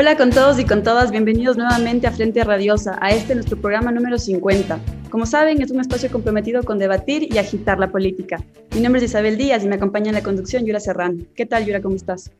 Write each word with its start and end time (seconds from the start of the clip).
Hola 0.00 0.16
con 0.16 0.30
todos 0.30 0.58
y 0.58 0.64
con 0.64 0.82
todas, 0.82 1.10
bienvenidos 1.10 1.58
nuevamente 1.58 2.06
a 2.06 2.10
Frente 2.10 2.42
Radiosa, 2.42 2.96
a 3.02 3.10
este 3.10 3.34
nuestro 3.34 3.60
programa 3.60 3.92
número 3.92 4.16
50. 4.16 4.80
Como 5.10 5.26
saben, 5.26 5.60
es 5.60 5.70
un 5.70 5.78
espacio 5.78 6.10
comprometido 6.10 6.62
con 6.62 6.78
debatir 6.78 7.30
y 7.30 7.36
agitar 7.36 7.78
la 7.78 7.90
política. 7.90 8.42
Mi 8.74 8.80
nombre 8.80 9.04
es 9.04 9.10
Isabel 9.10 9.36
Díaz 9.36 9.62
y 9.62 9.68
me 9.68 9.74
acompaña 9.74 10.08
en 10.08 10.14
la 10.14 10.22
conducción 10.22 10.64
Yura 10.64 10.80
Serrano. 10.80 11.22
¿Qué 11.36 11.44
tal, 11.44 11.66
Yura? 11.66 11.82
¿Cómo 11.82 11.96
estás? 11.96 12.32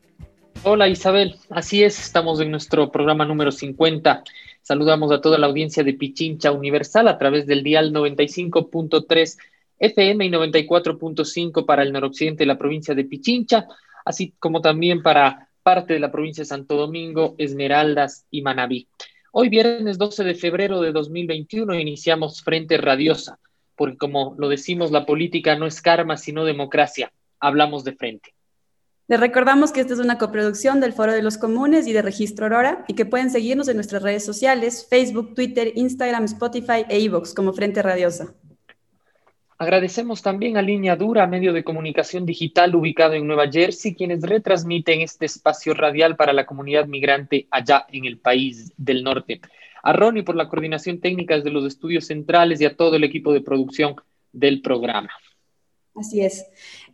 Hola 0.62 0.88
Isabel, 0.88 1.37
así 1.51 1.85
es, 1.85 2.01
estamos 2.01 2.41
en 2.41 2.51
nuestro 2.51 2.91
programa 2.91 3.27
número 3.27 3.52
50. 3.52 4.24
Saludamos 4.63 5.13
a 5.13 5.21
toda 5.21 5.37
la 5.37 5.47
audiencia 5.47 5.85
de 5.85 5.93
Pichincha 5.93 6.52
Universal 6.52 7.09
a 7.09 7.19
través 7.19 7.47
del 7.47 7.63
dial 7.63 7.93
95.3 7.93 9.37
FM 9.80 10.24
y 10.24 10.30
94.5 10.30 11.66
para 11.66 11.83
el 11.83 11.93
noroccidente 11.93 12.45
de 12.45 12.47
la 12.47 12.57
provincia 12.57 12.95
de 12.95 13.05
Pichincha, 13.05 13.66
así 14.07 14.33
como 14.38 14.63
también 14.63 15.02
para 15.02 15.50
parte 15.63 15.95
de 15.95 16.01
la 16.01 16.11
provincia 16.11 16.43
de 16.43 16.47
Santo 16.47 16.77
Domingo, 16.77 17.35
Esmeraldas 17.39 18.27
y 18.31 18.43
Manabí. 18.43 18.89
Hoy 19.33 19.49
viernes 19.49 19.99
12 19.99 20.25
de 20.25 20.35
febrero 20.35 20.81
de 20.81 20.93
2021 20.93 21.79
iniciamos 21.79 22.43
Frente 22.43 22.77
Radiosa, 22.79 23.39
porque 23.77 23.97
como 23.97 24.35
lo 24.39 24.49
decimos, 24.49 24.91
la 24.91 25.07
política 25.07 25.57
no 25.57 25.67
es 25.67 25.80
karma, 25.80 26.17
sino 26.17 26.45
democracia. 26.45 27.13
Hablamos 27.39 27.85
de 27.85 27.95
frente. 27.95 28.35
Les 29.07 29.19
recordamos 29.19 29.73
que 29.73 29.80
esta 29.80 29.95
es 29.95 29.99
una 29.99 30.19
coproducción 30.19 30.80
del 30.80 30.93
Foro 30.93 31.13
de 31.13 31.23
los 31.23 31.37
Comunes 31.37 31.87
y 31.87 31.93
de 31.93 32.02
Registro 32.02 32.47
Aurora 32.47 32.85
y 32.87 32.95
que 32.95 33.07
pueden 33.07 33.30
seguirnos 33.30 33.69
en 33.69 33.77
nuestras 33.77 34.02
redes 34.02 34.24
sociales, 34.24 34.87
Facebook, 34.89 35.35
Twitter, 35.35 35.73
Instagram, 35.74 36.24
Spotify 36.24 36.85
e 36.89 37.01
iVoox 37.01 37.35
como 37.35 37.52
Frente 37.52 37.83
Radiosa. 37.83 38.35
Agradecemos 39.61 40.23
también 40.23 40.57
a 40.57 40.63
Línea 40.63 40.97
Dura, 40.97 41.27
medio 41.27 41.53
de 41.53 41.63
comunicación 41.63 42.25
digital 42.25 42.75
ubicado 42.75 43.13
en 43.13 43.27
Nueva 43.27 43.47
Jersey, 43.53 43.95
quienes 43.95 44.23
retransmiten 44.23 45.02
este 45.02 45.27
espacio 45.27 45.75
radial 45.75 46.17
para 46.17 46.33
la 46.33 46.47
comunidad 46.47 46.87
migrante 46.87 47.47
allá 47.51 47.85
en 47.93 48.07
el 48.07 48.19
país 48.19 48.73
del 48.79 49.05
norte. 49.05 49.43
A 49.83 49.93
Ronnie 49.93 50.23
por 50.23 50.35
la 50.35 50.49
coordinación 50.49 50.99
técnica 50.99 51.37
desde 51.37 51.51
los 51.51 51.67
estudios 51.67 52.07
centrales 52.07 52.59
y 52.63 52.65
a 52.65 52.75
todo 52.75 52.97
el 52.97 53.05
equipo 53.05 53.35
de 53.35 53.43
producción 53.43 53.97
del 54.33 54.63
programa. 54.63 55.11
Así 55.95 56.23
es. 56.23 56.47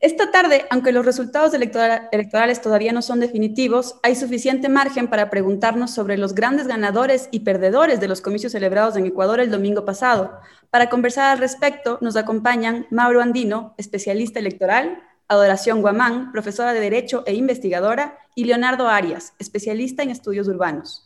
Esta 0.06 0.30
tarde, 0.30 0.66
aunque 0.70 0.92
los 0.92 1.04
resultados 1.04 1.52
electorales 1.52 2.62
todavía 2.62 2.92
no 2.92 3.02
son 3.02 3.18
definitivos, 3.18 3.96
hay 4.04 4.14
suficiente 4.14 4.68
margen 4.68 5.08
para 5.08 5.30
preguntarnos 5.30 5.90
sobre 5.90 6.16
los 6.16 6.32
grandes 6.32 6.68
ganadores 6.68 7.28
y 7.32 7.40
perdedores 7.40 7.98
de 7.98 8.06
los 8.06 8.20
comicios 8.20 8.52
celebrados 8.52 8.94
en 8.94 9.06
Ecuador 9.06 9.40
el 9.40 9.50
domingo 9.50 9.84
pasado. 9.84 10.38
Para 10.70 10.88
conversar 10.90 11.32
al 11.32 11.38
respecto, 11.38 11.98
nos 12.02 12.14
acompañan 12.14 12.86
Mauro 12.92 13.20
Andino, 13.20 13.74
especialista 13.78 14.38
electoral, 14.38 15.02
Adoración 15.27 15.80
Guamán, 15.80 16.30
profesora 16.30 16.72
de 16.72 16.78
Derecho 16.78 17.24
e 17.27 17.34
investigadora, 17.34 18.16
y 18.36 18.44
Leonardo 18.44 18.86
Arias, 18.86 19.32
especialista 19.40 20.04
en 20.04 20.10
estudios 20.10 20.46
urbanos. 20.46 21.05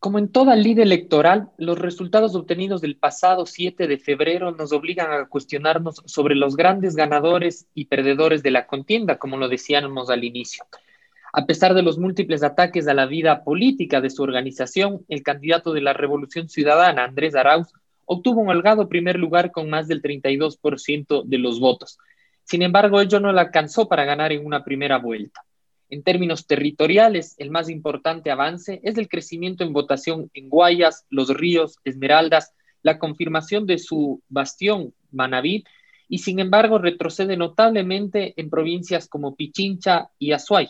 Como 0.00 0.20
en 0.20 0.30
toda 0.30 0.54
ley 0.54 0.74
electoral, 0.78 1.50
los 1.58 1.76
resultados 1.76 2.36
obtenidos 2.36 2.80
del 2.80 2.96
pasado 2.96 3.46
7 3.46 3.88
de 3.88 3.98
febrero 3.98 4.52
nos 4.52 4.72
obligan 4.72 5.10
a 5.10 5.26
cuestionarnos 5.26 6.02
sobre 6.06 6.36
los 6.36 6.54
grandes 6.54 6.94
ganadores 6.94 7.66
y 7.74 7.86
perdedores 7.86 8.44
de 8.44 8.52
la 8.52 8.68
contienda, 8.68 9.18
como 9.18 9.36
lo 9.36 9.48
decíamos 9.48 10.08
al 10.08 10.22
inicio. 10.22 10.64
A 11.32 11.46
pesar 11.46 11.74
de 11.74 11.82
los 11.82 11.98
múltiples 11.98 12.44
ataques 12.44 12.86
a 12.86 12.94
la 12.94 13.06
vida 13.06 13.42
política 13.42 14.00
de 14.00 14.10
su 14.10 14.22
organización, 14.22 15.04
el 15.08 15.24
candidato 15.24 15.72
de 15.72 15.80
la 15.80 15.94
Revolución 15.94 16.48
Ciudadana, 16.48 17.02
Andrés 17.02 17.34
Arauz, 17.34 17.72
obtuvo 18.04 18.40
un 18.42 18.50
holgado 18.50 18.88
primer 18.88 19.18
lugar 19.18 19.50
con 19.50 19.68
más 19.68 19.88
del 19.88 20.00
32% 20.00 21.24
de 21.24 21.38
los 21.38 21.58
votos. 21.58 21.98
Sin 22.44 22.62
embargo, 22.62 23.00
ello 23.00 23.18
no 23.18 23.32
le 23.32 23.40
alcanzó 23.40 23.88
para 23.88 24.04
ganar 24.04 24.30
en 24.30 24.46
una 24.46 24.62
primera 24.62 24.98
vuelta. 24.98 25.42
En 25.90 26.02
términos 26.02 26.46
territoriales, 26.46 27.34
el 27.38 27.50
más 27.50 27.70
importante 27.70 28.30
avance 28.30 28.80
es 28.82 28.98
el 28.98 29.08
crecimiento 29.08 29.64
en 29.64 29.72
votación 29.72 30.30
en 30.34 30.50
Guayas, 30.50 31.06
Los 31.08 31.30
Ríos, 31.30 31.78
Esmeraldas, 31.84 32.52
la 32.82 32.98
confirmación 32.98 33.66
de 33.66 33.78
su 33.78 34.22
bastión, 34.28 34.94
Manabí, 35.10 35.64
y 36.08 36.18
sin 36.18 36.40
embargo 36.40 36.78
retrocede 36.78 37.36
notablemente 37.36 38.34
en 38.36 38.50
provincias 38.50 39.08
como 39.08 39.34
Pichincha 39.34 40.10
y 40.18 40.32
Azuay. 40.32 40.68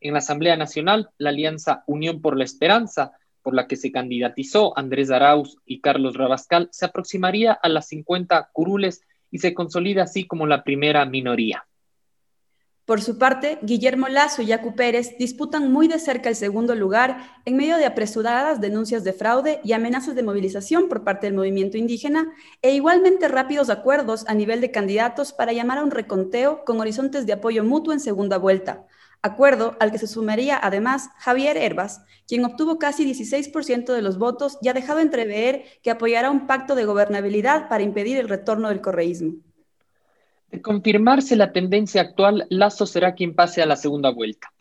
En 0.00 0.14
la 0.14 0.18
Asamblea 0.18 0.56
Nacional, 0.56 1.10
la 1.18 1.30
alianza 1.30 1.84
Unión 1.86 2.20
por 2.20 2.36
la 2.36 2.44
Esperanza, 2.44 3.12
por 3.42 3.54
la 3.54 3.66
que 3.66 3.76
se 3.76 3.92
candidatizó 3.92 4.76
Andrés 4.76 5.10
Arauz 5.10 5.58
y 5.64 5.80
Carlos 5.80 6.16
Rabascal, 6.16 6.68
se 6.72 6.86
aproximaría 6.86 7.52
a 7.52 7.68
las 7.68 7.88
50 7.88 8.50
curules 8.52 9.02
y 9.30 9.38
se 9.38 9.54
consolida 9.54 10.04
así 10.04 10.26
como 10.26 10.46
la 10.46 10.64
primera 10.64 11.04
minoría. 11.04 11.66
Por 12.90 13.02
su 13.02 13.18
parte, 13.18 13.60
Guillermo 13.62 14.08
Lazo 14.08 14.42
y 14.42 14.46
Yacu 14.46 14.74
Pérez 14.74 15.16
disputan 15.16 15.70
muy 15.70 15.86
de 15.86 16.00
cerca 16.00 16.28
el 16.28 16.34
segundo 16.34 16.74
lugar 16.74 17.18
en 17.44 17.56
medio 17.56 17.76
de 17.76 17.86
apresuradas 17.86 18.60
denuncias 18.60 19.04
de 19.04 19.12
fraude 19.12 19.60
y 19.62 19.74
amenazas 19.74 20.16
de 20.16 20.24
movilización 20.24 20.88
por 20.88 21.04
parte 21.04 21.28
del 21.28 21.36
movimiento 21.36 21.78
indígena 21.78 22.32
e 22.62 22.74
igualmente 22.74 23.28
rápidos 23.28 23.70
acuerdos 23.70 24.24
a 24.26 24.34
nivel 24.34 24.60
de 24.60 24.72
candidatos 24.72 25.32
para 25.32 25.52
llamar 25.52 25.78
a 25.78 25.84
un 25.84 25.92
reconteo 25.92 26.64
con 26.64 26.80
horizontes 26.80 27.26
de 27.26 27.34
apoyo 27.34 27.62
mutuo 27.62 27.92
en 27.92 28.00
segunda 28.00 28.38
vuelta. 28.38 28.88
Acuerdo 29.22 29.76
al 29.78 29.92
que 29.92 29.98
se 29.98 30.08
sumaría 30.08 30.58
además 30.60 31.10
Javier 31.18 31.58
Herbas, 31.58 32.00
quien 32.26 32.44
obtuvo 32.44 32.80
casi 32.80 33.08
16% 33.08 33.92
de 33.92 34.02
los 34.02 34.18
votos 34.18 34.58
y 34.62 34.68
ha 34.68 34.72
dejado 34.72 34.98
entrever 34.98 35.62
que 35.84 35.92
apoyará 35.92 36.28
un 36.28 36.48
pacto 36.48 36.74
de 36.74 36.86
gobernabilidad 36.86 37.68
para 37.68 37.84
impedir 37.84 38.16
el 38.16 38.28
retorno 38.28 38.68
del 38.68 38.80
correísmo. 38.80 39.34
De 40.50 40.60
confirmarse 40.62 41.36
la 41.36 41.52
tendencia 41.52 42.00
actual, 42.00 42.46
Lazo 42.50 42.86
será 42.86 43.14
quien 43.14 43.34
pase 43.34 43.62
a 43.62 43.66
la 43.66 43.76
segunda 43.76 44.10
vuelta. 44.10 44.52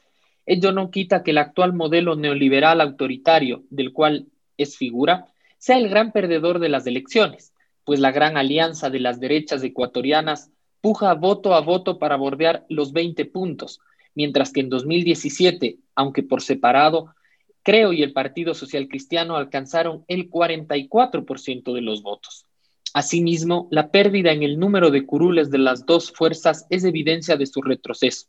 Ello 0.46 0.72
no 0.72 0.92
quita 0.92 1.24
que 1.24 1.32
el 1.32 1.38
actual 1.38 1.74
modelo 1.74 2.16
neoliberal 2.16 2.82
autoritario, 2.82 3.64
del 3.70 3.92
cual 3.92 4.28
es 4.58 4.78
figura, 4.78 5.26
sea 5.58 5.78
el 5.78 5.90
gran 5.90 6.12
perdedor 6.12 6.60
de 6.60 6.70
las 6.70 6.86
elecciones, 6.88 7.54
pues 7.86 8.00
la 8.00 8.12
gran 8.12 8.38
alianza 8.38 8.90
de 8.90 9.00
las 9.00 9.20
derechas 9.20 9.64
ecuatorianas 9.64 10.52
puja 10.82 11.14
voto 11.14 11.54
a 11.54 11.62
voto 11.62 12.00
para 12.00 12.16
bordear 12.16 12.66
los 12.70 12.94
20 12.94 13.26
puntos, 13.26 13.80
mientras 14.16 14.52
que 14.52 14.62
en 14.62 14.70
2017, 14.70 15.78
aunque 15.96 16.24
por 16.24 16.42
separado, 16.42 17.14
Creo 17.62 17.94
y 17.94 18.04
el 18.04 18.14
Partido 18.14 18.54
Social 18.54 18.88
Cristiano 18.88 19.36
alcanzaron 19.36 20.06
el 20.08 20.30
44% 20.30 21.74
de 21.74 21.82
los 21.82 22.02
votos. 22.02 22.46
Asimismo, 22.94 23.68
la 23.72 23.92
pérdida 23.92 24.32
en 24.32 24.44
el 24.44 24.60
número 24.60 24.90
de 24.90 25.06
curules 25.06 25.52
de 25.52 25.60
las 25.60 25.86
dos 25.86 26.12
fuerzas 26.12 26.66
es 26.70 26.84
evidencia 26.84 27.38
de 27.38 27.46
su 27.46 27.62
retroceso. 27.62 28.28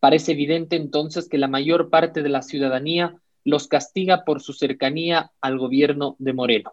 Parece 0.00 0.32
evidente 0.32 0.76
entonces 0.76 1.28
que 1.28 1.38
la 1.38 1.48
mayor 1.48 1.90
parte 1.90 2.22
de 2.22 2.28
la 2.28 2.42
ciudadanía 2.42 3.16
los 3.44 3.68
castiga 3.68 4.24
por 4.24 4.40
su 4.40 4.52
cercanía 4.52 5.30
al 5.40 5.58
gobierno 5.58 6.16
de 6.18 6.32
Moreno. 6.32 6.72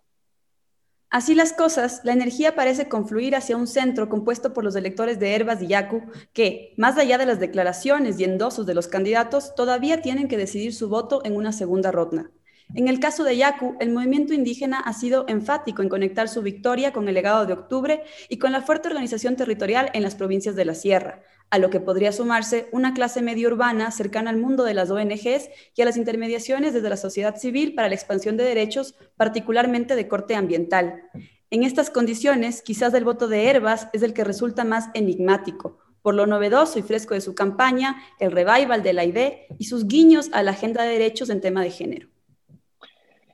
Así 1.09 1.35
las 1.35 1.53
cosas, 1.53 2.01
la 2.03 2.11
energía 2.11 2.53
parece 2.55 2.89
confluir 2.89 3.35
hacia 3.35 3.55
un 3.55 3.67
centro 3.67 4.09
compuesto 4.09 4.53
por 4.53 4.65
los 4.65 4.75
electores 4.75 5.19
de 5.19 5.35
Herbas 5.35 5.61
y 5.61 5.67
Yacu, 5.67 6.03
que, 6.33 6.73
más 6.75 6.97
allá 6.97 7.17
de 7.17 7.25
las 7.25 7.39
declaraciones 7.39 8.19
y 8.19 8.25
endosos 8.25 8.65
de 8.65 8.73
los 8.73 8.87
candidatos, 8.87 9.55
todavía 9.55 10.01
tienen 10.01 10.27
que 10.27 10.35
decidir 10.35 10.73
su 10.73 10.89
voto 10.89 11.21
en 11.23 11.37
una 11.37 11.53
segunda 11.53 11.91
ronda. 11.91 12.29
En 12.75 12.89
el 12.89 12.99
caso 12.99 13.23
de 13.23 13.37
Yacu, 13.37 13.75
el 13.79 13.91
movimiento 13.91 14.33
indígena 14.33 14.79
ha 14.79 14.91
sido 14.91 15.25
enfático 15.29 15.81
en 15.81 15.89
conectar 15.89 16.27
su 16.27 16.41
victoria 16.41 16.91
con 16.91 17.07
el 17.07 17.13
legado 17.13 17.45
de 17.45 17.53
octubre 17.53 18.03
y 18.27 18.39
con 18.39 18.51
la 18.51 18.61
fuerte 18.61 18.89
organización 18.89 19.37
territorial 19.37 19.89
en 19.93 20.03
las 20.03 20.15
provincias 20.15 20.55
de 20.55 20.65
la 20.65 20.75
Sierra, 20.75 21.23
a 21.49 21.59
lo 21.59 21.69
que 21.69 21.79
podría 21.79 22.11
sumarse 22.11 22.67
una 22.73 22.93
clase 22.93 23.21
medio 23.21 23.47
urbana 23.47 23.89
cercana 23.91 24.31
al 24.31 24.37
mundo 24.37 24.65
de 24.65 24.73
las 24.73 24.91
ONGs 24.91 25.49
y 25.75 25.81
a 25.81 25.85
las 25.85 25.95
intermediaciones 25.95 26.73
desde 26.73 26.89
la 26.89 26.97
sociedad 26.97 27.37
civil 27.37 27.73
para 27.73 27.87
la 27.87 27.95
expansión 27.95 28.35
de 28.35 28.43
derechos, 28.43 28.95
particularmente 29.15 29.95
de 29.95 30.07
corte 30.09 30.35
ambiental. 30.35 31.03
En 31.49 31.63
estas 31.63 31.89
condiciones, 31.89 32.61
quizás 32.61 32.93
el 32.93 33.05
voto 33.05 33.29
de 33.29 33.47
Herbas 33.47 33.87
es 33.93 34.03
el 34.03 34.13
que 34.13 34.25
resulta 34.25 34.65
más 34.65 34.89
enigmático, 34.93 35.77
por 36.01 36.15
lo 36.15 36.27
novedoso 36.27 36.79
y 36.79 36.81
fresco 36.81 37.13
de 37.13 37.21
su 37.21 37.33
campaña, 37.33 37.95
el 38.19 38.33
revival 38.33 38.83
de 38.83 38.93
la 38.93 39.05
ID 39.05 39.31
y 39.57 39.65
sus 39.65 39.87
guiños 39.87 40.29
a 40.33 40.43
la 40.43 40.51
agenda 40.51 40.83
de 40.83 40.91
derechos 40.91 41.29
en 41.29 41.39
tema 41.39 41.63
de 41.63 41.71
género. 41.71 42.09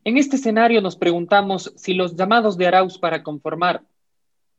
En 0.06 0.18
este 0.18 0.36
escenario 0.36 0.82
nos 0.82 0.98
preguntamos 0.98 1.72
si 1.78 1.94
los 1.94 2.18
llamados 2.18 2.58
de 2.58 2.68
Arauz 2.68 2.98
para 2.98 3.24
conformar 3.24 3.84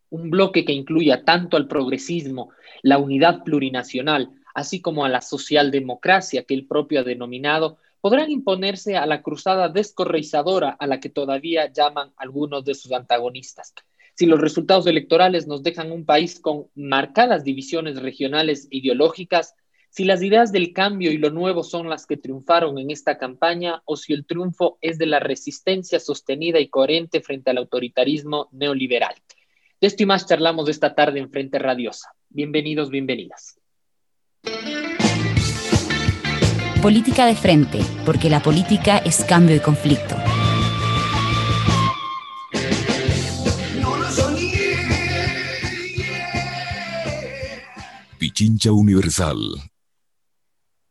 un 0.09 0.31
bloque 0.31 0.65
que 0.65 0.73
incluya 0.73 1.25
tanto 1.25 1.59
al 1.59 1.69
progresismo, 1.69 2.49
la 2.83 2.97
unidad 2.97 3.45
plurinacional, 3.45 4.31
así 4.55 4.81
como 4.81 5.05
a 5.05 5.11
la 5.11 5.21
socialdemocracia 5.21 6.45
que 6.45 6.55
el 6.55 6.67
propio 6.67 7.01
ha 7.01 7.05
denominado, 7.05 7.77
podrán 8.01 8.31
imponerse 8.31 8.97
a 8.97 9.05
la 9.05 9.21
cruzada 9.21 9.69
descorreizadora 9.69 10.71
a 10.71 10.87
la 10.87 10.99
que 10.99 11.11
todavía 11.11 11.71
llaman 11.71 12.13
algunos 12.17 12.65
de 12.65 12.75
sus 12.75 12.93
antagonistas. 12.93 13.75
Si 14.15 14.25
los 14.25 14.41
resultados 14.41 14.87
electorales 14.87 15.47
nos 15.47 15.63
dejan 15.63 15.93
un 15.93 16.07
país 16.07 16.41
con 16.41 16.69
marcadas 16.75 17.45
divisiones 17.45 18.01
regionales 18.01 18.67
e 18.71 18.79
ideológicas, 18.79 19.55
si 19.95 20.03
las 20.03 20.25
ideas 20.25 20.51
del 20.51 20.73
cambio 20.73 21.13
y 21.13 21.19
lo 21.19 21.31
nuevo 21.31 21.63
son 21.63 21.89
las 21.89 22.05
que 22.05 22.17
triunfaron 22.17 22.79
en 22.79 22.91
esta 22.91 23.17
campaña 23.17 23.81
o 23.85 23.97
si 23.97 24.13
el 24.13 24.27
triunfo 24.27 24.77
es 24.81 24.99
de 24.99 25.07
la 25.07 25.21
resistencia 25.21 26.01
sostenida 26.01 26.59
y 26.59 26.69
coherente 26.69 27.21
frente 27.21 27.51
al 27.51 27.59
autoritarismo 27.59 28.49
neoliberal. 28.51 29.15
De 29.81 29.87
esto 29.87 30.03
y 30.03 30.07
más 30.07 30.27
charlamos 30.27 30.69
esta 30.69 30.97
tarde 30.97 31.21
en 31.21 31.31
Frente 31.31 31.61
Radiosa. 31.61 32.09
Bienvenidos, 32.29 32.91
bienvenidas. 32.91 33.61
Política 36.83 37.27
de 37.27 37.37
frente, 37.37 37.79
porque 38.05 38.29
la 38.29 38.43
política 38.43 38.99
es 38.99 39.23
cambio 39.25 39.55
y 39.55 39.61
conflicto. 39.61 40.17
Pichincha 48.19 48.73
Universal 48.73 49.74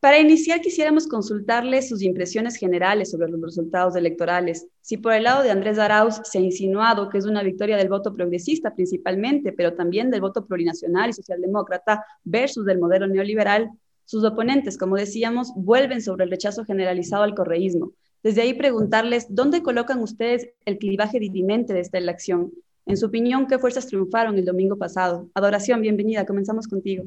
para 0.03 0.19
iniciar, 0.19 0.59
quisiéramos 0.59 1.07
consultarle 1.07 1.81
sus 1.81 2.01
impresiones 2.01 2.57
generales 2.57 3.11
sobre 3.11 3.29
los 3.29 3.39
resultados 3.39 3.95
electorales. 3.95 4.67
Si 4.81 4.97
por 4.97 5.13
el 5.13 5.23
lado 5.23 5.43
de 5.43 5.49
Andrés 5.49 5.79
Arauz 5.79 6.19
se 6.25 6.39
ha 6.39 6.41
insinuado 6.41 7.07
que 7.07 7.17
es 7.17 7.25
una 7.25 7.41
victoria 7.41 7.77
del 7.77 7.87
voto 7.87 8.13
progresista 8.13 8.75
principalmente, 8.75 9.53
pero 9.53 9.75
también 9.75 10.11
del 10.11 10.19
voto 10.19 10.45
plurinacional 10.45 11.11
y 11.11 11.13
socialdemócrata 11.13 12.03
versus 12.25 12.65
del 12.65 12.79
modelo 12.79 13.07
neoliberal, 13.07 13.69
sus 14.03 14.25
oponentes, 14.25 14.77
como 14.77 14.97
decíamos, 14.97 15.53
vuelven 15.55 16.01
sobre 16.01 16.25
el 16.25 16.31
rechazo 16.31 16.65
generalizado 16.65 17.23
al 17.23 17.33
correísmo. 17.33 17.93
Desde 18.23 18.41
ahí 18.41 18.55
preguntarles, 18.55 19.27
¿dónde 19.29 19.63
colocan 19.63 20.01
ustedes 20.01 20.49
el 20.65 20.79
clivaje 20.79 21.17
dirimente 21.17 21.73
de 21.73 21.79
esta 21.79 21.97
elección? 21.97 22.51
En 22.85 22.97
su 22.97 23.05
opinión, 23.05 23.47
¿qué 23.47 23.57
fuerzas 23.57 23.87
triunfaron 23.87 24.37
el 24.37 24.43
domingo 24.43 24.77
pasado? 24.77 25.29
Adoración, 25.33 25.79
bienvenida, 25.79 26.25
comenzamos 26.25 26.67
contigo. 26.67 27.05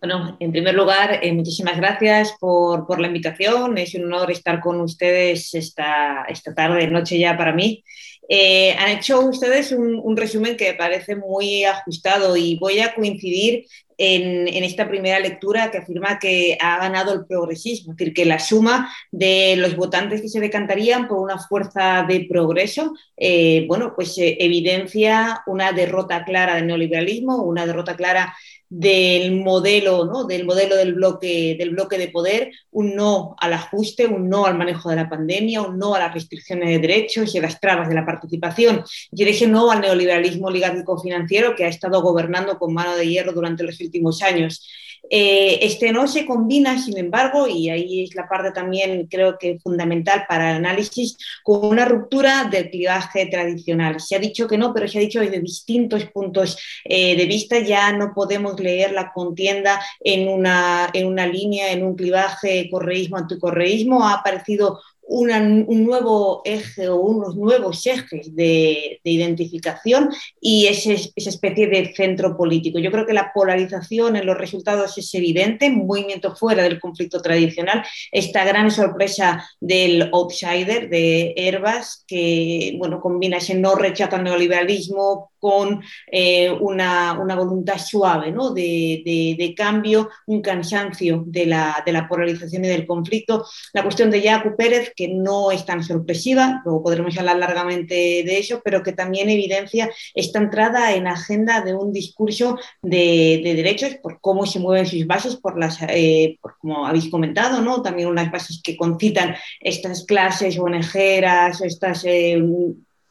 Bueno, 0.00 0.36
en 0.40 0.52
primer 0.52 0.74
lugar, 0.74 1.20
eh, 1.22 1.32
muchísimas 1.32 1.76
gracias 1.78 2.34
por, 2.38 2.86
por, 2.86 3.00
la 3.00 3.06
invitación. 3.06 3.78
Es 3.78 3.94
un 3.94 4.04
honor 4.04 4.30
estar 4.30 4.60
con 4.60 4.80
ustedes 4.80 5.54
esta, 5.54 6.24
esta 6.28 6.54
tarde, 6.54 6.86
noche 6.88 7.18
ya 7.18 7.36
para 7.36 7.52
mí. 7.52 7.82
Eh, 8.28 8.74
han 8.78 8.90
hecho 8.90 9.20
ustedes 9.20 9.72
un, 9.72 10.00
un, 10.02 10.16
resumen 10.16 10.56
que 10.56 10.74
parece 10.74 11.14
muy 11.14 11.64
ajustado 11.64 12.36
y 12.36 12.58
voy 12.58 12.80
a 12.80 12.92
coincidir 12.92 13.66
en, 13.98 14.48
en, 14.48 14.64
esta 14.64 14.88
primera 14.88 15.18
lectura 15.20 15.70
que 15.70 15.78
afirma 15.78 16.18
que 16.18 16.58
ha 16.60 16.78
ganado 16.78 17.14
el 17.14 17.24
progresismo, 17.26 17.92
es 17.92 17.96
decir, 17.96 18.12
que 18.12 18.24
la 18.24 18.38
suma 18.38 18.92
de 19.10 19.54
los 19.56 19.76
votantes 19.76 20.20
que 20.20 20.28
se 20.28 20.40
decantarían 20.40 21.08
por 21.08 21.18
una 21.18 21.38
fuerza 21.38 22.04
de 22.06 22.26
progreso, 22.28 22.94
eh, 23.16 23.64
bueno, 23.68 23.94
pues 23.94 24.18
eh, 24.18 24.36
evidencia 24.40 25.42
una 25.46 25.72
derrota 25.72 26.24
clara 26.24 26.56
del 26.56 26.66
neoliberalismo, 26.66 27.42
una 27.42 27.64
derrota 27.64 27.96
clara 27.96 28.34
del 28.68 29.40
modelo, 29.40 30.04
¿no? 30.04 30.24
del 30.24 30.44
modelo 30.44 30.76
del 30.76 30.94
bloque, 30.94 31.56
del 31.58 31.70
bloque 31.70 31.98
de 31.98 32.08
poder, 32.08 32.50
un 32.70 32.94
no 32.94 33.36
al 33.38 33.52
ajuste, 33.52 34.06
un 34.06 34.28
no 34.28 34.46
al 34.46 34.58
manejo 34.58 34.90
de 34.90 34.96
la 34.96 35.08
pandemia, 35.08 35.62
un 35.62 35.78
no 35.78 35.94
a 35.94 36.00
las 36.00 36.14
restricciones 36.14 36.68
de 36.68 36.78
derechos 36.78 37.34
y 37.34 37.38
a 37.38 37.42
las 37.42 37.60
trabas 37.60 37.88
de 37.88 37.94
la 37.94 38.04
participación. 38.04 38.82
Y 39.12 39.22
ese 39.24 39.46
no 39.46 39.70
al 39.70 39.80
neoliberalismo 39.80 40.48
oligárquico 40.48 41.00
financiero 41.00 41.54
que 41.54 41.64
ha 41.64 41.68
estado 41.68 42.02
gobernando 42.02 42.58
con 42.58 42.74
mano 42.74 42.96
de 42.96 43.08
hierro 43.08 43.32
durante 43.32 43.62
los 43.64 43.80
últimos 43.80 44.22
años. 44.22 44.66
Eh, 45.10 45.58
este 45.62 45.92
no 45.92 46.06
se 46.06 46.26
combina, 46.26 46.82
sin 46.82 46.98
embargo, 46.98 47.46
y 47.46 47.70
ahí 47.70 48.04
es 48.04 48.14
la 48.14 48.28
parte 48.28 48.50
también 48.52 49.06
creo 49.06 49.38
que 49.38 49.58
fundamental 49.60 50.24
para 50.28 50.50
el 50.50 50.56
análisis, 50.56 51.16
con 51.42 51.64
una 51.64 51.84
ruptura 51.84 52.44
del 52.44 52.70
clivaje 52.70 53.26
tradicional. 53.26 54.00
Se 54.00 54.16
ha 54.16 54.18
dicho 54.18 54.46
que 54.48 54.58
no, 54.58 54.72
pero 54.74 54.88
se 54.88 54.98
ha 54.98 55.00
dicho 55.00 55.20
desde 55.20 55.40
distintos 55.40 56.04
puntos 56.06 56.58
eh, 56.84 57.16
de 57.16 57.26
vista. 57.26 57.58
Ya 57.58 57.92
no 57.92 58.12
podemos 58.14 58.58
leer 58.58 58.92
la 58.92 59.12
contienda 59.12 59.80
en 60.00 60.28
una, 60.28 60.90
en 60.92 61.06
una 61.06 61.26
línea, 61.26 61.72
en 61.72 61.84
un 61.84 61.94
clivaje 61.94 62.68
correísmo-anticorreísmo. 62.70 64.04
Ha 64.06 64.14
aparecido 64.14 64.80
un 65.08 65.84
nuevo 65.84 66.42
eje 66.44 66.88
o 66.88 66.96
unos 66.96 67.36
nuevos 67.36 67.86
ejes 67.86 68.34
de, 68.34 69.00
identificación 69.04 70.10
y 70.40 70.66
esa 70.66 70.92
especie 70.92 71.68
de 71.68 71.94
centro 71.94 72.36
político. 72.36 72.78
Yo 72.78 72.90
creo 72.90 73.06
que 73.06 73.12
la 73.12 73.32
polarización 73.32 74.16
en 74.16 74.26
los 74.26 74.36
resultados 74.36 74.98
es 74.98 75.14
evidente, 75.14 75.68
un 75.68 75.86
movimiento 75.86 76.34
fuera 76.34 76.64
del 76.64 76.80
conflicto 76.80 77.20
tradicional, 77.20 77.84
esta 78.10 78.44
gran 78.44 78.70
sorpresa 78.70 79.48
del 79.60 80.10
outsider, 80.12 80.88
de 80.88 81.34
Herbas, 81.36 82.04
que 82.06 82.74
bueno, 82.78 83.00
combina 83.00 83.38
ese 83.38 83.54
no 83.54 83.74
rechazo 83.74 84.16
al 84.16 84.24
neoliberalismo 84.24 85.30
con 85.38 85.80
eh, 86.10 86.50
una, 86.50 87.18
una, 87.20 87.36
voluntad 87.36 87.78
suave 87.78 88.32
¿no? 88.32 88.50
de, 88.52 89.02
de, 89.04 89.36
de, 89.38 89.54
cambio, 89.54 90.10
un 90.26 90.40
cansancio 90.40 91.22
de 91.26 91.46
la, 91.46 91.82
de 91.86 91.92
la 91.92 92.08
polarización 92.08 92.64
y 92.64 92.68
del 92.68 92.86
conflicto. 92.86 93.44
La 93.72 93.82
cuestión 93.84 94.10
de 94.10 94.22
Jaco 94.22 94.56
Pérez, 94.56 94.92
que 94.96 95.08
no 95.08 95.52
es 95.52 95.64
tan 95.66 95.84
sorpresiva, 95.84 96.62
luego 96.64 96.82
podremos 96.82 97.16
hablar 97.18 97.36
largamente 97.38 97.94
de 97.94 98.38
eso, 98.38 98.62
pero 98.64 98.82
que 98.82 98.92
también 98.92 99.28
evidencia 99.28 99.90
esta 100.14 100.38
entrada 100.38 100.94
en 100.94 101.06
agenda 101.06 101.60
de 101.60 101.74
un 101.74 101.92
discurso 101.92 102.58
de, 102.82 103.40
de 103.44 103.54
derechos, 103.54 103.96
por 104.02 104.20
cómo 104.20 104.46
se 104.46 104.58
mueven 104.58 104.86
sus 104.86 105.06
bases, 105.06 105.36
por 105.36 105.58
las, 105.58 105.78
eh, 105.88 106.38
como 106.58 106.86
habéis 106.86 107.10
comentado, 107.10 107.60
¿no? 107.60 107.82
también 107.82 108.08
unas 108.08 108.30
bases 108.30 108.60
que 108.62 108.76
concitan 108.76 109.34
estas 109.60 110.04
clases 110.04 110.58
ONGeras, 110.58 111.60
estas... 111.60 112.04
Eh, 112.04 112.42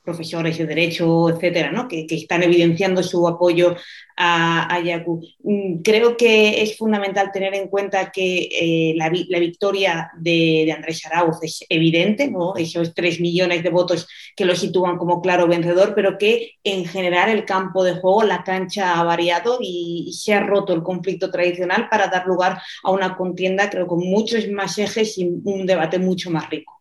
profesores 0.05 0.57
de 0.57 0.65
derecho, 0.65 1.29
etcétera, 1.29 1.71
¿no? 1.71 1.87
que, 1.87 2.05
que, 2.05 2.15
están 2.15 2.43
evidenciando 2.43 3.01
su 3.03 3.27
apoyo 3.27 3.75
a, 4.15 4.73
a 4.73 4.79
Yaku. 4.79 5.21
Mm, 5.43 5.81
creo 5.81 6.15
que 6.15 6.61
es 6.61 6.77
fundamental 6.77 7.31
tener 7.33 7.53
en 7.55 7.67
cuenta 7.67 8.11
que 8.11 8.47
eh, 8.51 8.93
la, 8.95 9.11
la, 9.27 9.39
victoria 9.39 10.11
de, 10.17 10.63
de, 10.65 10.71
Andrés 10.71 11.05
Arauz 11.05 11.37
es 11.41 11.65
evidente, 11.67 12.29
¿no? 12.29 12.55
esos 12.55 12.93
tres 12.93 13.19
millones 13.19 13.63
de 13.63 13.69
votos 13.69 14.07
que 14.35 14.45
lo 14.45 14.55
sitúan 14.55 14.97
como 14.97 15.21
claro 15.21 15.47
vencedor, 15.47 15.93
pero 15.95 16.17
que 16.17 16.51
en 16.63 16.85
general 16.85 17.29
el 17.29 17.43
campo 17.43 17.83
de 17.83 17.95
juego, 17.95 18.23
la 18.23 18.43
cancha 18.43 18.99
ha 18.99 19.03
variado 19.03 19.57
y, 19.59 20.05
y 20.07 20.13
se 20.13 20.33
ha 20.33 20.39
roto 20.39 20.73
el 20.73 20.83
conflicto 20.83 21.31
tradicional 21.31 21.89
para 21.89 22.07
dar 22.07 22.27
lugar 22.27 22.61
a 22.83 22.91
una 22.91 23.17
contienda, 23.17 23.69
creo, 23.69 23.87
con 23.87 23.99
muchos 23.99 24.47
más 24.49 24.77
ejes 24.77 25.17
y 25.17 25.25
un 25.43 25.65
debate 25.65 25.99
mucho 25.99 26.29
más 26.29 26.49
rico. 26.49 26.75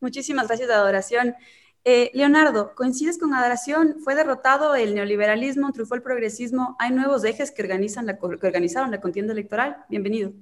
Muchísimas 0.00 0.46
gracias, 0.46 0.70
Adoración. 0.70 1.34
Eh, 1.84 2.10
Leonardo, 2.12 2.74
¿coincides 2.74 3.18
con 3.18 3.32
Adoración? 3.32 3.96
¿Fue 4.00 4.14
derrotado 4.14 4.74
el 4.74 4.94
neoliberalismo, 4.94 5.72
triunfó 5.72 5.94
el 5.94 6.02
progresismo? 6.02 6.76
¿Hay 6.78 6.92
nuevos 6.92 7.24
ejes 7.24 7.50
que, 7.50 7.62
organizan 7.62 8.06
que 8.06 8.46
organizaron 8.46 8.90
la 8.90 9.00
contienda 9.00 9.32
electoral? 9.32 9.78
Bienvenido. 9.88 10.32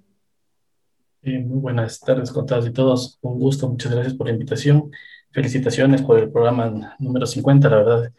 Eh, 1.23 1.39
muy 1.39 1.59
buenas 1.59 2.01
tardes 2.01 2.31
con 2.31 2.47
y 2.67 2.73
todos. 2.73 3.19
Un 3.21 3.39
gusto, 3.39 3.69
muchas 3.69 3.93
gracias 3.93 4.15
por 4.15 4.27
la 4.27 4.33
invitación. 4.33 4.91
Felicitaciones 5.31 6.03
por 6.03 6.19
el 6.19 6.31
programa 6.31 6.97
número 6.99 7.27
50. 7.27 7.69
La 7.69 7.77
verdad 7.77 8.13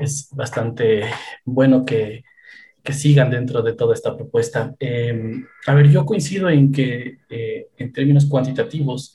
es 0.00 0.28
bastante 0.32 1.04
bueno 1.44 1.84
que, 1.84 2.24
que 2.82 2.92
sigan 2.92 3.30
dentro 3.30 3.62
de 3.62 3.72
toda 3.72 3.94
esta 3.94 4.14
propuesta. 4.14 4.74
Eh, 4.78 5.42
a 5.66 5.74
ver, 5.74 5.88
yo 5.88 6.04
coincido 6.04 6.50
en 6.50 6.70
que 6.70 7.18
eh, 7.30 7.68
en 7.78 7.92
términos 7.92 8.26
cuantitativos, 8.26 9.14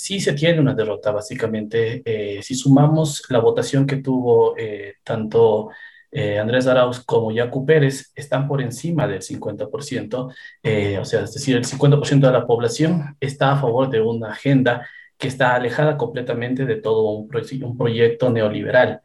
sí 0.00 0.18
se 0.18 0.32
tiene 0.32 0.60
una 0.60 0.74
derrota, 0.74 1.12
básicamente. 1.12 2.02
Eh, 2.04 2.42
si 2.42 2.54
sumamos 2.54 3.22
la 3.28 3.38
votación 3.38 3.86
que 3.86 3.96
tuvo 3.98 4.56
eh, 4.56 4.94
tanto 5.04 5.70
eh, 6.10 6.38
Andrés 6.38 6.66
Arauz 6.66 7.00
como 7.04 7.30
Yacu 7.32 7.66
Pérez, 7.66 8.10
están 8.14 8.48
por 8.48 8.62
encima 8.62 9.06
del 9.06 9.20
50%, 9.20 10.34
eh, 10.62 10.98
o 10.98 11.04
sea, 11.04 11.22
es 11.24 11.34
decir, 11.34 11.56
el 11.56 11.64
50% 11.64 12.26
de 12.26 12.32
la 12.32 12.46
población 12.46 13.14
está 13.20 13.52
a 13.52 13.60
favor 13.60 13.90
de 13.90 14.00
una 14.00 14.32
agenda 14.32 14.86
que 15.18 15.28
está 15.28 15.54
alejada 15.54 15.98
completamente 15.98 16.64
de 16.64 16.76
todo 16.76 17.10
un, 17.10 17.28
pro 17.28 17.42
un 17.62 17.76
proyecto 17.76 18.30
neoliberal. 18.30 19.02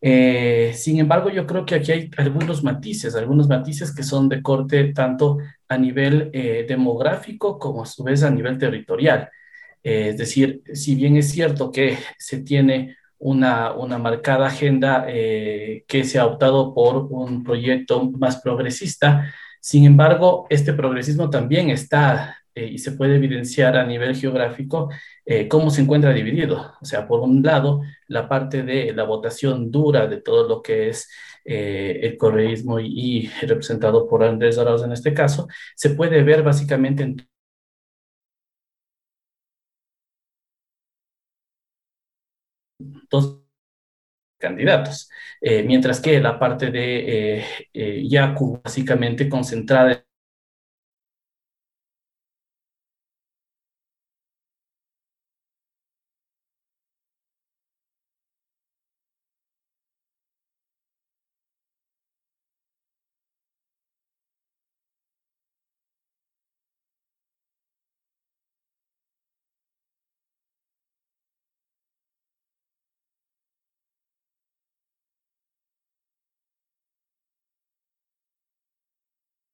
Sin 0.00 0.98
embargo, 0.98 1.30
yo 1.30 1.46
creo 1.46 1.64
que 1.64 1.76
aquí 1.76 1.92
hay 1.92 2.10
algunos 2.16 2.64
matices, 2.64 3.14
algunos 3.14 3.48
matices 3.48 3.94
que 3.94 4.02
son 4.02 4.28
de 4.28 4.42
corte 4.42 4.92
tanto 4.92 5.38
a 5.68 5.78
nivel 5.78 6.32
demográfico 6.66 7.58
como 7.58 7.84
a 7.84 7.86
su 7.86 8.02
vez 8.02 8.24
a 8.24 8.30
nivel 8.30 8.58
territorial. 8.58 9.30
Eh, 9.82 10.10
es 10.10 10.18
decir, 10.18 10.62
si 10.72 10.94
bien 10.94 11.16
es 11.16 11.30
cierto 11.30 11.70
que 11.72 11.98
se 12.18 12.38
tiene 12.38 12.96
una, 13.18 13.72
una 13.72 13.98
marcada 13.98 14.46
agenda 14.46 15.06
eh, 15.08 15.84
que 15.88 16.04
se 16.04 16.18
ha 16.18 16.26
optado 16.26 16.74
por 16.74 17.08
un 17.10 17.42
proyecto 17.44 18.10
más 18.12 18.40
progresista, 18.40 19.32
sin 19.60 19.84
embargo, 19.84 20.46
este 20.50 20.72
progresismo 20.72 21.30
también 21.30 21.70
está 21.70 22.36
eh, 22.54 22.66
y 22.66 22.78
se 22.78 22.92
puede 22.92 23.16
evidenciar 23.16 23.76
a 23.76 23.86
nivel 23.86 24.16
geográfico 24.16 24.90
cómo 25.48 25.70
se 25.70 25.82
encuentra 25.82 26.12
dividido. 26.12 26.74
O 26.80 26.84
sea, 26.84 27.06
por 27.06 27.20
un 27.20 27.42
lado, 27.42 27.82
la 28.08 28.28
parte 28.28 28.64
de 28.64 28.92
la 28.92 29.04
votación 29.04 29.70
dura 29.70 30.08
de 30.08 30.20
todo 30.20 30.48
lo 30.48 30.62
que 30.62 30.88
es 30.88 31.08
el 31.44 32.16
correísmo 32.18 32.80
y, 32.80 32.86
y, 32.86 33.46
representado 33.46 34.08
por 34.08 34.24
Andrés 34.24 34.58
Arauz 34.58 34.82
en 34.82 34.92
este 34.92 35.14
caso, 35.14 35.48
se 35.76 35.90
puede 35.90 36.22
ver 36.24 36.42
básicamente 36.42 37.04
en 37.04 37.16
dos 43.12 43.42
candidatos, 44.38 45.08
eh, 45.40 45.62
mientras 45.62 46.00
que 46.00 46.20
la 46.20 46.38
parte 46.38 46.70
de 46.70 47.38
eh, 47.38 47.44
eh, 47.72 48.02
básicamente 48.62 49.28
concentrada 49.28 50.04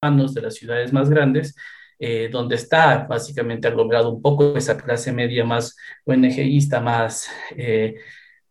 manos 0.01 0.35
de 0.35 0.43
las 0.43 0.55
ciudades 0.55 0.93
más 0.93 1.11
grandes, 1.11 1.55
eh, 1.99 2.29
donde 2.31 2.55
está 2.55 3.07
básicamente 3.09 3.67
aglomerado 3.67 4.15
un 4.15 4.23
poco 4.23 4.57
esa 4.57 4.77
clase 4.77 5.13
media 5.13 5.45
más 5.45 5.77
ONGista, 6.05 6.81
más, 6.81 7.29
eh, 7.57 7.97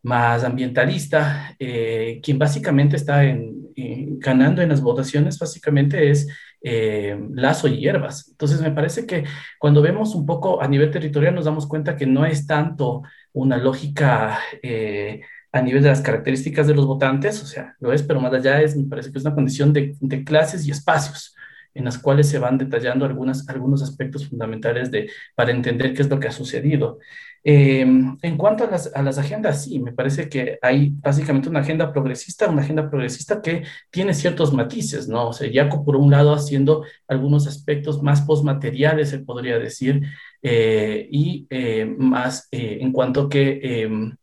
más 0.04 0.44
ambientalista, 0.44 1.56
eh, 1.60 2.20
quien 2.22 2.38
básicamente 2.38 2.96
está 2.98 3.22
ganando 4.20 4.62
en 4.62 4.70
las 4.70 4.82
votaciones, 4.82 5.38
básicamente 5.40 6.10
es 6.10 6.28
Lazo 7.34 7.68
y 7.68 7.78
Hierbas. 7.78 8.30
Entonces, 8.32 8.60
me 8.60 8.72
parece 8.72 9.06
que 9.06 9.24
cuando 9.60 9.82
vemos 9.82 10.16
un 10.16 10.26
poco 10.26 10.62
a 10.62 10.68
nivel 10.68 10.92
territorial 10.92 11.36
nos 11.36 11.46
damos 11.46 11.68
cuenta 11.68 11.96
que 11.96 12.06
no 12.06 12.26
es 12.26 12.48
tanto 12.48 13.04
una 13.32 13.58
lógica 13.58 14.40
a 15.52 15.62
nivel 15.62 15.84
de 15.84 15.90
las 15.90 16.02
características 16.02 16.68
de 16.68 16.76
los 16.76 16.86
votantes, 16.86 17.42
o 17.42 17.46
sea, 17.46 17.76
lo 17.80 17.94
es, 17.94 18.04
pero 18.04 18.20
más 18.20 18.34
allá 18.34 18.62
es, 18.62 18.76
me 18.76 18.90
parece 18.90 19.12
que 19.12 19.20
es 19.20 19.26
una 19.26 19.36
condición 19.36 19.72
de 19.72 20.24
clases 20.26 20.68
y 20.68 20.72
espacios 20.72 21.37
en 21.78 21.86
las 21.86 21.98
cuales 22.00 22.28
se 22.28 22.40
van 22.40 22.58
detallando 22.58 23.06
algunas, 23.06 23.48
algunos 23.50 23.84
aspectos 23.84 24.28
fundamentales 24.28 24.92
de, 24.92 25.10
para 25.36 25.52
entender 25.52 25.94
qué 25.94 26.02
es 26.02 26.10
lo 26.10 26.20
que 26.20 26.28
ha 26.28 26.32
sucedido. 26.32 27.00
Em, 27.44 28.18
en 28.24 28.36
cuanto 28.36 28.66
a 28.66 28.68
las, 28.68 28.92
a 28.94 29.02
las, 29.02 29.18
agendas, 29.18 29.64
sí, 29.64 29.80
me 29.80 29.94
parece 29.94 30.28
que 30.28 30.60
hay 30.62 30.90
básicamente 30.96 31.48
una 31.48 31.62
agenda 31.62 31.94
progresista, 31.94 32.50
una 32.50 32.62
agenda 32.62 32.90
progresista 32.90 33.42
que 33.42 33.64
tiene 33.90 34.14
ciertos 34.14 34.54
matices, 34.54 35.08
¿no? 35.08 35.30
O 35.30 35.34
sea, 35.34 35.50
Yaco, 35.50 35.86
por 35.86 35.96
un 35.96 36.12
lado, 36.12 36.34
haciendo 36.34 36.84
algunos 37.08 37.48
aspectos 37.48 38.04
más 38.04 38.22
postmateriales, 38.22 39.10
se 39.10 39.20
podría 39.20 39.60
decir, 39.60 40.02
eh, 40.42 41.08
y 41.10 41.48
eh, 41.50 41.86
más 41.86 42.48
eh, 42.52 42.80
en 42.82 42.92
cuanto 42.92 43.30
que 43.30 43.60
em, 43.64 44.16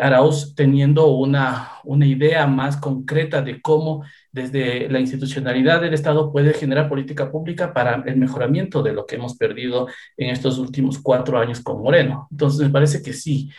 Arauz 0.00 0.54
teniendo 0.54 1.06
una, 1.06 1.72
una 1.84 2.06
idea 2.06 2.46
más 2.46 2.76
concreta 2.76 3.40
de 3.40 3.62
cómo 3.62 4.04
desde 4.32 4.88
la 4.88 4.98
institucionalidad 4.98 5.80
del 5.82 5.94
Estado 5.94 6.32
puede 6.32 6.54
generar 6.54 6.88
política 6.88 7.30
pública 7.30 7.72
para 7.74 8.02
el 8.06 8.16
mejoramiento 8.16 8.82
de 8.82 8.94
lo 8.94 9.06
que 9.06 9.16
hemos 9.16 9.36
perdido 9.36 9.88
en 10.16 10.30
estos 10.30 10.58
últimos 10.58 10.98
cuatro 10.98 11.38
años 11.38 11.60
con 11.60 11.82
Moreno. 11.82 12.28
Entonces, 12.30 12.60
me 12.60 12.70
parece 12.70 13.02
que 13.02 13.12
sí. 13.12 13.50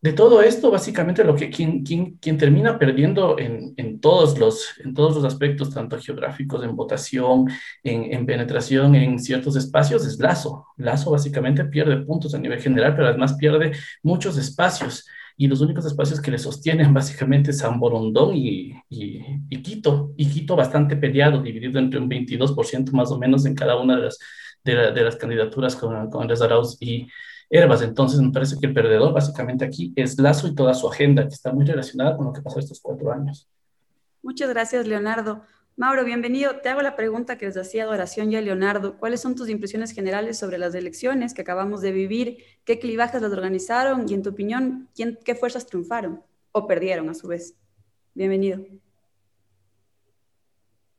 De 0.00 0.12
todo 0.12 0.40
esto, 0.40 0.70
básicamente 0.70 1.24
lo 1.24 1.34
que 1.34 1.50
quien, 1.50 1.82
quien, 1.82 2.38
termina 2.38 2.78
perdiendo 2.78 3.38
en, 3.38 3.74
en, 3.76 4.00
todos 4.00 4.38
los, 4.38 4.78
en 4.84 4.94
todos 4.94 5.16
los 5.16 5.24
aspectos, 5.24 5.74
tanto 5.74 5.98
geográficos, 5.98 6.62
en 6.64 6.76
votación, 6.76 7.48
en, 7.82 8.12
en, 8.14 8.24
penetración 8.24 8.94
en 8.94 9.18
ciertos 9.18 9.56
espacios, 9.56 10.06
es 10.06 10.18
Lazo. 10.18 10.66
Lazo 10.76 11.10
básicamente 11.10 11.64
pierde 11.64 11.96
puntos 11.98 12.34
a 12.34 12.38
nivel 12.38 12.60
general, 12.60 12.94
pero 12.94 13.08
además 13.08 13.34
pierde 13.34 13.72
muchos 14.02 14.38
espacios 14.38 15.06
y 15.36 15.48
los 15.48 15.60
únicos 15.60 15.84
espacios 15.84 16.20
que 16.20 16.30
le 16.30 16.38
sostienen 16.38 16.94
básicamente 16.94 17.52
San 17.52 17.78
Borondón 17.78 18.34
y, 18.34 18.72
y, 18.88 19.62
Quito, 19.62 20.12
y 20.16 20.28
Quito 20.30 20.56
bastante 20.56 20.96
peleado, 20.96 21.42
dividido 21.42 21.78
entre 21.78 22.00
un 22.00 22.08
22% 22.08 22.90
más 22.92 23.10
o 23.12 23.18
menos 23.18 23.44
en 23.44 23.54
cada 23.54 23.76
una 23.76 23.96
de 23.96 24.02
las, 24.02 24.18
de, 24.64 25.02
las 25.02 25.16
candidaturas 25.16 25.76
con, 25.76 26.10
con 26.10 26.22
Andrés 26.22 26.40
Arauz 26.40 26.78
y 26.80 27.06
Herbas. 27.50 27.82
Entonces 27.82 28.20
me 28.20 28.32
parece 28.32 28.56
que 28.58 28.66
el 28.66 28.74
perdedor 28.74 29.12
básicamente 29.12 29.64
aquí 29.64 29.92
es 29.94 30.18
Lazo 30.18 30.48
y 30.48 30.54
toda 30.54 30.72
su 30.72 30.88
agenda, 30.88 31.22
que 31.22 31.34
está 31.34 31.52
muy 31.52 31.66
relacionada 31.66 32.16
con 32.16 32.26
lo 32.26 32.32
que 32.32 32.40
pasó 32.40 32.58
estos 32.58 32.80
cuatro 32.80 33.12
años. 33.12 33.46
Muchas 34.22 34.48
gracias, 34.48 34.86
Leonardo. 34.86 35.42
Mauro, 35.78 36.06
bienvenido. 36.06 36.56
Te 36.62 36.70
hago 36.70 36.80
la 36.80 36.96
pregunta 36.96 37.36
que 37.36 37.44
les 37.44 37.56
hacía 37.58 37.82
Adoración 37.82 38.32
y 38.32 38.36
a 38.36 38.40
Leonardo. 38.40 38.96
¿Cuáles 38.96 39.20
son 39.20 39.34
tus 39.34 39.50
impresiones 39.50 39.92
generales 39.92 40.38
sobre 40.38 40.56
las 40.56 40.74
elecciones 40.74 41.34
que 41.34 41.42
acabamos 41.42 41.82
de 41.82 41.92
vivir? 41.92 42.38
¿Qué 42.64 42.78
clivajes 42.78 43.20
las 43.20 43.30
organizaron? 43.30 44.06
Y 44.08 44.14
en 44.14 44.22
tu 44.22 44.30
opinión, 44.30 44.88
¿quién, 44.94 45.18
¿qué 45.22 45.34
fuerzas 45.34 45.66
triunfaron 45.66 46.22
o 46.52 46.66
perdieron 46.66 47.10
a 47.10 47.14
su 47.14 47.28
vez? 47.28 47.56
Bienvenido. 48.14 48.64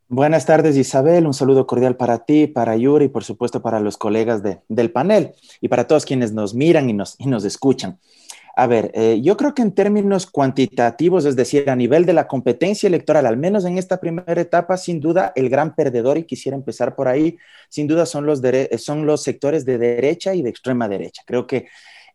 Buenas 0.09 0.45
tardes, 0.45 0.77
Isabel. 0.77 1.25
Un 1.25 1.33
saludo 1.33 1.65
cordial 1.65 1.97
para 1.97 2.19
ti, 2.25 2.45
para 2.45 2.77
Yuri 2.77 3.05
y 3.05 3.09
por 3.09 3.23
supuesto 3.23 3.63
para 3.63 3.79
los 3.79 3.97
colegas 3.97 4.43
de, 4.43 4.61
del 4.69 4.91
panel 4.91 5.33
y 5.59 5.69
para 5.69 5.87
todos 5.87 6.05
quienes 6.05 6.33
nos 6.33 6.53
miran 6.53 6.87
y 6.87 6.93
nos, 6.93 7.15
y 7.17 7.25
nos 7.25 7.45
escuchan. 7.45 7.97
A 8.59 8.65
ver, 8.65 8.89
eh, 8.95 9.21
yo 9.21 9.37
creo 9.37 9.53
que 9.53 9.61
en 9.61 9.71
términos 9.71 10.25
cuantitativos, 10.25 11.25
es 11.25 11.35
decir, 11.35 11.69
a 11.69 11.75
nivel 11.75 12.07
de 12.07 12.13
la 12.13 12.27
competencia 12.27 12.87
electoral, 12.87 13.27
al 13.27 13.37
menos 13.37 13.65
en 13.65 13.77
esta 13.77 13.99
primera 13.99 14.41
etapa, 14.41 14.77
sin 14.77 14.99
duda 14.99 15.31
el 15.35 15.47
gran 15.49 15.75
perdedor, 15.75 16.17
y 16.17 16.23
quisiera 16.23 16.57
empezar 16.57 16.95
por 16.95 17.07
ahí, 17.07 17.37
sin 17.69 17.85
duda 17.85 18.07
son 18.07 18.25
los, 18.25 18.41
son 18.79 19.05
los 19.05 19.21
sectores 19.21 19.63
de 19.63 19.77
derecha 19.77 20.33
y 20.33 20.41
de 20.41 20.49
extrema 20.49 20.89
derecha. 20.89 21.21
Creo 21.27 21.45
que 21.45 21.67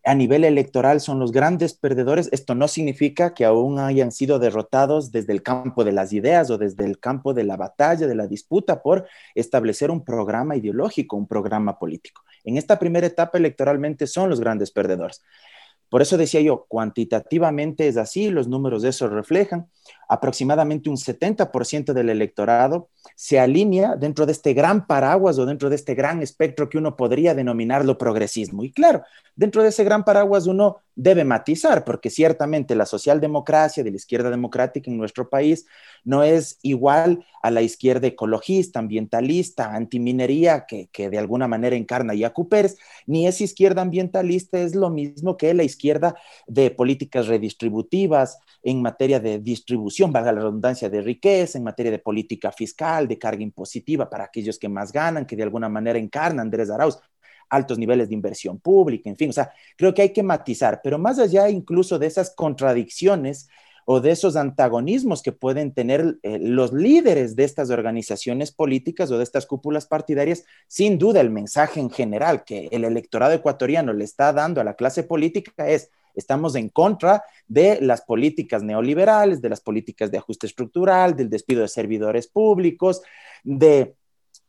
a 0.05 0.17
nivel 0.17 0.43
electoral 0.43 1.01
son 1.01 1.21
los 1.21 1.31
grandes 1.31 1.75
perdedores. 1.75 2.29
Esto 2.33 2.57
no 2.57 2.67
significa 2.67 3.35
que 3.35 3.45
aún 3.45 3.79
hayan 3.79 4.11
sido 4.11 4.41
derrotados 4.41 5.13
desde 5.13 5.33
el 5.33 5.45
campo 5.45 5.85
de 5.85 5.93
las 5.93 6.13
ideas 6.13 6.51
o 6.51 6.59
desde 6.59 6.85
el 6.87 6.99
campo 6.99 7.35
de 7.35 7.45
la 7.45 7.57
batalla, 7.57 8.09
de 8.09 8.17
la 8.17 8.27
disputa 8.27 8.83
por 8.83 9.07
establecer 9.37 9.93
un 9.93 10.05
programa 10.05 10.57
ideológico, 10.57 11.17
un 11.17 11.29
programa 11.29 11.79
político. 11.79 12.23
En 12.43 12.57
esta 12.57 12.81
primera 12.81 13.07
etapa 13.07 13.39
electoralmente 13.39 14.09
son 14.09 14.29
los 14.29 14.41
grandes 14.41 14.73
perdedores. 14.73 15.23
Por 15.93 16.01
eso 16.01 16.17
decía 16.17 16.41
yo, 16.41 16.65
cuantitativamente 16.69 17.87
es 17.87 17.99
así, 17.99 18.31
los 18.31 18.49
números 18.49 18.81
de 18.81 18.89
eso 18.89 19.11
reflejan. 19.11 19.67
Aproximadamente 20.09 20.89
un 20.89 20.97
70% 20.97 21.93
del 21.93 22.09
electorado 22.09 22.89
se 23.15 23.39
alinea 23.39 23.95
dentro 23.97 24.25
de 24.25 24.33
este 24.33 24.55
gran 24.55 24.87
paraguas 24.87 25.39
o 25.39 25.45
dentro 25.45 25.69
de 25.69 25.77
este 25.77 25.95
gran 25.95 26.23
espectro 26.23 26.71
que 26.71 26.79
uno 26.79 26.97
podría 26.97 27.35
denominarlo 27.35 27.99
progresismo. 27.99 28.65
Y 28.65 28.73
claro, 28.73 29.03
dentro 29.37 29.63
de 29.63 29.69
ese 29.69 29.85
gran 29.85 30.03
paraguas 30.03 30.47
uno 30.47 30.79
debe 30.95 31.25
matizar, 31.25 31.85
porque 31.85 32.11
ciertamente 32.11 32.75
la 32.75 32.87
socialdemocracia 32.87 33.83
de 33.83 33.91
la 33.91 33.97
izquierda 33.97 34.31
democrática 34.31 34.91
en 34.91 34.99
nuestro 34.99 35.29
país 35.29 35.67
no 36.05 36.23
es 36.23 36.59
igual 36.63 37.25
a 37.43 37.51
la 37.51 37.63
izquierda 37.63 38.07
ecologista, 38.07 38.79
ambientalista, 38.79 39.75
antiminería 39.75 40.65
que, 40.67 40.89
que 40.93 41.11
de 41.11 41.19
alguna 41.19 41.49
manera 41.49 41.77
encarna 41.77 42.15
Yacu 42.15 42.49
Pérez, 42.49 42.77
ni 43.07 43.27
esa 43.27 43.45
izquierda 43.45 43.83
ambientalista 43.83 44.59
es 44.59 44.75
lo 44.75 44.91
mismo 44.91 45.37
que 45.37 45.55
la 45.55 45.65
izquierda 45.65 46.15
de 46.47 46.71
políticas 46.71 47.27
redistributivas 47.27 48.39
en 48.63 48.81
materia 48.81 49.19
de 49.19 49.39
distribución, 49.39 50.13
valga 50.13 50.33
la 50.33 50.41
redundancia, 50.41 50.89
de 50.89 51.01
riqueza, 51.01 51.59
en 51.59 51.65
materia 51.65 51.91
de 51.91 51.99
política 51.99 52.53
fiscal, 52.53 53.09
de 53.09 53.19
carga 53.19 53.43
impositiva 53.43 54.09
para 54.09 54.25
aquellos 54.25 54.59
que 54.59 54.69
más 54.69 54.93
ganan, 54.93 55.27
que 55.27 55.37
de 55.37 55.43
alguna 55.43 55.69
manera 55.69 55.99
encarna 55.99 56.43
Andrés 56.43 56.71
Arauz 56.71 56.99
altos 57.53 57.79
niveles 57.79 58.09
de 58.09 58.15
inversión 58.15 58.59
pública, 58.59 59.11
en 59.11 59.17
fin, 59.17 59.31
o 59.31 59.33
sea, 59.33 59.53
creo 59.77 59.93
que 59.93 60.03
hay 60.03 60.13
que 60.13 60.23
matizar, 60.23 60.81
pero 60.83 60.99
más 60.99 61.19
allá 61.19 61.51
incluso 61.51 61.99
de 61.99 62.07
esas 62.07 62.35
contradicciones 62.35 63.49
o 63.85 64.01
de 64.01 64.11
esos 64.13 64.37
antagonismos 64.37 65.23
que 65.23 65.33
pueden 65.33 65.73
tener 65.73 66.19
eh, 66.23 66.39
los 66.41 66.73
líderes 66.73 67.37
de 67.37 67.45
estas 67.45 67.71
organizaciones 67.71 68.53
políticas 68.53 69.11
o 69.11 69.19
de 69.19 69.25
estas 69.25 69.47
cúpulas 69.47 69.87
partidarias, 69.87 70.45
sin 70.67 70.99
duda 70.99 71.21
el 71.21 71.31
mensaje 71.31 71.81
en 71.81 71.91
general 71.91 72.45
que 72.45 72.69
el 72.71 72.85
electorado 72.85 73.33
ecuatoriano 73.33 73.93
le 73.93 74.05
está 74.05 74.33
dando 74.33 74.61
a 74.61 74.65
la 74.65 74.75
clase 74.75 75.03
política 75.03 75.69
es, 75.69 75.91
estamos 76.15 76.55
en 76.55 76.69
contra 76.69 77.25
de 77.49 77.81
las 77.81 78.03
políticas 78.03 78.63
neoliberales, 78.63 79.43
de 79.43 79.49
las 79.49 79.61
políticas 79.61 80.11
de 80.11 80.19
ajuste 80.19 80.47
estructural, 80.47 81.17
del 81.17 81.29
despido 81.29 81.63
de 81.63 81.69
servidores 81.69 82.29
públicos, 82.29 83.03
de 83.43 83.95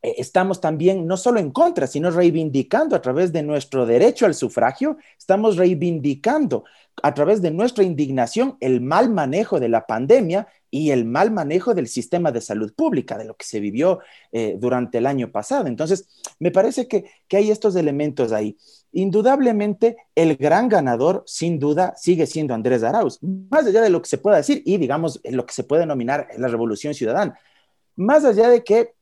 estamos 0.03 0.60
también 0.60 1.07
no 1.07 1.15
solo 1.15 1.39
en 1.39 1.51
contra, 1.51 1.88
sino 1.88 2.12
reivindicando 2.12 2.95
a 2.95 3.01
través 3.01 3.31
de 3.31 3.41
nuestro 3.41 3.86
derecho 3.86 4.25
al 4.25 4.36
sufragio, 4.36 4.98
estamos 5.17 5.55
reivindicando 5.55 6.65
a 7.01 7.13
través 7.13 7.41
de 7.41 7.51
nuestra 7.51 7.83
indignación 7.83 8.57
el 8.60 8.81
mal 8.81 9.10
manejo 9.10 9.60
de 9.60 9.69
la 9.69 9.88
pandemia 9.88 10.48
y 10.69 10.91
el 10.91 11.05
mal 11.05 11.31
manejo 11.31 11.74
del 11.74 11.88
sistema 11.88 12.31
de 12.31 12.41
salud 12.41 12.74
pública, 12.74 13.17
de 13.17 13.25
lo 13.25 13.36
que 13.36 13.45
se 13.45 13.60
vivió 13.60 14.00
eh, 14.31 14.57
durante 14.60 14.98
el 14.98 15.05
año 15.05 15.31
pasado. 15.31 15.67
Entonces, 15.67 16.07
me 16.39 16.51
parece 16.51 16.88
que, 16.88 17.05
que 17.27 17.38
hay 17.38 17.51
estos 17.51 17.75
elementos 17.75 18.31
ahí. 18.31 18.57
Indudablemente, 18.91 19.98
el 20.15 20.36
gran 20.36 20.69
ganador, 20.69 21.24
sin 21.25 21.60
duda, 21.60 21.93
sigue 21.95 22.25
siendo 22.25 22.53
Andrés 22.53 22.83
Arauz, 22.83 23.19
más 23.22 23.65
allá 23.65 23.81
de 23.81 23.89
lo 23.89 24.01
que 24.01 24.10
se 24.10 24.17
pueda 24.17 24.38
decir 24.38 24.62
y, 24.65 24.77
digamos, 24.77 25.22
lo 25.24 25.45
que 25.45 25.53
se 25.53 25.63
puede 25.63 25.81
denominar 25.81 26.27
la 26.38 26.48
revolución 26.48 26.93
ciudadana. 26.93 27.39
Más 27.95 28.25
allá 28.25 28.50
de 28.50 28.63
que 28.63 28.93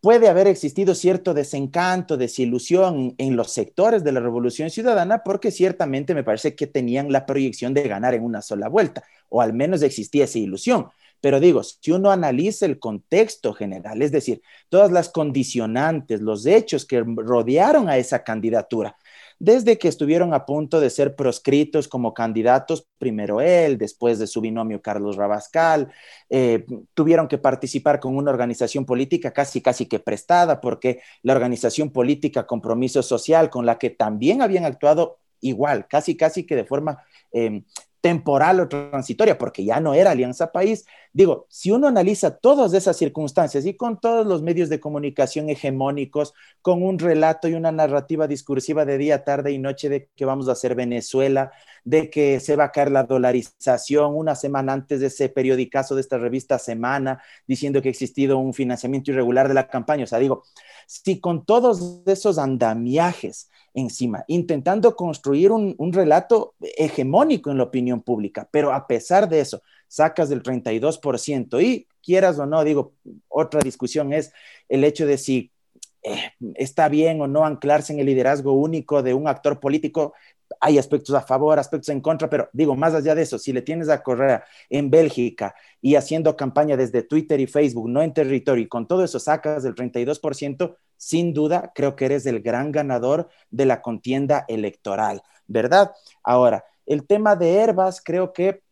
puede 0.00 0.28
haber 0.28 0.46
existido 0.46 0.94
cierto 0.94 1.34
desencanto, 1.34 2.16
desilusión 2.16 3.14
en 3.18 3.36
los 3.36 3.52
sectores 3.52 4.02
de 4.02 4.12
la 4.12 4.20
Revolución 4.20 4.70
Ciudadana 4.70 5.22
porque 5.24 5.50
ciertamente 5.50 6.14
me 6.14 6.24
parece 6.24 6.54
que 6.54 6.66
tenían 6.66 7.12
la 7.12 7.26
proyección 7.26 7.74
de 7.74 7.86
ganar 7.86 8.14
en 8.14 8.24
una 8.24 8.42
sola 8.42 8.68
vuelta, 8.68 9.04
o 9.28 9.42
al 9.42 9.52
menos 9.52 9.82
existía 9.82 10.24
esa 10.24 10.38
ilusión. 10.38 10.86
Pero 11.20 11.38
digo, 11.38 11.62
si 11.62 11.90
uno 11.92 12.10
analiza 12.10 12.64
el 12.64 12.78
contexto 12.78 13.52
general, 13.52 14.00
es 14.00 14.10
decir, 14.10 14.40
todas 14.70 14.90
las 14.90 15.10
condicionantes, 15.10 16.22
los 16.22 16.46
hechos 16.46 16.86
que 16.86 17.02
rodearon 17.04 17.90
a 17.90 17.98
esa 17.98 18.24
candidatura, 18.24 18.96
desde 19.40 19.78
que 19.78 19.88
estuvieron 19.88 20.34
a 20.34 20.44
punto 20.44 20.80
de 20.80 20.90
ser 20.90 21.16
proscritos 21.16 21.88
como 21.88 22.12
candidatos, 22.12 22.86
primero 22.98 23.40
él, 23.40 23.78
después 23.78 24.18
de 24.18 24.26
su 24.26 24.42
binomio 24.42 24.82
Carlos 24.82 25.16
Rabascal, 25.16 25.90
eh, 26.28 26.66
tuvieron 26.92 27.26
que 27.26 27.38
participar 27.38 28.00
con 28.00 28.16
una 28.16 28.30
organización 28.30 28.84
política 28.84 29.32
casi, 29.32 29.62
casi 29.62 29.86
que 29.86 29.98
prestada, 29.98 30.60
porque 30.60 31.00
la 31.22 31.32
organización 31.32 31.90
política 31.90 32.46
Compromiso 32.46 33.02
Social, 33.02 33.48
con 33.48 33.64
la 33.64 33.78
que 33.78 33.88
también 33.88 34.42
habían 34.42 34.66
actuado 34.66 35.18
igual, 35.40 35.88
casi, 35.88 36.18
casi 36.18 36.44
que 36.44 36.54
de 36.54 36.66
forma 36.66 37.02
eh, 37.32 37.62
temporal 38.00 38.60
o 38.60 38.68
transitoria, 38.68 39.36
porque 39.38 39.64
ya 39.64 39.80
no 39.80 39.94
era 39.94 40.10
Alianza 40.12 40.52
País. 40.52 40.86
Digo, 41.12 41.46
si 41.48 41.70
uno 41.70 41.88
analiza 41.88 42.36
todas 42.38 42.72
esas 42.72 42.96
circunstancias 42.96 43.66
y 43.66 43.76
con 43.76 44.00
todos 44.00 44.26
los 44.26 44.42
medios 44.42 44.68
de 44.68 44.80
comunicación 44.80 45.50
hegemónicos, 45.50 46.32
con 46.62 46.82
un 46.82 46.98
relato 46.98 47.48
y 47.48 47.54
una 47.54 47.72
narrativa 47.72 48.26
discursiva 48.26 48.84
de 48.84 48.98
día, 48.98 49.24
tarde 49.24 49.52
y 49.52 49.58
noche 49.58 49.88
de 49.88 50.08
que 50.16 50.24
vamos 50.24 50.48
a 50.48 50.52
hacer 50.52 50.74
Venezuela, 50.74 51.52
de 51.84 52.10
que 52.10 52.40
se 52.40 52.56
va 52.56 52.64
a 52.64 52.72
caer 52.72 52.90
la 52.90 53.04
dolarización 53.04 54.14
una 54.14 54.34
semana 54.34 54.72
antes 54.72 55.00
de 55.00 55.06
ese 55.06 55.28
periodicazo 55.28 55.94
de 55.94 56.00
esta 56.00 56.18
revista 56.18 56.58
Semana, 56.58 57.22
diciendo 57.46 57.80
que 57.80 57.88
ha 57.88 57.90
existido 57.90 58.38
un 58.38 58.54
financiamiento 58.54 59.10
irregular 59.10 59.48
de 59.48 59.54
la 59.54 59.68
campaña. 59.68 60.04
O 60.04 60.06
sea, 60.06 60.18
digo, 60.18 60.44
si 60.86 61.20
con 61.20 61.44
todos 61.44 62.02
esos 62.06 62.38
andamiajes 62.38 63.50
encima, 63.74 64.24
intentando 64.26 64.96
construir 64.96 65.52
un, 65.52 65.76
relato 65.92 66.54
hegemónico 66.60 67.50
en 67.50 67.58
la 67.58 67.64
opinión 67.64 68.00
pública, 68.02 68.48
pero 68.50 68.72
a 68.72 68.86
pesar 68.86 69.28
de 69.28 69.40
eso, 69.40 69.62
sacas 69.88 70.28
del 70.28 70.42
32% 70.42 71.62
y 71.62 71.86
quieras 72.02 72.38
o 72.38 72.46
no, 72.46 72.64
digo, 72.64 72.94
otra 73.28 73.60
discusión 73.60 74.12
es 74.12 74.32
el 74.68 74.84
hecho 74.84 75.06
de 75.06 75.18
si 75.18 75.52
eh, 76.02 76.32
está 76.54 76.88
bien 76.88 77.20
o 77.20 77.26
no 77.26 77.44
anclarse 77.44 77.92
en 77.92 78.00
el 78.00 78.06
liderazgo 78.06 78.52
único 78.52 79.02
de 79.02 79.14
un 79.14 79.28
actor 79.28 79.60
político. 79.60 80.14
Hay 80.60 80.78
aspectos 80.78 81.14
a 81.14 81.20
favor, 81.20 81.58
aspectos 81.58 81.90
en 81.90 82.00
contra, 82.00 82.28
pero 82.28 82.48
digo, 82.52 82.74
más 82.74 82.94
allá 82.94 83.14
de 83.14 83.22
eso, 83.22 83.38
si 83.38 83.52
le 83.52 83.62
tienes 83.62 83.88
a 83.88 84.02
Correa 84.02 84.44
en 84.68 84.90
Bélgica 84.90 85.54
y 85.80 85.94
haciendo 85.94 86.36
campaña 86.36 86.76
desde 86.76 87.02
Twitter 87.02 87.38
y 87.40 87.46
Facebook, 87.46 87.88
no 87.88 88.02
en 88.02 88.12
territorio, 88.12 88.64
y 88.64 88.68
con 88.68 88.88
todo 88.88 89.04
eso 89.04 89.20
sacas 89.20 89.62
del 89.62 89.74
32%, 89.74 90.76
sin 90.96 91.32
duda 91.32 91.72
creo 91.74 91.96
que 91.96 92.06
eres 92.06 92.26
el 92.26 92.40
gran 92.40 92.72
ganador 92.72 93.28
de 93.50 93.66
la 93.66 93.80
contienda 93.80 94.44
electoral, 94.48 95.22
¿verdad? 95.46 95.92
Ahora, 96.22 96.64
el 96.86 97.06
tema 97.06 97.36
de 97.36 97.54
Herbas 97.54 98.02
creo 98.04 98.32
que 98.32 98.62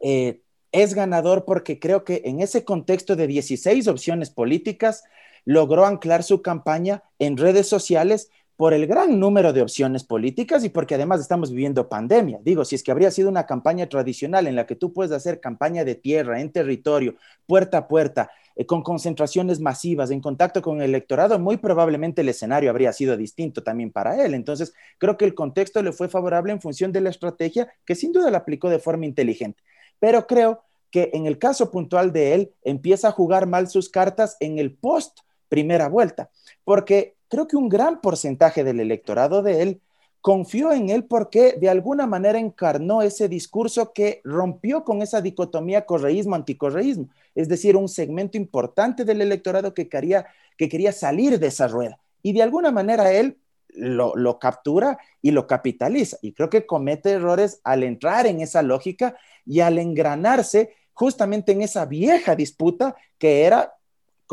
eh, 0.00 0.40
es 0.70 0.92
ganador 0.92 1.44
porque 1.44 1.78
creo 1.78 2.04
que 2.04 2.22
en 2.24 2.40
ese 2.40 2.64
contexto 2.64 3.16
de 3.16 3.26
16 3.26 3.88
opciones 3.88 4.30
políticas 4.30 5.04
logró 5.44 5.86
anclar 5.86 6.22
su 6.22 6.42
campaña 6.42 7.02
en 7.18 7.36
redes 7.36 7.68
sociales 7.68 8.30
por 8.56 8.72
el 8.72 8.86
gran 8.86 9.18
número 9.18 9.52
de 9.52 9.62
opciones 9.62 10.04
políticas 10.04 10.64
y 10.64 10.68
porque 10.68 10.94
además 10.94 11.20
estamos 11.20 11.50
viviendo 11.50 11.88
pandemia. 11.88 12.38
Digo, 12.42 12.64
si 12.64 12.76
es 12.76 12.84
que 12.84 12.92
habría 12.92 13.10
sido 13.10 13.28
una 13.28 13.46
campaña 13.46 13.88
tradicional 13.88 14.46
en 14.46 14.54
la 14.54 14.66
que 14.66 14.76
tú 14.76 14.92
puedes 14.92 15.12
hacer 15.12 15.40
campaña 15.40 15.84
de 15.84 15.96
tierra, 15.96 16.40
en 16.40 16.52
territorio, 16.52 17.16
puerta 17.46 17.78
a 17.78 17.88
puerta, 17.88 18.30
eh, 18.54 18.64
con 18.64 18.82
concentraciones 18.82 19.58
masivas, 19.58 20.12
en 20.12 20.20
contacto 20.20 20.62
con 20.62 20.80
el 20.80 20.90
electorado, 20.90 21.38
muy 21.40 21.56
probablemente 21.56 22.20
el 22.20 22.28
escenario 22.28 22.70
habría 22.70 22.92
sido 22.92 23.16
distinto 23.16 23.64
también 23.64 23.90
para 23.90 24.24
él. 24.24 24.34
Entonces, 24.34 24.72
creo 24.98 25.16
que 25.16 25.24
el 25.24 25.34
contexto 25.34 25.82
le 25.82 25.92
fue 25.92 26.08
favorable 26.08 26.52
en 26.52 26.60
función 26.60 26.92
de 26.92 27.00
la 27.00 27.10
estrategia 27.10 27.68
que 27.84 27.96
sin 27.96 28.12
duda 28.12 28.30
la 28.30 28.38
aplicó 28.38 28.70
de 28.70 28.78
forma 28.78 29.06
inteligente. 29.06 29.62
Pero 29.98 30.28
creo 30.28 30.62
que 30.92 31.10
en 31.12 31.26
el 31.26 31.38
caso 31.38 31.72
puntual 31.72 32.12
de 32.12 32.34
él, 32.34 32.52
empieza 32.62 33.08
a 33.08 33.12
jugar 33.12 33.48
mal 33.48 33.68
sus 33.68 33.88
cartas 33.88 34.36
en 34.38 34.60
el 34.60 34.76
post 34.76 35.18
primera 35.54 35.88
vuelta, 35.88 36.30
porque 36.64 37.14
creo 37.28 37.46
que 37.46 37.56
un 37.56 37.68
gran 37.68 38.00
porcentaje 38.00 38.64
del 38.64 38.80
electorado 38.80 39.40
de 39.40 39.62
él 39.62 39.80
confió 40.20 40.72
en 40.72 40.90
él 40.90 41.04
porque 41.04 41.52
de 41.60 41.68
alguna 41.68 42.08
manera 42.08 42.40
encarnó 42.40 43.02
ese 43.02 43.28
discurso 43.28 43.92
que 43.92 44.20
rompió 44.24 44.82
con 44.82 45.00
esa 45.00 45.20
dicotomía 45.20 45.86
correísmo-anticorreísmo, 45.86 47.08
es 47.36 47.48
decir, 47.48 47.76
un 47.76 47.88
segmento 47.88 48.36
importante 48.36 49.04
del 49.04 49.20
electorado 49.20 49.74
que 49.74 49.88
quería, 49.88 50.26
que 50.58 50.68
quería 50.68 50.90
salir 50.90 51.38
de 51.38 51.46
esa 51.46 51.68
rueda. 51.68 52.00
Y 52.20 52.32
de 52.32 52.42
alguna 52.42 52.72
manera 52.72 53.12
él 53.12 53.38
lo, 53.68 54.16
lo, 54.16 54.40
captura 54.40 54.98
y 55.22 55.30
lo 55.30 55.46
capitaliza. 55.46 56.16
Y 56.20 56.32
creo 56.32 56.50
que 56.50 56.66
comete 56.66 57.10
errores 57.12 57.60
al 57.62 57.84
entrar 57.84 58.26
en 58.26 58.40
esa 58.40 58.62
lógica 58.62 59.16
y 59.46 59.60
al 59.60 59.78
engranarse 59.78 60.74
justamente 60.94 61.52
en 61.52 61.62
esa 61.62 61.84
vieja 61.84 62.34
disputa 62.34 62.96
que 63.18 63.44
era 63.44 63.74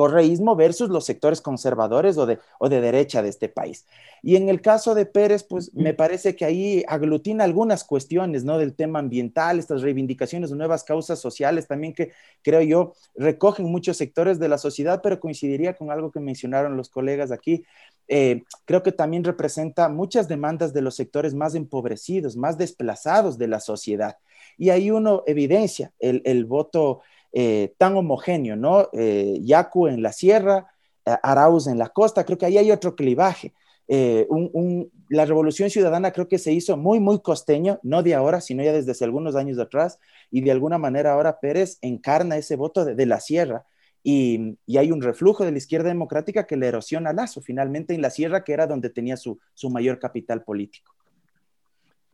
correísmo 0.02 0.56
versus 0.56 0.90
los 0.90 1.06
sectores 1.06 1.42
conservadores 1.42 2.18
o 2.18 2.26
de, 2.26 2.40
o 2.58 2.70
de 2.70 2.82
derecha 2.82 3.22
de 3.22 3.30
este 3.30 3.50
país. 3.50 3.86
Y 4.24 4.36
en 4.36 4.50
el 4.50 4.60
caso 4.60 4.96
de 4.96 5.06
Pérez, 5.06 5.44
pues 5.44 5.72
me 5.76 5.94
parece 5.94 6.36
que 6.36 6.44
ahí 6.44 6.84
aglutina 6.88 7.44
algunas 7.44 7.84
cuestiones, 7.84 8.44
¿no? 8.44 8.58
Del 8.58 8.74
tema 8.74 8.98
ambiental, 8.98 9.60
estas 9.60 9.84
reivindicaciones 9.84 10.50
de 10.50 10.56
nuevas 10.56 10.84
causas 10.84 11.20
sociales 11.20 11.68
también 11.68 11.94
que 11.94 12.14
creo 12.42 12.62
yo 12.62 12.94
recogen 13.14 13.68
muchos 13.68 13.98
sectores 13.98 14.40
de 14.40 14.50
la 14.50 14.58
sociedad, 14.58 15.02
pero 15.04 15.20
coincidiría 15.20 15.76
con 15.76 15.92
algo 15.92 16.10
que 16.12 16.20
mencionaron 16.20 16.78
los 16.78 16.90
colegas 16.90 17.32
aquí. 17.32 17.64
Eh, 18.08 18.42
creo 18.66 18.82
que 18.82 18.92
también 18.92 19.24
representa 19.24 19.88
muchas 19.88 20.28
demandas 20.28 20.74
de 20.74 20.82
los 20.82 20.96
sectores 20.96 21.36
más 21.36 21.54
empobrecidos, 21.54 22.36
más 22.36 22.58
desplazados 22.58 23.38
de 23.38 23.50
la 23.50 23.60
sociedad. 23.60 24.16
Y 24.58 24.72
ahí 24.72 24.90
uno 24.90 25.22
evidencia 25.28 25.94
el, 26.00 26.24
el 26.26 26.46
voto 26.46 27.02
eh, 27.34 27.74
tan 27.78 27.96
homogéneo, 27.96 28.56
¿no? 28.56 28.90
Eh, 28.94 29.40
Yacu 29.42 29.88
en 29.88 30.02
la 30.02 30.12
sierra, 30.12 30.68
eh, 31.06 31.16
Arauz 31.24 31.68
en 31.68 31.78
la 31.78 31.90
costa, 31.90 32.26
creo 32.26 32.38
que 32.38 32.46
ahí 32.46 32.58
hay 32.58 32.72
otro 32.72 32.96
clivaje. 32.96 33.54
la 35.10 35.26
revolución 35.26 35.70
ciudadana 35.70 36.12
creo 36.12 36.28
que 36.28 36.38
se 36.38 36.54
hizo 36.54 36.78
muy, 36.78 37.00
muy 37.00 37.20
costeño, 37.22 37.80
no 37.84 38.04
de 38.04 38.16
ahora, 38.16 38.40
sino 38.40 38.64
ya 38.64 38.72
desde 38.72 38.92
hace 38.92 39.04
algunos 39.04 39.36
años 39.36 39.60
atrás, 39.60 40.00
y 40.30 40.42
de 40.42 40.52
alguna 40.52 40.78
manera 40.78 41.14
ahora 41.14 41.40
Pérez 41.40 41.78
encarna 41.82 42.38
ese 42.38 42.56
voto 42.56 42.86
de, 42.86 43.06
la 43.06 43.20
sierra. 43.20 43.66
Y, 44.04 44.58
hay 44.78 44.92
un 44.92 45.02
reflujo 45.02 45.44
de 45.46 45.52
la 45.52 45.58
izquierda 45.58 45.90
democrática 45.90 46.48
que 46.48 46.58
le 46.58 46.68
erosiona 46.68 47.14
Lazo 47.14 47.42
finalmente 47.42 47.94
en 47.94 48.02
la 48.02 48.10
sierra, 48.10 48.44
que 48.44 48.54
era 48.54 48.68
donde 48.68 48.90
tenía 48.90 49.18
su 49.18 49.70
mayor 49.70 50.00
capital 50.00 50.44
político. 50.44 50.94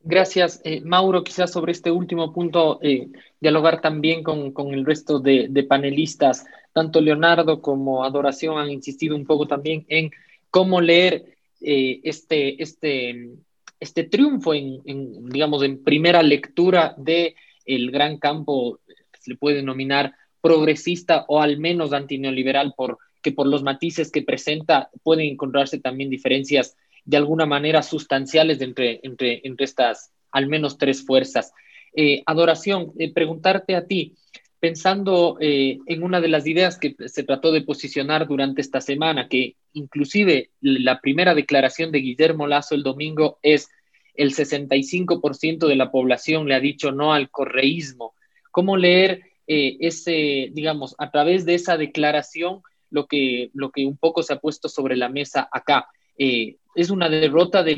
Gracias, 0.03 0.61
eh, 0.63 0.81
Mauro. 0.81 1.23
Quizás 1.23 1.51
sobre 1.51 1.71
este 1.71 1.91
último 1.91 2.31
punto, 2.31 2.79
eh, 2.81 3.09
dialogar 3.39 3.81
también 3.81 4.23
con, 4.23 4.51
con 4.51 4.73
el 4.73 4.85
resto 4.85 5.19
de, 5.19 5.65
panelistas. 5.67 6.45
Tanto 6.73 7.01
Leonardo 7.01 7.61
como 7.61 8.03
Adoración 8.03 8.57
han 8.57 8.69
insistido 8.69 9.15
un 9.15 9.25
poco 9.25 9.47
también 9.47 9.85
en 9.89 10.11
cómo 10.49 10.79
leer 10.79 11.37
eh, 11.61 11.99
este, 12.03 12.61
este, 12.61 13.31
este 13.79 14.03
triunfo 14.03 14.53
en, 14.53 14.81
digamos, 15.29 15.63
en 15.63 15.83
primera 15.83 16.23
lectura 16.23 16.95
de 16.97 17.35
gran 17.65 18.17
campo, 18.17 18.79
que 18.87 19.19
se 19.19 19.31
le 19.31 19.37
puede 19.37 19.57
denominar 19.57 20.13
progresista 20.39 21.25
o 21.27 21.41
al 21.41 21.57
menos 21.57 21.91
antineoliberal, 21.91 22.73
porque 22.77 23.33
por 23.35 23.47
los 23.47 23.63
matices 23.63 24.09
que 24.11 24.21
presenta 24.21 24.89
pueden 25.03 25.25
encontrarse 25.25 25.79
también 25.79 26.09
diferencias 26.09 26.77
de 27.07 27.17
alguna 27.17 27.45
manera 27.45 27.81
sustanciales 27.81 28.61
entre, 28.61 28.99
entre, 29.01 29.39
entre 29.45 29.65
estas 29.65 30.11
al 30.31 30.47
menos 30.47 30.77
tres 30.77 31.05
fuerzas. 31.05 31.53
Eh, 31.95 32.21
adoración, 32.25 32.91
eh, 32.99 33.13
preguntarte 33.13 33.75
a 33.75 33.85
ti, 33.87 34.15
pensando 34.59 35.37
eh, 35.39 35.79
en 35.85 36.03
una 36.03 36.19
de 36.19 36.27
las 36.27 36.45
ideas 36.45 36.77
que 36.77 36.95
se 37.05 37.23
trató 37.23 37.53
de 37.53 37.61
posicionar 37.61 38.27
durante 38.27 38.59
esta 38.59 38.81
semana, 38.81 39.29
que 39.29 39.55
inclusive 39.71 40.51
la 40.59 40.99
primera 40.99 41.33
declaración 41.33 41.91
de 41.93 41.99
Guillermo 41.99 42.45
Lazo 42.45 42.75
el 42.75 42.83
domingo 42.83 43.39
es 43.41 43.69
el 44.13 44.33
65% 44.33 45.65
de 45.65 45.75
la 45.77 45.89
población 45.89 46.47
le 46.47 46.55
ha 46.55 46.59
dicho 46.59 46.91
no 46.91 47.13
al 47.13 47.29
correísmo. 47.29 48.15
¿Cómo 48.51 48.75
leer 48.75 49.21
ese, 49.45 50.49
digamos, 50.51 50.95
a 50.97 51.09
través 51.11 51.45
de 51.45 51.53
esa 51.53 51.77
declaración 51.77 52.63
lo 52.89 53.05
que, 53.05 53.51
lo 53.53 53.71
que 53.71 53.85
un 53.85 53.95
poco 53.95 54.23
se 54.23 54.33
ha 54.33 54.39
puesto 54.39 54.67
sobre 54.67 54.97
la 54.97 55.07
mesa 55.07 55.47
acá? 55.51 55.87
Es 56.17 56.89
una 56.89 57.09
derrota 57.09 57.63
de 57.63 57.75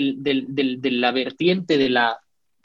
la 0.92 1.12
vertiente 1.12 1.78
de 1.78 1.90
la, 1.90 2.20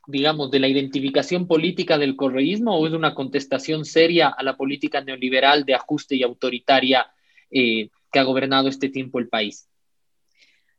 la 0.07 0.69
identificación 0.69 1.47
política 1.47 1.99
del 1.99 2.17
correísmo 2.17 2.77
o 2.77 2.87
es 2.87 2.93
una 2.93 3.15
contestación 3.15 3.85
seria 3.85 4.29
a 4.29 4.43
la 4.43 4.57
política 4.57 5.01
neoliberal 5.01 5.65
de 5.65 5.75
ajuste 5.75 6.17
y 6.17 6.23
autoritaria 6.23 7.07
eh, 7.51 7.89
que 8.11 8.19
ha 8.19 8.25
gobernado 8.25 8.69
este 8.69 8.89
tiempo 8.89 9.19
el 9.19 9.29
país? 9.29 9.69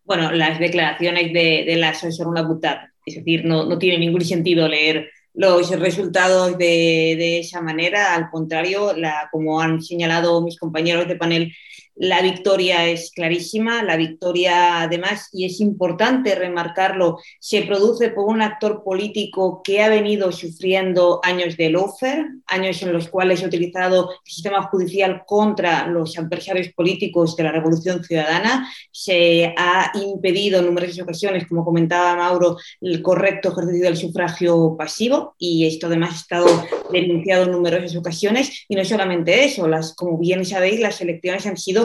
Bueno, 0.04 0.32
las 0.32 0.60
declaraciones 0.60 1.34
de, 1.34 1.76
Lasso 1.78 2.12
son 2.12 2.28
una. 2.28 2.94
Es 3.06 3.16
decir, 3.16 3.46
no, 3.46 3.66
no 3.66 3.78
tiene 3.78 3.98
ningún 3.98 4.22
sentido 4.22 4.68
leer 4.68 5.10
los 5.34 5.70
resultados 5.80 6.58
de, 6.58 7.16
de 7.18 7.40
esa 7.40 7.62
manera. 7.62 8.16
Al 8.16 8.30
contrario, 8.30 8.94
la, 8.96 9.30
como 9.32 9.60
han 9.60 9.82
señalado 9.82 10.42
mis 10.42 10.60
compañeros 10.60 11.08
de 11.08 11.16
panel, 11.16 11.54
La 11.96 12.22
victoria 12.22 12.88
es 12.88 13.12
clarísima, 13.12 13.82
la 13.82 13.96
victoria 13.96 14.82
además, 14.82 15.30
y 15.32 15.46
es 15.46 15.62
importante 15.62 16.36
remarcarlo, 16.36 17.20
se 17.40 17.62
produce 17.62 18.10
por 18.10 18.26
un 18.26 18.42
actor 18.42 18.84
político 18.84 19.62
que 19.64 19.82
ha 19.82 19.88
venido 19.88 20.34
sufriendo 20.34 21.22
años 21.24 21.56
de 21.56 21.70
lofer, 21.70 22.26
años 22.48 22.82
en 22.82 22.92
los 22.92 23.08
cuales 23.08 23.44
ha 23.44 23.48
utilizado 23.48 24.12
el 24.12 24.32
sistema 24.32 24.64
judicial 24.64 25.24
contra 25.26 25.88
los 25.88 26.18
adversarios 26.18 26.74
políticos 26.74 27.36
de 27.38 27.44
la 27.44 27.54
Revolución 27.54 28.04
Ciudadana, 28.04 28.70
se 28.92 29.54
ha 29.58 29.92
impedido 29.96 30.60
en 30.60 30.66
numerosas 30.66 31.02
ocasiones, 31.02 31.48
como 31.48 31.64
comentaba 31.64 32.16
Mauro, 32.16 32.58
el 32.82 33.02
correcto 33.02 33.54
ejercicio 33.54 33.86
del 33.86 33.98
sufragio 33.98 34.76
pasivo 34.78 35.36
y 35.40 35.66
esto 35.66 35.88
además 35.88 36.12
ha 36.12 36.16
estado 36.16 36.66
denunciado 36.92 37.46
en 37.46 37.52
numerosas 37.52 37.96
ocasiones. 37.96 38.66
Y 38.68 38.76
no 38.76 38.84
solamente 38.84 39.46
eso, 39.46 39.68
las, 39.68 39.96
como 39.96 40.18
bien 40.18 40.44
sabéis, 40.46 40.80
las 40.80 41.00
elecciones 41.02 41.46
han 41.46 41.58
sido 41.58 41.85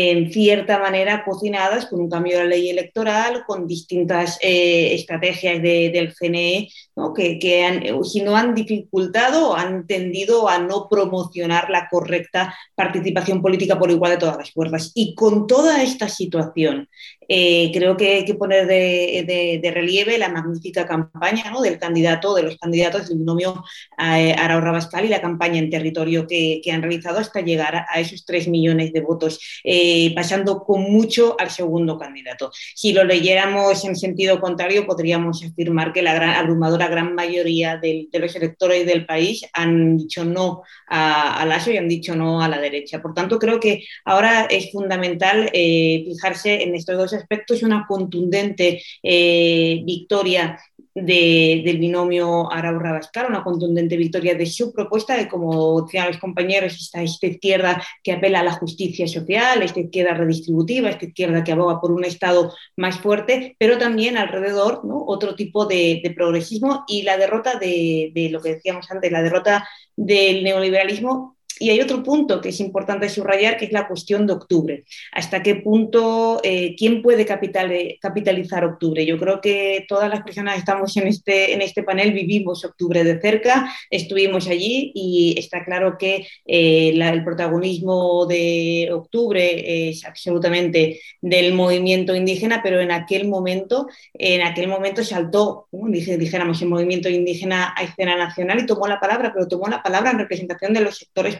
en 0.00 0.30
cierta 0.32 0.78
manera 0.78 1.24
cocinadas 1.24 1.86
con 1.86 2.00
un 2.00 2.08
cambio 2.08 2.38
de 2.38 2.44
la 2.44 2.50
ley 2.50 2.70
electoral, 2.70 3.42
con 3.46 3.66
distintas 3.66 4.38
eh, 4.40 4.94
estrategias 4.94 5.60
del 5.60 6.14
CNE 6.14 6.68
que, 7.14 7.64
han, 7.64 8.04
si 8.04 8.22
no 8.22 8.36
han 8.36 8.54
dificultado 8.54 9.56
han 9.56 9.86
tendido 9.86 10.48
a 10.48 10.58
no 10.58 10.88
promocionar 10.88 11.70
la 11.70 11.88
correcta 11.88 12.54
participación 12.74 13.40
política 13.40 13.78
por 13.78 13.90
igual 13.90 14.12
de 14.12 14.18
todas 14.18 14.36
las 14.36 14.52
fuerzas. 14.52 14.92
Y 14.94 15.14
con 15.14 15.46
toda 15.46 15.82
esta 15.82 16.08
situación, 16.08 16.88
eh, 17.28 17.70
creo 17.72 17.96
que 17.96 18.14
hay 18.16 18.24
que 18.24 18.34
poner 18.34 18.66
de, 18.66 19.70
relieve 19.72 20.18
la 20.18 20.28
magnífica 20.28 20.86
campaña 20.86 21.52
del 21.62 21.78
candidato, 21.78 22.34
de 22.34 22.42
los 22.42 22.56
candidatos 22.56 23.08
del 23.08 23.18
binomio 23.18 23.62
eh, 23.98 24.34
Araurra 24.36 24.72
Bascal 24.72 25.04
y 25.04 25.08
la 25.08 25.20
campaña 25.20 25.58
en 25.58 25.70
territorio 25.70 26.26
que, 26.26 26.60
han 26.72 26.82
realizado 26.82 27.18
hasta 27.18 27.40
llegar 27.40 27.86
a, 27.88 28.00
esos 28.00 28.26
3 28.26 28.48
millones 28.48 28.92
de 28.92 29.00
votos. 29.00 29.40
Eh, 29.64 29.87
pasando 30.14 30.64
con 30.64 30.82
mucho 30.82 31.36
al 31.38 31.50
segundo 31.50 31.98
candidato. 31.98 32.50
Si 32.74 32.92
lo 32.92 33.04
leyéramos 33.04 33.84
en 33.84 33.96
sentido 33.96 34.40
contrario, 34.40 34.86
podríamos 34.86 35.44
afirmar 35.44 35.92
que 35.92 36.02
la 36.02 36.14
gran, 36.14 36.30
abrumadora 36.30 36.88
gran 36.88 37.14
mayoría 37.14 37.76
de, 37.76 38.08
los 38.12 38.34
electores 38.34 38.86
del 38.86 39.06
país 39.06 39.44
han 39.52 39.96
dicho 39.96 40.24
no 40.24 40.62
a, 40.88 41.40
a, 41.40 41.46
Lasso 41.46 41.70
y 41.70 41.76
han 41.76 41.88
dicho 41.88 42.14
no 42.14 42.42
a 42.42 42.48
la 42.48 42.60
derecha. 42.60 43.00
Por 43.00 43.14
tanto, 43.14 43.38
creo 43.38 43.60
que 43.60 43.84
ahora 44.04 44.46
es 44.50 44.72
fundamental 44.72 45.50
eh, 45.52 46.04
fijarse 46.06 46.62
en 46.62 46.74
estos 46.74 46.96
dos 46.96 47.12
aspectos, 47.12 47.62
una 47.62 47.86
contundente 47.86 48.82
eh, 49.02 49.80
victoria 49.84 50.58
del 51.04 51.78
binomio 51.78 52.50
Araura-Bascar, 52.52 53.28
una 53.28 53.44
contundente 53.44 53.96
victoria 53.96 54.34
de 54.34 54.46
su 54.46 54.72
propuesta, 54.72 55.16
de 55.16 55.28
como 55.28 55.82
decían 55.82 56.08
los 56.08 56.18
compañeros, 56.18 56.74
esta, 56.74 57.02
esta, 57.02 57.26
izquierda 57.26 57.82
que 58.02 58.12
apela 58.12 58.40
a 58.40 58.44
la 58.44 58.52
justicia 58.52 59.06
social, 59.06 59.62
esta 59.62 59.80
izquierda 59.80 60.14
redistributiva, 60.14 60.90
esta 60.90 61.06
izquierda 61.06 61.44
que 61.44 61.52
aboga 61.52 61.80
por 61.80 61.92
un 61.92 62.04
Estado 62.04 62.52
más 62.76 62.98
fuerte, 62.98 63.56
pero 63.58 63.78
también 63.78 64.16
alrededor 64.16 64.84
¿no? 64.84 65.04
otro 65.06 65.34
tipo 65.34 65.66
de, 65.66 66.00
de, 66.02 66.10
progresismo 66.10 66.84
y 66.86 67.02
la 67.02 67.16
derrota 67.16 67.58
de, 67.58 68.10
de 68.14 68.30
lo 68.30 68.40
que 68.40 68.54
decíamos 68.54 68.90
antes, 68.90 69.12
la 69.12 69.22
derrota 69.22 69.68
del 69.96 70.44
neoliberalismo 70.44 71.37
y 71.58 71.70
hay 71.70 71.80
otro 71.80 72.02
punto 72.02 72.40
que 72.40 72.50
es 72.50 72.60
importante 72.60 73.08
subrayar, 73.08 73.56
que 73.56 73.66
es 73.66 73.72
la 73.72 73.88
cuestión 73.88 74.26
de 74.26 74.32
octubre. 74.32 74.84
¿Hasta 75.12 75.42
qué 75.42 75.56
punto, 75.56 76.40
eh, 76.42 76.74
quién 76.76 77.02
puede 77.02 77.26
capitalizar 77.26 78.64
octubre? 78.64 79.04
Yo 79.04 79.18
creo 79.18 79.40
que 79.40 79.84
todas 79.88 80.08
las 80.08 80.22
personas 80.22 80.54
que 80.54 80.60
estamos 80.60 80.96
en 80.96 81.08
este, 81.08 81.54
en 81.54 81.62
este 81.62 81.82
panel 81.82 82.12
vivimos 82.12 82.64
octubre 82.64 83.04
de 83.04 83.20
cerca, 83.20 83.72
estuvimos 83.90 84.48
allí 84.48 84.92
y 84.94 85.34
está 85.38 85.64
claro 85.64 85.96
que 85.98 86.26
eh, 86.46 86.90
el 86.90 87.24
protagonismo 87.24 88.26
de 88.26 88.90
octubre 88.92 89.88
es 89.88 90.04
absolutamente 90.04 91.00
del 91.20 91.54
movimiento 91.54 92.14
indígena, 92.14 92.60
pero 92.62 92.80
en 92.80 92.90
aquel 92.90 93.28
momento, 93.28 93.88
en 94.14 94.42
aquel 94.42 94.68
momento 94.68 95.02
saltó, 95.04 95.68
dijéramos, 95.72 96.60
el 96.62 96.68
movimiento 96.68 97.08
indígena 97.08 97.74
a 97.76 97.82
escena 97.82 98.16
nacional 98.16 98.60
y 98.60 98.66
tomó 98.66 98.86
la 98.86 99.00
palabra, 99.00 99.32
pero 99.32 99.48
tomó 99.48 99.68
la 99.68 99.82
palabra 99.82 100.10
en 100.10 100.18
representación 100.18 100.72
de 100.72 100.80
los 100.80 100.98
sectores 100.98 101.36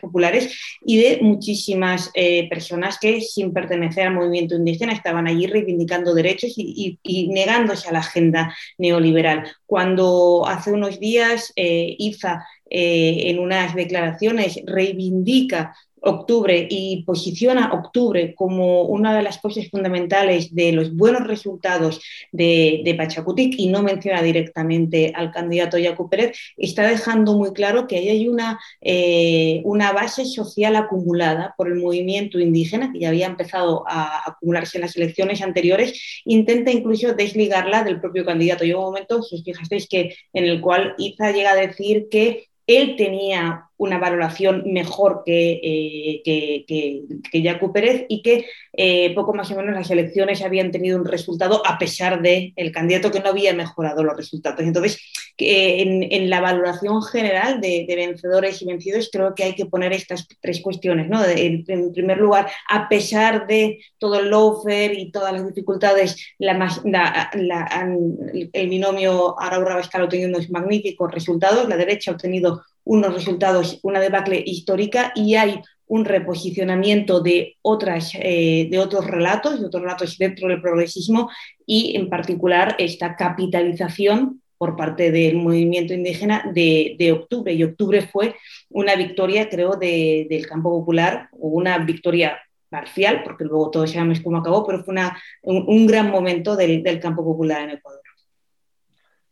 y 0.84 0.96
de 0.98 1.18
muchísimas 1.22 2.10
eh, 2.14 2.48
personas 2.48 2.98
que 2.98 3.20
sin 3.20 3.52
pertenecer 3.52 4.06
al 4.06 4.14
movimiento 4.14 4.56
indígena 4.56 4.92
estaban 4.92 5.26
allí 5.26 5.46
reivindicando 5.46 6.14
derechos 6.14 6.52
y, 6.56 6.98
negándose 7.28 7.88
a 7.88 7.92
la 7.92 8.00
agenda 8.00 8.54
neoliberal. 8.78 9.44
Cuando 9.66 10.44
hace 10.46 10.72
unos 10.72 10.98
días 11.00 11.52
eh, 11.56 11.94
IFA 11.98 12.46
eh, 12.70 13.30
en 13.30 13.38
unas 13.38 13.74
declaraciones 13.74 14.60
reivindica 14.66 15.74
octubre 16.02 16.66
y 16.70 17.02
posiciona 17.04 17.72
octubre 17.72 18.34
como 18.34 18.82
una 18.82 19.16
de 19.16 19.22
las 19.22 19.38
cosas 19.38 19.68
fundamentales 19.70 20.54
de 20.54 20.72
los 20.72 20.94
buenos 20.94 21.26
resultados 21.26 22.00
de, 22.32 22.94
Pachacutic 22.96 23.54
y 23.58 23.68
no 23.68 23.82
menciona 23.82 24.22
directamente 24.22 25.12
al 25.14 25.30
candidato 25.30 25.78
Yacu 25.78 26.08
Pérez, 26.08 26.36
está 26.56 26.88
dejando 26.88 27.34
muy 27.34 27.52
claro 27.52 27.86
que 27.86 27.96
ahí 27.96 28.08
hay 28.08 28.28
una, 28.28 28.58
eh, 28.80 29.60
una 29.64 29.92
base 29.92 30.24
social 30.24 30.74
acumulada 30.74 31.54
por 31.56 31.68
el 31.68 31.76
movimiento 31.76 32.40
indígena, 32.40 32.92
que 32.92 33.00
ya 33.00 33.08
había 33.08 33.26
empezado 33.26 33.84
a 33.86 34.28
acumularse 34.30 34.78
en 34.78 34.82
las 34.82 34.96
elecciones 34.96 35.42
anteriores, 35.42 36.20
intenta 36.24 36.72
incluso 36.72 37.14
desligarla 37.14 37.84
del 37.84 38.00
propio 38.00 38.24
candidato. 38.24 38.64
Llega 38.64 38.78
un 38.78 38.86
momento, 38.86 39.22
si 39.22 39.36
os 39.36 39.44
fijasteis, 39.44 39.88
que 39.88 40.14
en 40.32 40.44
el 40.44 40.60
cual 40.60 40.94
Iza 40.98 41.30
llega 41.30 41.52
a 41.52 41.56
decir 41.56 42.08
que 42.10 42.48
él 42.66 42.96
tenía 42.96 43.67
una 43.78 43.98
valoración 43.98 44.64
mejor 44.66 45.22
que, 45.24 45.60
eh, 45.62 46.22
que, 46.24 46.64
que, 46.66 47.58
Pérez 47.72 48.06
y 48.08 48.22
que 48.22 48.46
eh, 48.72 49.14
poco 49.14 49.32
más 49.32 49.50
o 49.50 49.56
menos 49.56 49.74
las 49.74 49.90
elecciones 49.90 50.42
habían 50.42 50.70
tenido 50.70 50.98
un 50.98 51.04
resultado 51.04 51.62
a 51.64 51.78
pesar 51.78 52.20
del 52.20 52.52
el 52.56 52.72
candidato 52.72 53.10
que 53.10 53.20
no 53.20 53.30
había 53.30 53.54
mejorado 53.54 54.02
los 54.02 54.16
resultados. 54.16 54.60
Entonces, 54.60 55.00
en, 55.38 56.02
en, 56.10 56.28
la 56.28 56.40
valoración 56.40 57.02
general 57.02 57.60
de, 57.60 57.86
vencedores 57.88 58.60
y 58.60 58.66
vencidos 58.66 59.08
creo 59.12 59.34
que 59.34 59.44
hay 59.44 59.54
que 59.54 59.66
poner 59.66 59.92
estas 59.92 60.26
tres 60.40 60.60
cuestiones. 60.60 61.08
¿no? 61.08 61.24
en, 61.24 61.64
primer 61.92 62.18
lugar, 62.18 62.50
a 62.68 62.88
pesar 62.88 63.46
de 63.46 63.78
todo 63.98 64.18
el 64.18 64.30
lawfare 64.30 64.94
y 64.94 65.12
todas 65.12 65.32
las 65.32 65.46
dificultades, 65.46 66.16
el 68.52 68.68
binomio 68.68 69.38
Araura-Bascal 69.38 70.00
ha 70.00 70.04
obtenido 70.04 70.28
unos 70.30 70.50
magníficos 70.50 71.12
resultados, 71.12 71.68
la 71.68 71.76
derecha 71.76 72.10
ha 72.10 72.14
obtenido 72.14 72.62
unos 72.88 73.12
resultados, 73.12 73.78
una 73.82 74.00
debacle 74.00 74.42
histórica 74.44 75.12
y 75.14 75.34
hay 75.34 75.60
un 75.86 76.06
reposicionamiento 76.06 77.20
de, 77.20 77.56
otras, 77.60 78.12
eh, 78.14 78.66
de 78.70 78.78
otros 78.78 79.06
relatos, 79.06 79.60
de 79.60 79.66
otros 79.66 79.82
relatos 79.82 80.16
dentro 80.16 80.48
del 80.48 80.62
progresismo 80.62 81.30
y 81.66 81.96
en 81.96 82.08
particular 82.08 82.76
esta 82.78 83.14
capitalización 83.14 84.42
por 84.56 84.74
parte 84.74 85.10
del 85.10 85.36
movimiento 85.36 85.92
indígena 85.92 86.50
de, 86.52 87.12
octubre. 87.12 87.52
Y 87.52 87.62
octubre 87.62 88.02
fue 88.02 88.34
una 88.70 88.96
victoria, 88.96 89.50
creo, 89.50 89.76
de, 89.76 90.26
del 90.28 90.46
campo 90.46 90.70
popular, 90.70 91.28
o 91.32 91.48
una 91.48 91.78
victoria 91.78 92.38
parcial, 92.70 93.22
porque 93.22 93.44
luego 93.44 93.70
todos 93.70 93.92
sabemos 93.92 94.20
cómo 94.20 94.38
acabó, 94.38 94.66
pero 94.66 94.82
fue 94.82 94.92
una, 94.92 95.16
un, 95.42 95.64
un, 95.68 95.86
gran 95.86 96.10
momento 96.10 96.56
del, 96.56 96.82
del 96.82 97.00
campo 97.00 97.22
popular 97.22 97.62
en 97.62 97.70
Ecuador. 97.70 98.00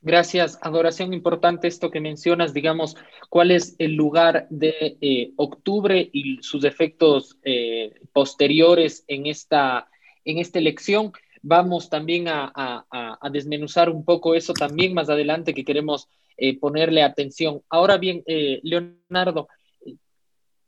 Gracias, 0.07 0.57
Adoración. 0.63 1.13
Importante 1.13 1.67
esto 1.67 1.91
que 1.91 2.01
mencionas, 2.01 2.55
digamos, 2.55 2.97
cuál 3.29 3.51
es 3.51 3.75
el 3.81 3.97
lugar 3.97 4.47
de 4.51 4.97
eh, 5.01 5.33
octubre 5.35 6.09
y 6.13 6.41
sus 6.45 6.63
efectos 6.63 7.41
eh, 7.43 7.93
posteriores 8.13 9.05
en 9.09 9.27
esta, 9.27 9.89
en 10.25 10.39
esta 10.39 10.61
elección. 10.61 11.11
Vamos 11.43 11.91
también 11.91 12.29
a, 12.29 12.87
desmenuzar 13.33 13.91
un 13.91 14.05
poco 14.05 14.37
eso 14.37 14.53
también 14.53 14.95
más 14.95 15.11
adelante 15.11 15.55
que 15.55 15.65
queremos 15.65 16.09
eh, 16.37 16.57
ponerle 16.57 17.03
atención. 17.03 17.63
Ahora 17.69 17.97
bien, 17.97 18.23
eh, 18.27 18.61
Leonardo, 18.63 19.49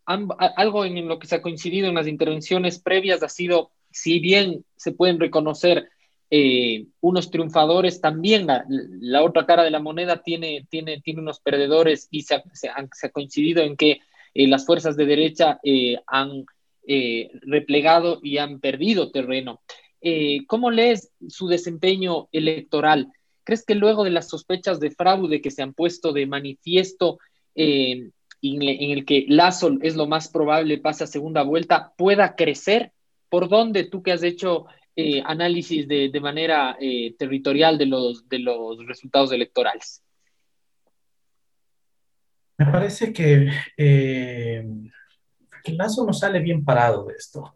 algo 0.05 0.85
en 0.85 1.07
lo 1.07 1.21
que 1.21 1.29
se 1.29 1.37
ha 1.37 1.43
coincidido 1.43 1.87
en 1.87 1.95
las 1.95 2.09
intervenciones 2.09 2.81
previas 2.81 3.23
ha 3.23 3.29
sido, 3.29 3.71
si 3.93 4.19
bien 4.19 4.65
se 4.75 4.91
pueden 4.91 5.21
reconocer 5.21 5.91
eh, 6.31 6.87
unos 7.01 7.31
triunfadores, 7.31 8.03
también 8.03 8.47
la, 8.47 8.63
la, 8.69 9.23
otra 9.23 9.47
cara 9.47 9.63
de 9.63 9.71
la 9.71 9.81
moneda 9.81 10.23
tiene, 10.23 10.67
tiene, 10.69 11.01
tiene 11.01 11.21
unos 11.21 11.41
perdedores 11.41 12.07
y 12.11 12.23
se 12.23 12.35
ha, 12.35 12.43
se 12.53 12.69
ha, 12.69 13.11
coincidido 13.11 13.63
en 13.63 13.77
que 13.79 14.01
eh, 14.35 14.47
las 14.47 14.67
fuerzas 14.67 14.95
de 14.97 15.07
derecha 15.07 15.59
eh, 15.63 15.97
han 16.07 16.45
replegado 17.43 18.19
y 18.23 18.39
han 18.39 18.61
perdido 18.61 19.11
terreno. 19.11 19.61
¿Cómo 20.47 20.71
lees 20.71 21.13
su 21.29 21.47
desempeño 21.47 22.31
electoral? 22.33 23.13
¿Crees 23.45 23.63
que 23.63 23.75
luego 23.75 24.05
de 24.05 24.11
las 24.11 24.31
sospechas 24.31 24.81
de 24.81 24.91
fraude 24.91 25.43
que 25.43 25.51
se 25.51 25.61
han 25.61 25.75
puesto 25.75 26.15
de 26.15 26.25
manifiesto 26.25 27.19
en, 27.55 28.15
en 28.41 28.91
el 28.91 29.05
que 29.05 29.27
Lazo 29.29 29.77
es 29.83 29.97
lo 29.97 30.07
más 30.07 30.31
probable 30.31 30.79
pase 30.79 31.05
a 31.05 31.09
segunda 31.09 31.43
vuelta, 31.43 31.93
pueda 31.99 32.37
crecer? 32.37 32.93
¿Por 33.29 33.51
dónde 33.51 33.85
tú 33.85 34.03
que 34.03 34.13
has 34.13 34.23
hecho 34.23 34.65
eh, 35.01 35.23
análisis 35.25 35.87
de, 35.87 36.09
de 36.09 36.21
manera 36.21 36.77
eh, 36.81 37.15
territorial 37.17 37.79
de 37.79 37.87
los, 37.87 38.29
de 38.29 38.41
los 38.41 38.85
resultados 38.85 39.31
electorales. 39.31 40.03
Me 42.59 42.67
parece 42.67 43.13
que, 43.13 43.49
eh, 43.77 44.67
que 45.63 45.73
Lazo 45.75 46.05
no 46.05 46.13
sale 46.13 46.41
bien 46.41 46.65
parado 46.65 47.07
de 47.07 47.15
esto. 47.15 47.55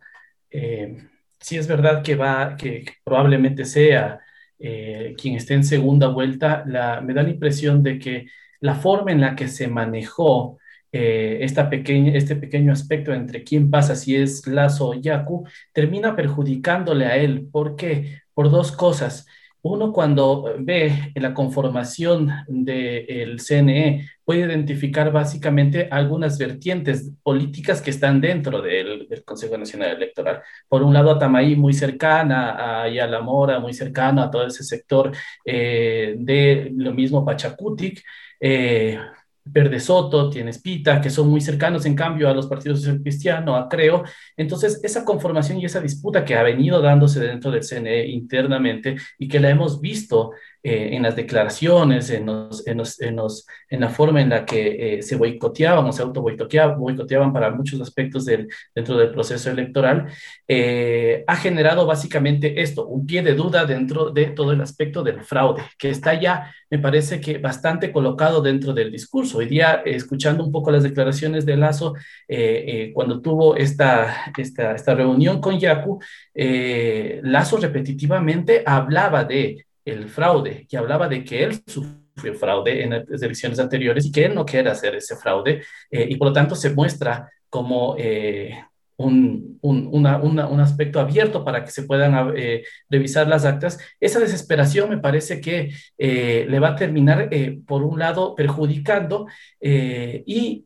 eh, 0.50 0.96
si 1.40 1.56
es 1.56 1.66
verdad 1.66 2.04
que 2.04 2.14
va, 2.14 2.56
que 2.56 2.84
probablemente 3.02 3.64
sea 3.64 4.20
quien 4.56 5.34
esté 5.34 5.54
en 5.54 5.64
segunda 5.64 6.06
vuelta, 6.06 6.62
me 7.02 7.12
da 7.12 7.22
la 7.24 7.30
impresión 7.30 7.82
de 7.82 7.98
que 7.98 8.28
la 8.60 8.76
forma 8.76 9.10
en 9.10 9.20
la 9.20 9.34
que 9.34 9.48
se 9.48 9.66
manejó 9.66 10.60
eh, 10.92 11.38
esta 11.40 11.70
pequeña, 11.70 12.12
este 12.16 12.36
pequeño 12.36 12.72
aspecto 12.72 13.12
entre 13.12 13.44
quién 13.44 13.70
pasa, 13.70 13.96
si 13.96 14.14
es 14.14 14.46
Lazo 14.46 14.90
o 14.90 14.94
Yaku, 14.94 15.46
termina 15.72 16.14
perjudicándole 16.14 17.06
a 17.06 17.16
él. 17.16 17.48
¿Por 17.50 17.76
qué? 17.76 18.20
Por 18.34 18.50
dos 18.50 18.72
cosas. 18.72 19.26
Uno 19.64 19.92
cuando 19.92 20.56
ve 20.58 21.12
la 21.14 21.32
conformación 21.34 22.30
del 22.48 23.38
CNE 23.38 24.08
puede 24.24 24.40
identificar 24.40 25.12
básicamente 25.12 25.86
algunas 25.88 26.36
vertientes 26.36 27.12
políticas 27.22 27.80
que 27.80 27.90
están 27.90 28.20
dentro 28.20 28.60
del, 28.60 29.08
Consejo 29.24 29.56
Nacional 29.56 29.90
Electoral. 29.96 30.42
Por 30.68 30.82
un 30.82 30.92
lado, 30.92 31.12
Atamaí 31.12 31.54
muy 31.54 31.74
cercana 31.74 32.82
a 32.82 32.88
Yala 32.88 33.20
Mora, 33.20 33.60
muy 33.60 33.72
cercana 33.72 34.24
a 34.24 34.30
todo 34.30 34.46
ese 34.46 34.64
sector 34.64 35.12
eh, 35.44 36.16
de 36.18 36.72
lo 36.74 36.92
mismo 36.92 37.24
Pachacutic. 37.24 38.02
Eh, 38.40 38.98
Verde 39.44 39.80
Soto, 39.80 40.30
tienes 40.30 40.60
Pita, 40.60 41.00
que 41.00 41.10
son 41.10 41.28
muy 41.28 41.40
cercanos 41.40 41.84
en 41.86 41.94
cambio 41.94 42.28
a 42.28 42.34
los 42.34 42.46
partidos 42.46 42.80
social 42.80 43.02
cristiano, 43.02 43.56
a 43.56 43.68
Creo. 43.68 44.04
Entonces, 44.36 44.80
esa 44.82 45.04
conformación 45.04 45.58
y 45.58 45.64
esa 45.64 45.80
disputa 45.80 46.24
que 46.24 46.36
ha 46.36 46.42
venido 46.42 46.80
dándose 46.80 47.20
dentro 47.20 47.50
del 47.50 47.64
CNE 47.64 48.06
internamente 48.06 48.96
y 49.18 49.28
que 49.28 49.40
la 49.40 49.50
hemos 49.50 49.80
visto 49.80 50.32
eh, 50.64 50.90
en 50.92 51.02
las 51.02 51.16
declaraciones, 51.16 52.08
en, 52.10 52.26
los, 52.26 52.64
en, 52.68 52.78
los, 52.78 53.00
en, 53.00 53.16
los, 53.16 53.48
en, 53.68 53.80
la 53.80 53.88
forma 53.88 54.22
en 54.22 54.28
la 54.28 54.46
que 54.46 54.98
eh, 54.98 55.02
se 55.02 55.16
boicoteaban 55.16 55.84
o 55.84 55.92
se 55.92 56.02
auto 56.02 56.22
boicoteaban 56.22 57.32
para 57.32 57.50
muchos 57.50 57.80
aspectos 57.80 58.24
del, 58.26 58.46
dentro 58.72 58.96
del 58.96 59.10
proceso 59.10 59.50
electoral, 59.50 60.06
eh, 60.46 61.24
ha 61.26 61.34
generado 61.34 61.84
básicamente 61.84 62.62
esto, 62.62 62.86
un 62.86 63.06
pie 63.06 63.22
de 63.22 63.34
duda 63.34 63.64
dentro 63.64 64.10
de 64.10 64.26
todo 64.26 64.52
el 64.52 64.60
aspecto 64.60 65.02
del 65.02 65.24
fraude, 65.24 65.64
que 65.76 65.90
está 65.90 66.14
ya, 66.14 66.54
me 66.70 66.78
parece 66.78 67.20
que 67.20 67.38
bastante 67.38 67.90
colocado 67.90 68.40
dentro 68.40 68.72
del 68.72 68.92
discurso. 68.92 69.38
Hoy 69.38 69.46
día, 69.46 69.82
escuchando 69.84 70.44
un 70.44 70.52
poco 70.52 70.70
las 70.70 70.84
declaraciones 70.84 71.44
de 71.44 71.56
Lazo, 71.56 71.94
cuando 72.94 73.20
tuvo 73.20 73.56
esta, 73.56 74.32
esta, 74.38 74.76
esta 74.76 74.94
reunión 74.94 75.40
con 75.40 75.58
Yacu, 75.58 75.98
Lazo 76.34 77.56
repetitivamente 77.56 78.62
hablaba 78.64 79.24
de 79.24 79.66
el 79.84 80.08
fraude, 80.08 80.66
que 80.68 80.76
hablaba 80.76 81.08
de 81.08 81.24
que 81.24 81.42
él 81.44 81.60
sufrió 81.66 82.02
fraude 82.38 82.82
en 82.82 82.90
las 82.90 83.22
elecciones 83.22 83.58
anteriores 83.58 84.06
y 84.06 84.12
que 84.12 84.24
él 84.24 84.34
no 84.34 84.44
quiere 84.44 84.70
hacer 84.70 84.94
ese 84.94 85.16
fraude 85.16 85.62
eh, 85.90 86.06
y 86.08 86.16
por 86.16 86.28
lo 86.28 86.32
tanto 86.32 86.54
se 86.54 86.70
muestra 86.70 87.30
como 87.48 87.96
eh, 87.98 88.64
un, 88.96 89.58
un, 89.62 90.60
aspecto 90.60 91.00
abierto 91.00 91.44
para 91.44 91.64
que 91.64 91.70
se 91.72 91.82
puedan 91.82 92.32
eh, 92.36 92.62
revisar 92.88 93.26
las 93.26 93.44
actas. 93.44 93.78
Esa 93.98 94.20
desesperación 94.20 94.90
me 94.90 94.98
parece 94.98 95.40
que 95.40 95.74
le 95.98 96.60
va 96.60 96.68
a 96.68 96.76
terminar, 96.76 97.28
por 97.66 97.82
un 97.82 97.98
lado, 97.98 98.36
perjudicando 98.36 99.26
y 99.60 100.64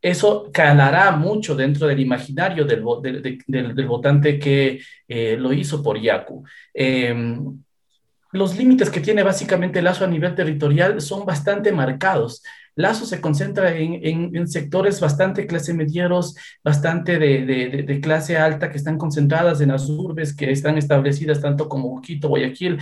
eso 0.00 0.50
calará 0.52 1.10
mucho 1.16 1.56
dentro 1.56 1.88
del 1.88 1.98
imaginario 1.98 2.64
del, 2.64 2.84
del, 3.48 3.86
votante 3.86 4.38
que 4.38 4.80
lo 5.08 5.52
hizo 5.52 5.82
por 5.82 6.00
Yaku. 6.00 6.44
Em, 6.72 7.58
los 8.34 8.56
límites 8.56 8.90
que 8.90 9.00
tiene 9.00 9.22
básicamente 9.22 9.80
Lazo 9.80 10.04
a 10.04 10.08
nivel 10.08 10.34
territorial 10.34 11.00
son 11.00 11.24
bastante 11.24 11.70
marcados. 11.70 12.42
Lazo 12.76 13.06
se 13.06 13.20
concentra 13.20 13.76
en, 13.76 14.46
sectores 14.48 15.00
bastante 15.00 15.46
clase 15.46 15.74
medieros, 15.74 16.36
bastante 16.62 17.18
de, 17.18 18.00
clase 18.02 18.36
alta, 18.36 18.70
que 18.70 18.78
están 18.78 18.98
concentradas 18.98 19.60
en 19.60 19.70
las 19.70 19.88
urbes 19.88 20.34
que 20.34 20.50
están 20.50 20.76
establecidas 20.78 21.40
tanto 21.40 21.68
como 21.68 22.00
Quito, 22.00 22.28
Guayaquil, 22.28 22.78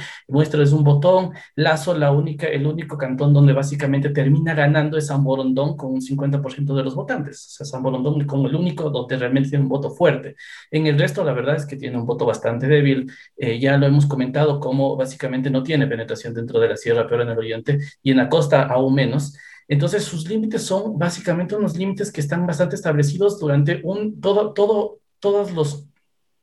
es 0.63 0.73
un 0.73 0.85
botón. 0.85 1.33
Lazo, 1.57 1.95
la 1.95 2.13
única, 2.13 2.47
el 2.47 2.67
único 2.67 2.97
cantón 2.97 3.33
donde 3.33 3.53
básicamente 3.53 4.11
termina 4.11 4.55
ganando 4.55 4.97
es 4.97 5.07
San 5.07 5.23
Borondón 5.25 5.77
con 5.77 5.93
un 5.93 6.01
50% 6.01 6.75
de 6.75 6.83
los 6.85 6.95
votantes. 6.95 7.47
O 7.47 7.51
sea, 7.51 7.67
San 7.67 7.83
Borondón 7.83 8.25
como 8.27 8.49
el 8.49 8.55
único 8.55 8.91
donde 8.91 9.17
realmente 9.17 9.51
tiene 9.51 9.65
un 9.65 9.69
voto 9.69 9.91
fuerte. 9.91 10.37
En 10.71 10.87
el 10.87 10.99
resto, 10.99 11.25
la 11.25 11.33
verdad 11.33 11.57
es 11.57 11.67
que 11.67 11.77
tiene 11.77 11.97
un 11.99 12.07
voto 12.07 12.27
bastante 12.27 12.67
débil. 12.67 13.11
Eh, 13.37 13.59
ya 13.59 13.77
lo 13.77 13.87
hemos 13.87 14.07
comentado, 14.07 14.61
como 14.61 14.97
básicamente 14.97 15.51
no 15.51 15.63
tiene 15.63 15.87
penetración 15.87 16.35
dentro 16.35 16.61
de 16.61 16.69
la 16.69 16.77
sierra, 16.77 17.07
pero 17.09 17.23
en 17.23 17.31
el 17.31 17.39
oriente 17.39 17.79
y 18.03 18.11
en 18.11 18.17
la 18.19 18.29
costa 18.29 18.63
aún 18.65 18.95
menos. 18.95 19.37
Entonces, 19.73 20.05
sus 20.05 20.29
límites 20.29 20.65
son 20.65 20.99
básicamente 20.99 21.57
unos 21.57 21.79
límites 21.79 22.13
que 22.13 22.21
están 22.21 22.47
bastante 22.47 22.77
establecidos 22.77 23.41
durante 23.41 23.81
un, 23.85 24.21
todo, 24.21 24.53
todo, 24.53 25.01
todos 25.19 25.51
los, 25.53 25.87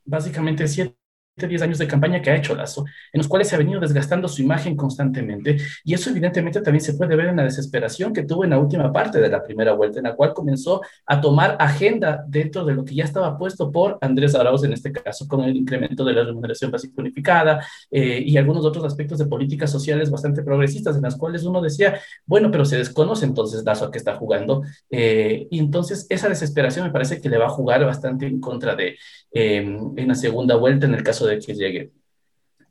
básicamente, 0.04 0.68
siete 0.68 0.99
10 1.48 1.62
años 1.62 1.78
de 1.78 1.88
campaña 1.88 2.22
que 2.22 2.30
ha 2.30 2.36
hecho 2.36 2.56
Lazo, 2.56 2.86
en 3.12 3.20
los 3.20 3.28
cuales 3.28 3.48
se 3.48 3.56
ha 3.56 3.58
venido 3.58 3.80
desgastando 3.80 4.28
su 4.28 4.42
imagen 4.42 4.76
constantemente, 4.76 5.58
y 5.84 5.94
eso 5.94 6.10
evidentemente 6.10 6.62
también 6.62 6.84
se 6.84 6.94
puede 6.94 7.16
ver 7.16 7.28
en 7.28 7.38
la 7.38 7.44
desesperación 7.44 8.14
que 8.14 8.24
tuvo 8.24 8.44
en 8.44 8.52
la 8.52 8.60
última 8.60 8.92
parte 8.92 9.20
de 9.20 9.30
la 9.30 9.44
primera 9.44 9.74
vuelta, 9.74 10.00
en 10.00 10.06
la 10.06 10.16
cual 10.16 10.34
comenzó 10.34 10.82
a 11.06 11.22
tomar 11.22 11.56
agenda 11.60 12.24
dentro 12.28 12.66
de 12.66 12.74
lo 12.74 12.86
que 12.86 12.96
ya 12.96 13.04
estaba 13.04 13.38
puesto 13.38 13.72
por 13.72 13.98
Andrés 14.02 14.36
Arauz, 14.36 14.64
en 14.64 14.74
este 14.74 14.92
caso, 14.92 15.28
con 15.28 15.44
el 15.44 15.56
incremento 15.56 16.04
de 16.04 16.14
la 16.14 16.24
remuneración 16.24 16.72
básica 16.72 16.94
unificada 16.98 17.66
eh, 17.92 18.24
y 18.26 18.38
algunos 18.38 18.66
otros 18.66 18.86
aspectos 18.86 19.20
de 19.20 19.26
políticas 19.26 19.72
sociales 19.72 20.10
bastante 20.10 20.44
progresistas, 20.44 20.96
en 20.96 21.04
las 21.04 21.16
cuales 21.16 21.44
uno 21.44 21.62
decía, 21.62 22.00
bueno, 22.26 22.52
pero 22.52 22.66
se 22.66 22.78
desconoce 22.78 23.26
entonces 23.26 23.64
Lazo 23.64 23.86
a 23.86 23.92
qué 23.92 23.98
está 23.98 24.16
jugando, 24.16 24.64
eh, 24.90 25.48
y 25.50 25.60
entonces 25.60 26.06
esa 26.10 26.30
desesperación 26.30 26.86
me 26.86 26.92
parece 26.92 27.22
que 27.22 27.30
le 27.30 27.38
va 27.38 27.46
a 27.46 27.50
jugar 27.50 27.84
bastante 27.86 28.26
en 28.26 28.40
contra 28.40 28.76
de, 28.76 28.98
eh, 29.32 29.58
en 29.58 30.08
la 30.08 30.16
segunda 30.16 30.56
vuelta, 30.56 30.86
en 30.86 30.94
el 30.94 31.04
caso 31.04 31.26
de 31.26 31.29
de 31.30 31.40
que 31.40 31.54
llegue. 31.54 31.92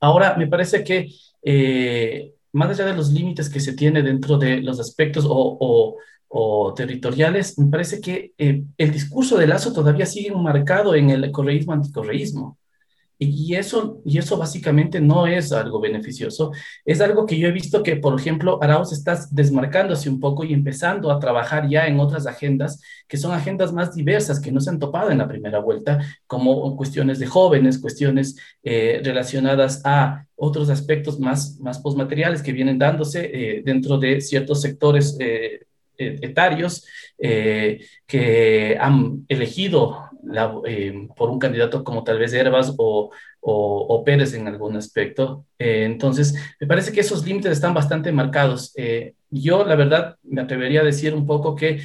Ahora, 0.00 0.36
me 0.36 0.46
parece 0.46 0.84
que 0.84 1.08
eh, 1.42 2.34
más 2.52 2.70
allá 2.70 2.86
de 2.86 2.96
los 2.96 3.10
límites 3.10 3.48
que 3.48 3.60
se 3.60 3.74
tiene 3.74 4.02
dentro 4.02 4.38
de 4.38 4.60
los 4.60 4.80
aspectos 4.80 5.24
o, 5.28 5.96
territoriales, 6.76 7.58
me 7.58 7.70
parece 7.70 8.00
que 8.00 8.32
eh, 8.36 8.62
el 8.76 8.92
discurso 8.92 9.36
de 9.38 9.46
Lazo 9.46 9.72
todavía 9.72 10.06
sigue 10.06 10.30
marcado 10.32 10.94
en 10.94 11.10
el 11.10 11.30
correísmo 11.32 11.72
anticorreísmo. 11.72 12.58
Y 13.20 13.56
eso, 13.56 14.00
y 14.04 14.18
eso 14.18 14.36
básicamente 14.36 15.00
no 15.00 15.26
es 15.26 15.50
algo 15.50 15.80
beneficioso. 15.80 16.52
Es 16.84 17.00
algo 17.00 17.26
que 17.26 17.36
yo 17.36 17.48
he 17.48 17.52
visto 17.52 17.82
que, 17.82 17.96
por 17.96 18.18
ejemplo, 18.18 18.62
Arauz 18.62 18.92
está 18.92 19.18
desmarcándose 19.32 20.08
un 20.08 20.20
poco 20.20 20.44
y 20.44 20.52
empezando 20.52 21.10
a 21.10 21.18
trabajar 21.18 21.68
ya 21.68 21.88
en 21.88 21.98
otras 21.98 22.26
agendas, 22.26 22.80
que 23.08 23.16
son 23.16 23.32
agendas 23.32 23.72
más 23.72 23.92
diversas, 23.92 24.38
que 24.38 24.52
no 24.52 24.60
se 24.60 24.70
han 24.70 24.78
topado 24.78 25.10
en 25.10 25.18
la 25.18 25.26
primera 25.26 25.58
vuelta, 25.58 25.98
como 26.28 26.76
cuestiones 26.76 27.18
de 27.18 27.26
jóvenes, 27.26 27.78
cuestiones 27.78 28.36
eh, 28.62 29.00
relacionadas 29.02 29.82
a 29.84 30.24
otros 30.36 30.70
aspectos 30.70 31.18
más, 31.18 31.58
más 31.58 31.80
postmateriales 31.80 32.40
que 32.40 32.52
vienen 32.52 32.78
dándose 32.78 33.30
eh, 33.32 33.62
dentro 33.64 33.98
de 33.98 34.20
ciertos 34.20 34.60
sectores 34.60 35.16
eh, 35.18 35.64
etarios 35.96 36.86
que 37.18 38.78
han 38.80 39.26
elegido 39.28 40.07
eh, 40.66 41.08
por 41.16 41.30
un 41.30 41.38
candidato 41.38 41.84
como 41.84 42.04
tal 42.04 42.18
vez 42.18 42.32
Herbas 42.32 42.74
o, 42.78 43.10
o, 43.40 44.04
Pérez 44.04 44.34
en 44.34 44.48
algún 44.48 44.76
aspecto. 44.76 45.44
Eh, 45.58 45.84
entonces, 45.84 46.34
me 46.60 46.66
parece 46.66 46.92
que 46.92 47.00
esos 47.00 47.24
límites 47.24 47.52
están 47.52 47.74
bastante 47.74 48.12
marcados. 48.12 48.72
Eh, 48.76 49.14
yo, 49.30 49.64
la 49.64 49.76
verdad, 49.76 50.16
me 50.22 50.40
atrevería 50.40 50.80
a 50.80 50.84
decir 50.84 51.14
un 51.14 51.26
poco 51.26 51.54
que 51.54 51.80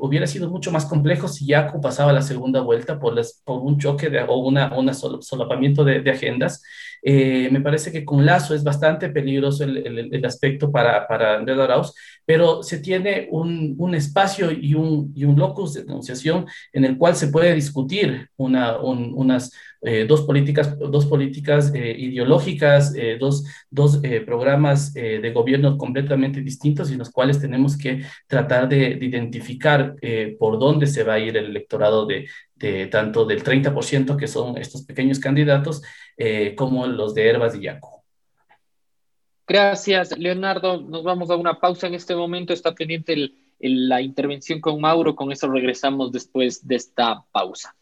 hubiera 0.00 0.26
sido 0.26 0.48
mucho 0.48 0.72
más 0.72 0.86
complejo 0.86 1.28
si 1.28 1.46
Yacu 1.46 1.78
pasaba 1.80 2.14
la 2.14 2.22
segunda 2.22 2.62
vuelta 2.62 2.98
por, 2.98 3.14
las, 3.14 3.42
por 3.44 3.60
un 3.60 3.78
choque 3.78 4.08
de, 4.08 4.20
o 4.22 4.38
una, 4.38 4.74
un 4.74 4.92
solapamiento 5.22 5.84
de, 5.84 6.00
de 6.00 6.10
agendas. 6.10 6.62
me 7.02 7.60
parece 7.60 7.92
que 7.92 8.04
con 8.06 8.24
Lazo 8.24 8.54
es 8.54 8.64
bastante 8.64 9.10
peligroso 9.10 9.64
el, 9.64 9.76
el, 9.86 10.14
el 10.14 10.24
aspecto 10.24 10.72
para, 10.72 11.06
para 11.06 11.36
Andrés 11.36 11.58
Arauz, 11.58 11.92
pero 12.24 12.62
se 12.62 12.78
tiene 12.78 13.28
un, 13.30 13.74
un 13.78 13.94
espacio 13.94 14.50
y 14.50 14.74
un, 14.74 15.12
y 15.14 15.24
un 15.24 15.36
locus 15.38 15.74
de 15.74 15.84
denunciación 15.84 16.46
en 16.72 16.84
el 16.84 16.96
cual 16.96 17.14
se 17.14 17.28
puede 17.28 17.54
discutir 17.54 18.28
una, 18.36 18.78
unas 18.78 19.52
eh, 19.84 20.06
dos 20.08 20.22
políticas, 20.22 20.78
dos 20.78 21.04
políticas 21.06 21.70
eh, 21.74 21.94
ideológicas, 21.98 22.94
eh, 22.96 23.18
dos, 23.20 23.44
dos 23.70 24.00
programas 24.24 24.92
de 24.94 25.32
gobierno 25.32 25.76
completamente 25.76 26.40
distintos 26.40 26.90
y 26.90 26.96
los 26.96 27.10
cuales 27.10 27.40
tenemos 27.40 27.76
que 27.76 28.02
tratar 28.26 28.68
de, 28.68 28.94
de 28.96 29.06
identificar 29.06 29.94
por 30.38 30.58
dónde 30.58 30.86
se 30.86 31.02
va 31.02 31.14
a 31.14 31.18
ir 31.18 31.36
el 31.36 31.46
electorado 31.46 32.06
de, 32.06 32.28
de 32.54 32.86
tanto 32.86 33.24
del 33.24 33.42
30% 33.42 34.16
que 34.16 34.26
son 34.26 34.56
estos 34.56 34.82
pequeños 34.84 35.18
candidatos 35.18 35.82
como 36.56 36.86
los 36.86 37.14
de 37.14 37.28
Herbas 37.28 37.54
y 37.56 37.62
Yaco. 37.62 38.04
Gracias, 39.46 40.16
Leonardo. 40.16 40.80
Nos 40.80 41.02
vamos 41.02 41.30
a 41.30 41.36
una 41.36 41.60
pausa 41.60 41.86
en 41.86 41.94
este 41.94 42.14
momento. 42.14 42.52
Está 42.52 42.74
pendiente 42.74 43.32
la 43.58 44.00
intervención 44.00 44.60
con 44.60 44.80
Mauro. 44.80 45.14
Con 45.14 45.32
eso 45.32 45.48
regresamos 45.48 46.12
después 46.12 46.66
de 46.66 46.76
esta 46.76 47.24
pausa. 47.32 47.74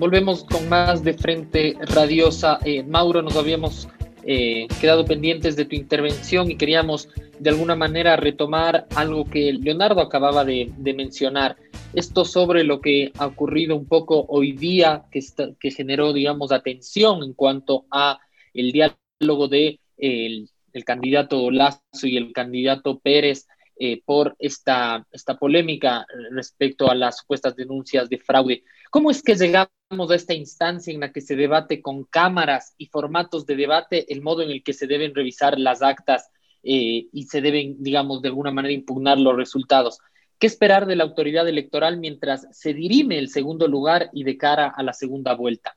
Volvemos 0.00 0.44
con 0.44 0.66
más 0.70 1.04
de 1.04 1.12
Frente 1.12 1.76
Radiosa. 1.78 2.58
Eh, 2.64 2.82
Mauro, 2.82 3.20
nos 3.20 3.36
habíamos 3.36 3.86
eh, 4.22 4.66
quedado 4.80 5.04
pendientes 5.04 5.56
de 5.56 5.66
tu 5.66 5.76
intervención 5.76 6.50
y 6.50 6.56
queríamos 6.56 7.10
de 7.38 7.50
alguna 7.50 7.76
manera 7.76 8.16
retomar 8.16 8.86
algo 8.96 9.26
que 9.26 9.52
Leonardo 9.52 10.00
acababa 10.00 10.42
de, 10.46 10.72
mencionar. 10.78 11.56
Esto 11.92 12.24
sobre 12.24 12.64
lo 12.64 12.80
que 12.80 13.12
ha 13.18 13.26
ocurrido 13.26 13.76
un 13.76 13.84
poco 13.84 14.24
hoy 14.30 14.52
día, 14.52 15.04
que, 15.10 15.20
que 15.60 15.70
generó, 15.70 16.14
digamos, 16.14 16.50
atención 16.50 17.22
en 17.22 17.34
cuanto 17.34 17.84
a 17.90 18.20
el 18.54 18.72
diálogo 18.72 19.48
de 19.48 19.80
el, 19.98 20.48
candidato 20.86 21.50
Lazo 21.50 22.06
y 22.06 22.16
el 22.16 22.32
candidato 22.32 23.00
Pérez 23.00 23.48
eh, 23.82 24.02
por 24.04 24.36
esta, 24.38 25.06
esta 25.10 25.38
polémica 25.38 26.04
respecto 26.32 26.90
a 26.90 26.94
las 26.94 27.16
supuestas 27.16 27.56
denuncias 27.56 28.10
de 28.10 28.18
fraude. 28.18 28.62
¿Cómo 28.90 29.10
es 29.10 29.22
que 29.22 29.36
llegamos 29.36 29.70
a 30.10 30.14
esta 30.14 30.34
instancia 30.34 30.92
en 30.92 31.00
la 31.00 31.12
que 31.12 31.22
se 31.22 31.34
debate 31.34 31.80
con 31.80 32.04
cámaras 32.04 32.74
y 32.76 32.88
formatos 32.88 33.46
de 33.46 33.56
debate 33.56 34.12
el 34.12 34.20
modo 34.20 34.42
en 34.42 34.50
el 34.50 34.62
que 34.62 34.74
se 34.74 34.86
deben 34.86 35.14
revisar 35.14 35.58
las 35.58 35.80
actas 35.80 36.28
eh, 36.62 37.06
y 37.10 37.22
se 37.22 37.40
deben, 37.40 37.82
digamos, 37.82 38.20
de 38.20 38.28
alguna 38.28 38.50
manera 38.50 38.74
impugnar 38.74 39.18
los 39.18 39.34
resultados? 39.34 39.98
¿Qué 40.38 40.46
esperar 40.46 40.84
de 40.84 40.96
la 40.96 41.04
autoridad 41.04 41.48
electoral 41.48 41.98
mientras 41.98 42.48
se 42.52 42.74
dirime 42.74 43.18
el 43.18 43.30
segundo 43.30 43.66
lugar 43.66 44.10
y 44.12 44.24
de 44.24 44.36
cara 44.36 44.68
a 44.76 44.82
la 44.82 44.92
segunda 44.92 45.32
vuelta? 45.34 45.74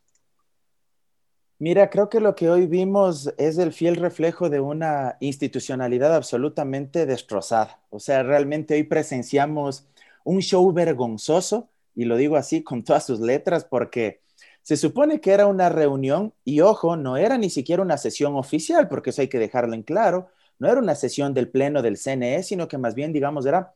Mira, 1.66 1.90
creo 1.90 2.10
que 2.10 2.20
lo 2.20 2.36
que 2.36 2.50
hoy 2.50 2.68
vimos 2.68 3.34
es 3.38 3.58
el 3.58 3.72
fiel 3.72 3.96
reflejo 3.96 4.50
de 4.50 4.60
una 4.60 5.16
institucionalidad 5.22 6.14
absolutamente 6.14 7.06
destrozada. 7.06 7.80
O 7.90 8.02
sea, 8.02 8.22
realmente 8.22 8.74
hoy 8.74 8.84
presenciamos 8.84 9.88
un 10.26 10.42
show 10.42 10.74
vergonzoso, 10.74 11.70
y 11.96 12.04
lo 12.04 12.18
digo 12.18 12.36
así 12.36 12.64
con 12.64 12.84
todas 12.84 13.06
sus 13.06 13.22
letras, 13.22 13.64
porque 13.64 14.20
se 14.62 14.76
supone 14.76 15.22
que 15.22 15.32
era 15.32 15.48
una 15.48 15.70
reunión 15.70 16.34
y 16.44 16.60
ojo, 16.60 16.98
no 16.98 17.16
era 17.16 17.38
ni 17.38 17.50
siquiera 17.50 17.82
una 17.82 17.98
sesión 17.98 18.36
oficial, 18.36 18.90
porque 18.90 19.12
eso 19.12 19.22
hay 19.22 19.30
que 19.30 19.40
dejarlo 19.40 19.74
en 19.74 19.84
claro, 19.84 20.28
no 20.60 20.70
era 20.70 20.82
una 20.82 20.96
sesión 20.96 21.34
del 21.34 21.48
Pleno 21.48 21.82
del 21.82 21.96
CNE, 21.96 22.44
sino 22.44 22.68
que 22.68 22.78
más 22.78 22.94
bien, 22.94 23.14
digamos, 23.14 23.46
era 23.46 23.74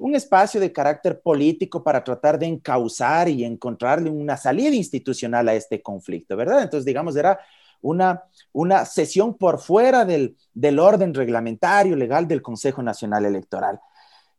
un 0.00 0.14
espacio 0.14 0.58
de 0.60 0.72
carácter 0.72 1.20
político 1.20 1.84
para 1.84 2.02
tratar 2.02 2.38
de 2.38 2.46
encauzar 2.46 3.28
y 3.28 3.44
encontrarle 3.44 4.08
una 4.08 4.36
salida 4.36 4.74
institucional 4.74 5.46
a 5.48 5.54
este 5.54 5.82
conflicto, 5.82 6.36
¿verdad? 6.36 6.62
Entonces, 6.62 6.86
digamos, 6.86 7.16
era 7.16 7.38
una, 7.82 8.24
una 8.52 8.86
sesión 8.86 9.34
por 9.34 9.60
fuera 9.60 10.06
del, 10.06 10.38
del 10.54 10.78
orden 10.78 11.12
reglamentario 11.12 11.96
legal 11.96 12.26
del 12.26 12.40
Consejo 12.40 12.82
Nacional 12.82 13.26
Electoral. 13.26 13.78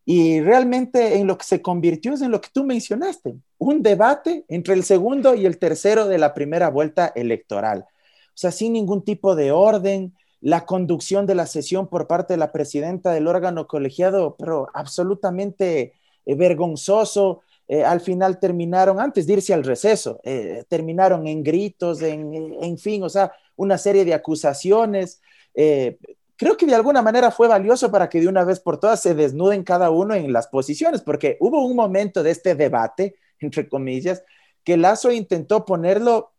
Y 0.04 0.42
realmente 0.42 1.20
en 1.20 1.28
lo 1.28 1.38
que 1.38 1.46
se 1.46 1.62
convirtió 1.62 2.14
es 2.14 2.22
en 2.24 2.32
lo 2.32 2.42
que 2.42 2.50
tú 2.52 2.64
mencionaste, 2.64 3.36
un 3.60 3.84
debate 3.84 4.46
entre 4.48 4.74
el 4.74 4.84
segundo 4.84 5.36
y 5.36 5.46
el 5.46 5.60
tercero 5.60 6.08
de 6.08 6.18
la 6.18 6.34
primera 6.34 6.70
vuelta 6.70 7.14
electoral. 7.16 7.86
O 8.30 8.38
sea, 8.42 8.52
sin 8.52 8.74
ningún 8.74 9.04
tipo 9.04 9.36
de 9.36 9.52
orden, 9.52 10.16
la 10.42 10.66
conducción 10.66 11.28
de 11.28 11.36
la 11.36 11.46
sesión 11.46 11.88
por 11.88 12.08
parte 12.08 12.34
de 12.34 12.38
la 12.38 12.52
presidenta 12.52 13.12
del 13.12 13.28
órgano 13.28 13.68
colegiado, 13.68 14.36
pero 14.38 14.68
absolutamente 14.74 15.94
eh, 16.26 16.36
vergonzoso. 16.36 17.42
Eh, 17.68 17.84
al 17.84 18.02
final 18.02 18.40
terminaron, 18.40 19.00
antes 19.00 19.28
de 19.28 19.34
irse 19.34 19.54
al 19.54 19.64
receso, 19.64 20.20
eh, 20.24 20.66
terminaron 20.68 21.28
en 21.28 21.44
gritos, 21.44 22.02
en, 22.02 22.56
en, 22.60 22.78
fin, 22.78 23.04
o 23.04 23.10
sea, 23.10 23.32
una 23.56 23.78
serie 23.78 24.04
de 24.04 24.14
acusaciones. 24.14 25.22
creo 25.54 26.58
que 26.58 26.66
de 26.66 26.76
alguna 26.76 27.04
manera 27.04 27.30
fue 27.30 27.48
valioso 27.48 27.92
para 27.92 28.10
que 28.10 28.20
de 28.20 28.28
una 28.28 28.44
vez 28.44 28.60
por 28.60 28.80
todas 28.80 29.00
se 29.00 29.14
desnuden 29.14 29.64
cada 29.64 29.92
uno 29.92 30.16
en 30.16 30.34
las 30.34 30.48
posiciones, 30.48 31.02
porque 31.02 31.38
hubo 31.40 31.64
un 31.64 31.76
momento 31.76 32.24
de 32.24 32.32
este 32.32 32.56
debate, 32.56 33.16
entre 33.40 33.70
comillas, 33.70 34.24
que 34.64 34.76
Lazo 34.76 35.12
intentó 35.12 35.66
ponerlo 35.66 36.32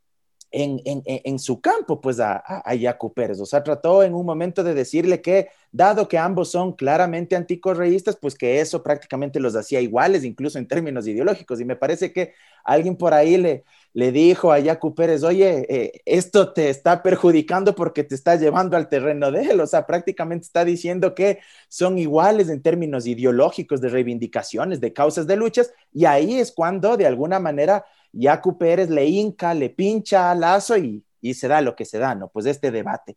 en, 0.53 1.39
su 1.39 1.61
campo, 1.61 2.01
pues 2.01 2.21
a, 2.21 2.43
a, 2.47 2.75
Yacu 2.75 3.13
Pérez. 3.13 3.41
O 3.41 3.47
sea, 3.47 3.63
trató 3.65 4.03
en 4.03 4.15
un 4.15 4.27
momento 4.27 4.63
de 4.63 4.75
decirle 4.75 5.23
que, 5.23 5.49
dado 5.71 6.09
que 6.09 6.19
ambos 6.19 6.51
son 6.51 6.73
claramente 6.73 7.35
anticorreístas, 7.35 8.17
pues 8.17 8.35
que 8.35 8.61
eso 8.61 8.83
prácticamente 8.83 9.41
los 9.41 9.57
hacía 9.57 9.81
iguales, 9.81 10.25
incluso 10.25 10.59
en 10.59 10.69
términos 10.69 11.07
ideológicos. 11.07 11.61
Y 11.61 11.65
me 11.65 11.77
parece 11.77 12.13
que 12.13 12.35
alguien 12.65 12.97
por 12.97 13.15
ahí 13.15 13.39
le, 13.39 13.65
le 13.95 14.13
dijo 14.13 14.53
a 14.53 14.59
Yacu 14.59 14.95
Pérez, 14.95 15.23
oye, 15.23 15.67
eh, 15.69 16.03
esto 16.07 16.53
te 16.53 16.71
está 16.71 17.03
perjudicando 17.03 17.75
porque 17.75 18.05
te 18.05 18.15
está 18.15 18.37
llevando 18.37 18.77
al 18.77 18.89
terreno 18.89 19.31
de 19.31 19.43
él. 19.43 19.61
O 19.61 19.67
sea, 19.67 19.87
prácticamente 19.87 20.45
está 20.45 20.65
diciendo 20.65 21.15
que 21.15 21.41
son 21.69 21.99
iguales 21.99 22.49
en 22.49 22.63
términos 22.63 23.07
ideológicos, 23.07 23.81
de 23.81 23.89
reivindicaciones, 23.89 24.81
de 24.81 24.93
causas, 24.93 25.27
de 25.27 25.37
luchas. 25.37 25.73
Y 25.93 26.07
ahí 26.07 26.39
es 26.39 26.53
cuando, 26.53 26.97
de 26.97 27.07
alguna 27.07 27.39
manera, 27.39 27.85
Yacu 28.13 28.59
Pérez 28.59 28.91
le 28.91 29.07
hinca, 29.07 29.55
le 29.55 29.71
pincha 29.71 30.31
a 30.31 30.35
Lazo 30.35 30.77
y, 30.77 31.05
se 31.35 31.49
da 31.49 31.61
lo 31.61 31.77
que 31.77 31.85
se 31.85 31.99
da, 31.99 32.15
¿no? 32.15 32.29
Pues 32.29 32.47
este 32.47 32.71
debate. 32.71 33.17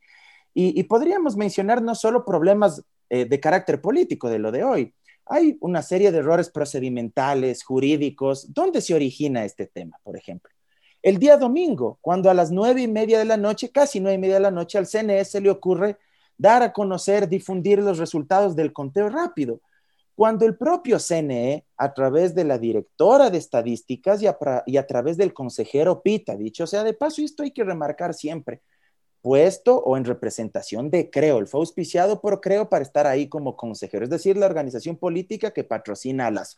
Y, 0.53 0.81
podríamos 0.83 1.35
mencionar 1.35 1.81
no 1.81 1.95
solo 1.95 2.23
problemas 2.23 2.81
eh, 3.09 3.25
de 3.25 3.39
carácter 3.39 3.81
político 3.81 4.29
de 4.29 4.39
lo 4.39 4.51
de 4.51 4.63
hoy, 4.63 4.93
hay 5.25 5.57
una 5.59 5.81
serie 5.81 6.11
de 6.11 6.19
errores 6.19 6.49
procedimentales, 6.49 7.63
jurídicos. 7.63 8.53
¿Dónde 8.53 8.79
se 8.79 8.93
origina 8.93 9.43
este 9.43 9.65
tema, 9.65 9.99
por 10.03 10.15
ejemplo? 10.15 10.51
El 11.01 11.17
día 11.17 11.37
domingo, 11.37 11.97
cuando 12.01 12.29
a 12.29 12.33
las 12.33 12.51
nueve 12.51 12.81
y 12.81 12.87
media 12.87 13.19
de 13.19 13.25
la 13.25 13.37
noche, 13.37 13.71
casi 13.71 13.99
nueve 13.99 14.15
y 14.15 14.19
media 14.19 14.35
de 14.35 14.41
la 14.41 14.51
noche, 14.51 14.77
al 14.77 14.87
CNS 14.87 15.41
le 15.41 15.49
ocurre 15.49 15.97
dar 16.37 16.63
a 16.63 16.73
conocer, 16.73 17.27
difundir 17.27 17.79
los 17.79 17.97
resultados 17.97 18.55
del 18.55 18.73
conteo 18.73 19.09
rápido 19.09 19.61
cuando 20.15 20.45
el 20.45 20.57
propio 20.57 20.97
CNE, 20.97 21.65
a 21.75 21.93
través 21.93 22.33
de 22.33 22.45
la 22.45 22.57
directora 22.57 23.29
de 23.29 23.37
estadísticas 23.37 24.21
y 24.21 24.27
a, 24.77 24.87
través 24.87 25.17
del 25.17 25.33
consejero 25.33 26.01
Pita, 26.01 26.37
dicho 26.37 26.65
sea 26.65 26.85
de 26.85 26.93
paso, 26.93 27.21
esto 27.21 27.43
hay 27.43 27.51
que 27.51 27.65
remarcar 27.65 28.13
siempre, 28.13 28.61
puesto 29.21 29.77
o 29.77 29.97
en 29.97 30.05
representación 30.05 30.89
de 30.89 31.09
Creo, 31.09 31.39
él 31.39 31.47
fue 31.47 31.59
auspiciado 31.59 32.21
por 32.21 32.39
Creo 32.39 32.69
para 32.69 32.83
estar 32.83 33.07
ahí 33.07 33.27
como 33.27 33.57
consejero, 33.57 34.05
es 34.05 34.09
decir, 34.09 34.37
la 34.37 34.45
organización 34.45 34.95
política 34.95 35.51
que 35.51 35.65
patrocina 35.65 36.27
a 36.27 36.31
las. 36.31 36.57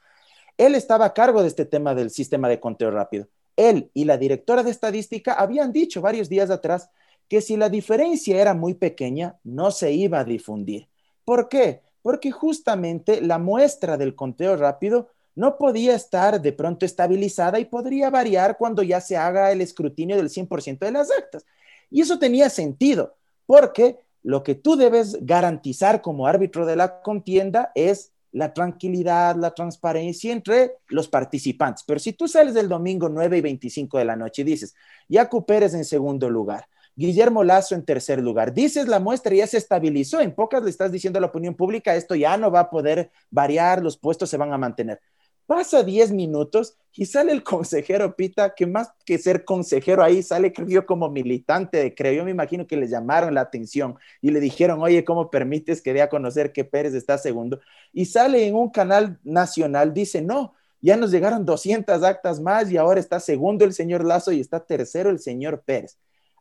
Él 0.58 0.76
estaba 0.76 1.06
a 1.06 1.14
cargo 1.14 1.42
de 1.42 1.48
este 1.48 1.66
tema 1.66 1.96
del 1.96 2.12
sistema 2.12 2.50
de 2.50 2.60
conteo 2.60 2.92
rápido. 2.92 3.28
Él 3.56 3.90
y 3.96 4.06
la 4.06 4.18
directora 4.18 4.62
de 4.62 4.70
estadística 4.70 5.34
habían 5.34 5.74
dicho 5.74 6.00
varios 6.00 6.30
días 6.30 6.52
atrás 6.52 6.92
que 7.28 7.42
si 7.42 7.58
la 7.58 7.70
diferencia 7.70 8.40
era 8.40 8.54
muy 8.54 8.76
pequeña, 8.76 9.40
no 9.44 9.72
se 9.72 9.92
iba 9.92 10.20
a 10.20 10.24
difundir. 10.24 10.90
¿Por 11.26 11.50
qué? 11.50 11.82
Porque 12.02 12.32
justamente 12.32 13.22
la 13.22 13.38
muestra 13.38 13.98
del 13.98 14.16
conteo 14.16 14.56
rápido 14.56 15.10
no 15.36 15.58
podía 15.58 15.96
estar 15.96 16.42
de 16.42 16.52
pronto 16.52 16.86
estabilizada 16.86 17.60
y 17.60 17.66
podría 17.66 18.10
variar 18.10 18.58
cuando 18.58 18.82
ya 18.82 19.00
se 19.02 19.18
haga 19.18 19.52
el 19.52 19.62
escrutinio 19.62 20.18
del 20.18 20.30
100% 20.30 20.80
de 20.80 20.92
las 20.92 21.12
actas. 21.12 21.46
Y 21.92 22.02
eso 22.02 22.18
tenía 22.18 22.50
sentido, 22.50 23.16
porque 23.46 24.00
lo 24.24 24.44
que 24.44 24.56
tú 24.56 24.76
debes 24.76 25.26
garantizar 25.26 26.02
como 26.02 26.28
árbitro 26.28 26.66
de 26.66 26.76
la 26.76 27.02
contienda 27.02 27.72
es 27.76 28.12
la 28.32 28.54
tranquilidad, 28.54 29.36
la 29.36 29.52
transparencia 29.54 30.34
entre 30.34 30.74
los 30.88 31.08
participantes. 31.08 31.84
Pero 31.86 32.00
si 32.00 32.14
tú 32.14 32.28
sales 32.28 32.54
del 32.54 32.68
domingo 32.68 33.08
9 33.08 33.38
y 33.38 33.42
25 33.42 33.98
de 33.98 34.06
la 34.06 34.16
noche 34.16 34.42
y 34.42 34.46
dices, 34.46 34.76
Yacu 35.08 35.46
Pérez 35.46 35.74
en 35.74 35.86
segundo 35.86 36.30
lugar, 36.30 36.68
Guillermo 36.98 37.44
Lazo 37.44 37.76
en 37.76 37.86
tercer 37.86 38.20
lugar. 38.20 38.54
Dices 38.56 38.88
la 38.88 39.00
muestra 39.00 39.36
ya 39.36 39.46
se 39.46 39.58
estabilizó. 39.58 40.20
En 40.20 40.34
pocas 40.34 40.64
le 40.64 40.72
estás 40.72 40.92
diciendo 40.92 41.20
a 41.20 41.22
la 41.22 41.28
opinión 41.28 41.54
pública, 41.54 41.96
esto 41.96 42.16
ya 42.16 42.36
no 42.38 42.50
va 42.50 42.62
a 42.62 42.70
poder 42.72 43.12
variar, 43.30 43.84
los 43.84 43.98
puestos 43.98 44.32
se 44.32 44.38
van 44.38 44.52
a 44.52 44.58
mantener. 44.58 45.00
Pasa 45.46 45.84
10 45.84 46.12
minutos 46.12 46.76
y 46.94 47.06
sale 47.06 47.32
el 47.32 47.44
consejero 47.44 48.16
Pita, 48.16 48.56
que 48.56 48.66
más 48.66 48.90
que 49.06 49.20
ser 49.20 49.46
consejero 49.46 50.04
ahí, 50.04 50.24
sale, 50.24 50.52
creo 50.52 50.88
como 50.88 51.08
militante 51.08 51.78
de 51.78 51.94
Creo. 51.94 52.14
Yo 52.14 52.26
me 52.26 52.32
imagino 52.32 52.66
que 52.66 52.76
le 52.76 52.88
llamaron 52.88 53.36
la 53.36 53.42
atención 53.42 53.96
y 54.20 54.32
le 54.32 54.40
dijeron, 54.40 54.82
oye, 54.82 55.06
¿cómo 55.06 55.30
permites 55.30 55.84
que 55.84 55.94
dé 55.94 56.02
a 56.02 56.10
conocer 56.10 56.52
que 56.52 56.66
Pérez 56.66 56.96
está 56.96 57.20
segundo? 57.20 57.62
Y 57.94 58.06
sale 58.06 58.46
en 58.48 58.56
un 58.56 58.72
canal 58.72 59.20
nacional, 59.24 59.94
dice, 59.94 60.22
no, 60.22 60.56
ya 60.82 60.98
nos 60.98 61.12
llegaron 61.12 61.46
200 61.46 62.02
actas 62.04 62.42
más 62.42 62.72
y 62.72 62.78
ahora 62.78 63.00
está 63.00 63.20
segundo 63.20 63.64
el 63.64 63.74
señor 63.74 64.04
Lazo 64.04 64.32
y 64.32 64.40
está 64.42 64.60
tercero 64.60 65.12
el 65.12 65.20
señor 65.20 65.62
Pérez. 65.64 65.98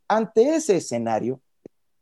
Ante 0.08 0.56
ese 0.56 0.76
escenario, 0.76 1.40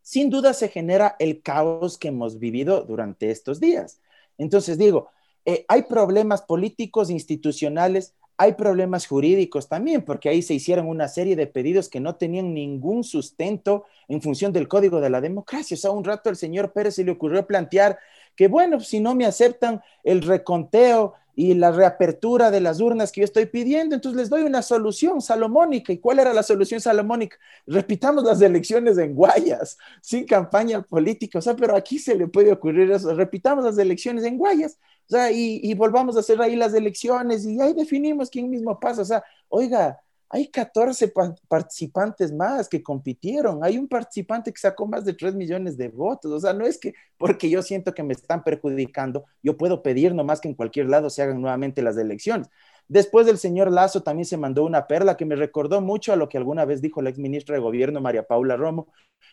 sin 0.03 0.29
duda 0.31 0.53
se 0.53 0.69
genera 0.69 1.17
el 1.19 1.41
caos 1.41 1.97
que 1.97 2.09
hemos 2.09 2.39
vivido 2.39 2.83
durante 2.85 3.31
estos 3.31 3.61
días. 3.61 4.01
Entonces 4.37 4.77
digo, 4.77 5.09
eh, 5.47 5.65
hay 5.69 5.83
problemas 5.83 6.43
políticos, 6.43 7.11
institucionales, 7.11 8.15
hay 8.37 8.55
problemas 8.55 9.07
jurídicos 9.07 9.69
también, 9.69 10.03
porque 10.03 10.29
ahí 10.29 10.43
se 10.43 10.55
hicieron 10.55 10.89
una 10.89 11.09
serie 11.09 11.37
de 11.37 11.47
pedidos 11.47 11.89
que 11.89 12.01
no 12.01 12.17
tenían 12.17 12.53
ningún 12.53 13.05
sustento 13.05 13.85
en 14.09 14.21
función 14.21 14.53
del 14.53 14.67
código 14.67 15.01
de 15.01 15.11
la 15.11 15.21
democracia. 15.21 15.75
O 15.77 15.79
sea, 15.79 15.91
un 15.93 16.05
rato 16.05 16.31
al 16.31 16.37
señor 16.37 16.73
Pérez 16.73 16.97
se 16.97 17.05
le 17.05 17.13
ocurrió 17.13 17.47
plantear 17.47 17.99
que, 18.35 18.49
bueno, 18.49 18.81
si 18.81 18.99
no 19.01 19.15
me 19.15 19.25
aceptan 19.25 19.83
el 20.03 20.23
reconteo 20.23 21.15
y 21.37 21.55
la 21.55 21.73
reapertura 21.73 22.51
de 22.51 22.61
las 22.61 22.81
urnas 22.81 23.11
que 23.13 23.21
yo 23.21 23.25
estoy 23.25 23.47
pidiendo, 23.47 23.95
entonces 23.95 24.21
les 24.21 24.31
doy 24.31 24.43
una 24.43 24.63
solución 24.63 25.21
salomónica. 25.21 25.93
¿Y 25.93 25.99
cuál 25.99 26.19
era 26.21 26.33
la 26.33 26.43
solución 26.43 26.81
salomónica? 26.81 27.37
Repitamos 27.67 28.25
las 28.25 28.41
elecciones 28.41 28.99
en 28.99 29.15
Guayas, 29.15 29.77
sin 30.01 30.27
campaña 30.27 30.83
política. 30.83 31.39
O 31.39 31.43
sea, 31.43 31.57
pero 31.57 31.77
aquí 31.77 31.99
se 31.99 32.15
le 32.15 32.29
puede 32.29 32.53
ocurrir 32.53 32.91
eso. 32.91 33.15
Repitamos 33.15 33.65
las 33.65 33.79
elecciones 33.79 34.25
en 34.25 34.39
Guayas, 34.39 34.79
o 35.07 35.11
sea, 35.11 35.31
y, 35.33 35.61
y 35.63 35.75
volvamos 35.75 36.17
a 36.17 36.21
hacer 36.21 36.41
ahí 36.41 36.57
las 36.57 36.75
elecciones 36.75 37.45
y 37.45 37.61
ahí 37.61 37.73
definimos 37.75 38.31
quién 38.31 38.49
mismo 38.51 38.79
pasa. 38.79 39.03
O 39.03 39.05
sea, 39.05 39.25
oiga, 39.49 40.01
hay 40.35 40.49
14 40.49 41.13
participantes 41.47 42.33
más 42.33 42.69
que 42.69 42.83
compitieron, 42.83 43.63
hay 43.63 43.79
un 43.79 43.87
participante 43.87 44.53
que 44.53 44.59
sacó 44.59 44.85
más 44.85 45.05
de 45.05 45.15
3 45.15 45.37
millones 45.37 45.77
de 45.77 45.87
votos, 45.87 46.33
o 46.33 46.41
sea, 46.41 46.53
no 46.53 46.67
es 46.67 46.77
que 46.77 46.93
porque 47.17 47.49
yo 47.49 47.63
siento 47.63 47.95
que 47.95 48.03
me 48.03 48.15
están 48.15 48.43
perjudicando, 48.43 49.27
yo 49.45 49.57
puedo 49.57 49.81
pedir 49.81 50.13
nomás 50.13 50.41
que 50.41 50.49
en 50.49 50.55
cualquier 50.55 50.89
lado 50.89 51.09
se 51.09 51.23
hagan 51.23 51.41
nuevamente 51.41 51.83
las 51.83 51.97
elecciones. 51.97 52.49
Después 52.89 53.27
del 53.27 53.39
señor 53.39 53.71
Lazo 53.71 54.03
también 54.03 54.27
se 54.27 54.37
mandó 54.37 54.65
una 54.65 54.89
perla 54.89 55.17
que 55.17 55.25
me 55.25 55.37
recordó 55.37 55.81
mucho 55.81 56.13
a 56.13 56.17
lo 56.17 56.29
que 56.29 56.37
alguna 56.37 56.65
vez 56.65 56.83
dijo 56.83 57.01
la 57.01 57.11
ex 57.11 57.19
ministra 57.21 57.55
de 57.55 57.63
Gobierno, 57.63 58.01
María 58.01 58.27
Paula 58.27 58.57
Romo, 58.57 58.89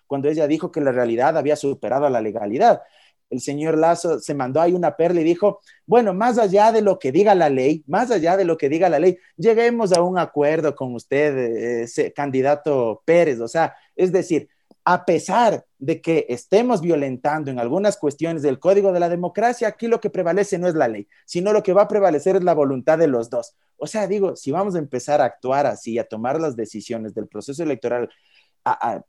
cuando 0.05 0.29
ella 0.29 0.45
dijo 0.45 0.71
que 0.71 0.81
la 0.81 0.91
realidad 0.91 1.35
había 1.35 1.55
superado 1.55 2.05
a 2.05 2.11
la 2.11 2.21
legalidad 2.21 2.83
el 3.31 3.41
señor 3.41 3.77
Lazo 3.77 4.19
se 4.19 4.35
mandó 4.35 4.61
ahí 4.61 4.73
una 4.73 4.95
perla 4.95 5.21
y 5.21 5.23
dijo, 5.23 5.61
bueno, 5.85 6.13
más 6.13 6.37
allá 6.37 6.71
de 6.71 6.81
lo 6.81 6.99
que 6.99 7.11
diga 7.11 7.33
la 7.33 7.49
ley, 7.49 7.83
más 7.87 8.11
allá 8.11 8.37
de 8.37 8.45
lo 8.45 8.57
que 8.57 8.69
diga 8.69 8.89
la 8.89 8.99
ley, 8.99 9.17
lleguemos 9.37 9.93
a 9.93 10.01
un 10.01 10.19
acuerdo 10.19 10.75
con 10.75 10.93
usted, 10.93 11.89
candidato 12.13 13.01
Pérez. 13.05 13.39
O 13.39 13.47
sea, 13.47 13.75
es 13.95 14.11
decir, 14.11 14.49
a 14.83 15.05
pesar 15.05 15.65
de 15.77 16.01
que 16.01 16.25
estemos 16.27 16.81
violentando 16.81 17.51
en 17.51 17.59
algunas 17.59 17.97
cuestiones 17.97 18.41
del 18.41 18.59
código 18.59 18.91
de 18.91 18.99
la 18.99 19.09
democracia, 19.09 19.67
aquí 19.67 19.87
lo 19.87 19.99
que 19.99 20.09
prevalece 20.09 20.57
no 20.57 20.67
es 20.67 20.75
la 20.75 20.87
ley, 20.87 21.07
sino 21.25 21.53
lo 21.53 21.63
que 21.63 21.73
va 21.73 21.83
a 21.83 21.87
prevalecer 21.87 22.35
es 22.35 22.43
la 22.43 22.53
voluntad 22.53 22.97
de 22.97 23.07
los 23.07 23.29
dos. 23.29 23.55
O 23.77 23.87
sea, 23.87 24.07
digo, 24.07 24.35
si 24.35 24.51
vamos 24.51 24.75
a 24.75 24.79
empezar 24.79 25.21
a 25.21 25.25
actuar 25.25 25.65
así, 25.67 25.97
a 25.97 26.07
tomar 26.07 26.39
las 26.39 26.55
decisiones 26.55 27.13
del 27.13 27.27
proceso 27.27 27.63
electoral 27.63 28.09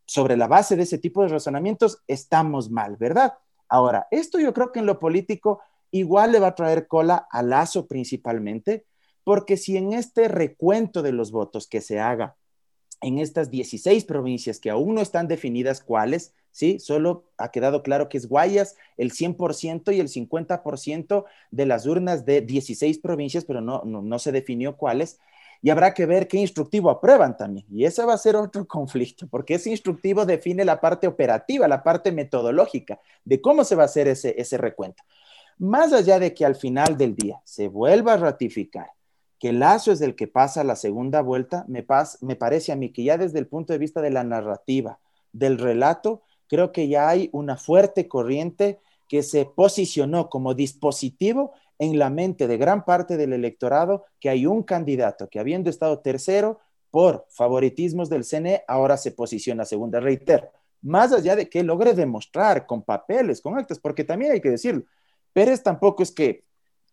sobre 0.07 0.37
la 0.37 0.47
base 0.47 0.77
de 0.77 0.85
ese 0.85 0.97
tipo 0.99 1.23
de 1.23 1.29
razonamientos, 1.29 2.03
estamos 2.07 2.71
mal, 2.71 2.97
¿verdad? 2.97 3.35
Ahora, 3.73 4.07
esto 4.11 4.39
yo 4.39 4.53
creo 4.53 4.71
que 4.71 4.81
en 4.81 4.87
lo 4.87 4.99
político 4.99 5.63
igual 5.91 6.33
le 6.33 6.41
va 6.41 6.49
a 6.49 6.55
traer 6.55 6.87
cola 6.89 7.27
a 7.31 7.43
Lazo 7.43 7.87
principalmente, 7.87 8.85
porque 9.25 9.57
si 9.57 9.79
en 9.79 9.95
este 9.95 10.29
recuento 10.29 11.01
de 11.01 11.13
los 11.13 11.33
votos 11.33 11.67
que 11.67 11.81
se 11.81 11.99
haga 11.99 12.37
en 13.01 13.19
estas 13.19 13.51
16 13.51 14.05
provincias 14.05 14.61
que 14.61 14.69
aún 14.69 14.97
no 14.97 15.01
están 15.01 15.27
definidas 15.27 15.81
cuáles, 15.81 16.35
¿sí? 16.51 16.81
Solo 16.81 17.25
ha 17.39 17.51
quedado 17.51 17.83
claro 17.83 18.11
que 18.11 18.19
es 18.19 18.29
Guayas 18.29 18.77
el 18.99 19.11
100% 19.11 19.91
y 19.97 20.01
el 20.01 20.09
50% 20.09 21.25
de 21.51 21.65
las 21.65 21.87
urnas 21.87 22.27
de 22.27 22.43
16 22.43 22.99
provincias, 22.99 23.47
pero 23.47 23.63
no, 23.63 23.85
no, 23.87 24.03
no 24.03 24.19
se 24.19 24.33
definió 24.33 24.77
cuáles 24.77 25.19
y 25.63 25.71
habrá 25.71 25.95
que 25.95 26.07
ver 26.07 26.27
qué 26.27 26.39
instructivo 26.39 26.91
aprueban 26.91 27.37
también. 27.37 27.65
Y 27.71 27.85
ese 27.85 28.05
va 28.05 28.15
a 28.15 28.19
ser 28.19 28.37
otro 28.37 28.67
conflicto, 28.69 29.29
porque 29.29 29.55
ese 29.55 29.71
instructivo 29.71 30.27
define 30.27 30.65
la 30.65 30.81
parte 30.81 31.07
operativa, 31.07 31.69
la 31.69 31.83
parte 31.83 32.13
metodológica 32.13 33.01
de 33.25 33.41
cómo 33.41 33.65
se 33.65 33.77
va 33.77 33.85
a 33.85 33.87
hacer 33.87 34.09
ese, 34.09 34.35
ese 34.37 34.59
recuento. 34.59 35.03
Más 35.59 35.93
allá 35.93 36.19
de 36.19 36.35
que 36.35 36.45
al 36.45 36.57
final 36.57 36.97
del 36.97 37.15
día 37.15 37.41
se 37.45 37.69
vuelva 37.69 38.15
a 38.15 38.17
ratificar 38.17 38.91
que 39.39 39.53
Lazo 39.53 39.91
es 39.91 40.01
el 40.01 40.15
que 40.15 40.29
pasa 40.29 40.63
la 40.63 40.77
segunda 40.77 41.21
vuelta, 41.21 41.65
me, 41.67 41.85
me 42.21 42.37
parece 42.37 42.71
a 42.71 42.77
mí 42.77 42.93
que 42.93 43.03
ya 43.03 43.19
desde 43.19 43.41
el 43.41 43.49
punto 43.49 43.73
de 43.73 43.81
vista 43.81 44.01
de 44.01 44.11
la 44.11 44.23
narrativa, 44.23 45.01
del 45.33 45.59
relato, 45.59 46.23
creo 46.47 46.71
que 46.71 46.87
ya 46.87 47.09
hay 47.09 47.29
una 47.33 47.57
fuerte 47.57 48.07
corriente 48.07 48.79
que 49.09 49.25
se 49.25 49.45
posicionó 49.45 50.29
como 50.29 50.55
dispositivo 50.55 51.55
en 51.83 51.99
la 51.99 52.11
mente 52.11 52.47
de 52.47 52.59
gran 52.59 52.85
parte 52.85 53.17
del 53.17 53.33
electorado 53.33 54.05
que 54.21 54.29
hay 54.29 54.47
un 54.47 54.63
candidato 54.63 55.29
que 55.29 55.41
habiendo 55.41 55.69
estado 55.69 55.99
tercero 55.99 56.61
por 56.93 57.27
favoritismos 57.29 58.09
del 58.09 58.25
CNE, 58.25 58.63
ahora 58.69 58.97
se 58.97 59.11
posiciona 59.11 59.65
segunda. 59.65 59.99
Reitero, 59.99 60.49
más 60.81 61.13
allá 61.13 61.35
de 61.35 61.49
que 61.49 61.65
logre 61.65 61.93
demostrar 61.93 62.67
con 62.67 62.83
papeles, 62.83 63.41
con 63.41 63.59
actas, 63.59 63.81
porque 63.81 64.05
también 64.05 64.31
hay 64.31 64.41
que 64.41 64.51
decirlo, 64.51 64.85
Pérez 65.33 65.61
tampoco 65.61 66.05
es 66.05 66.13
que 66.13 66.45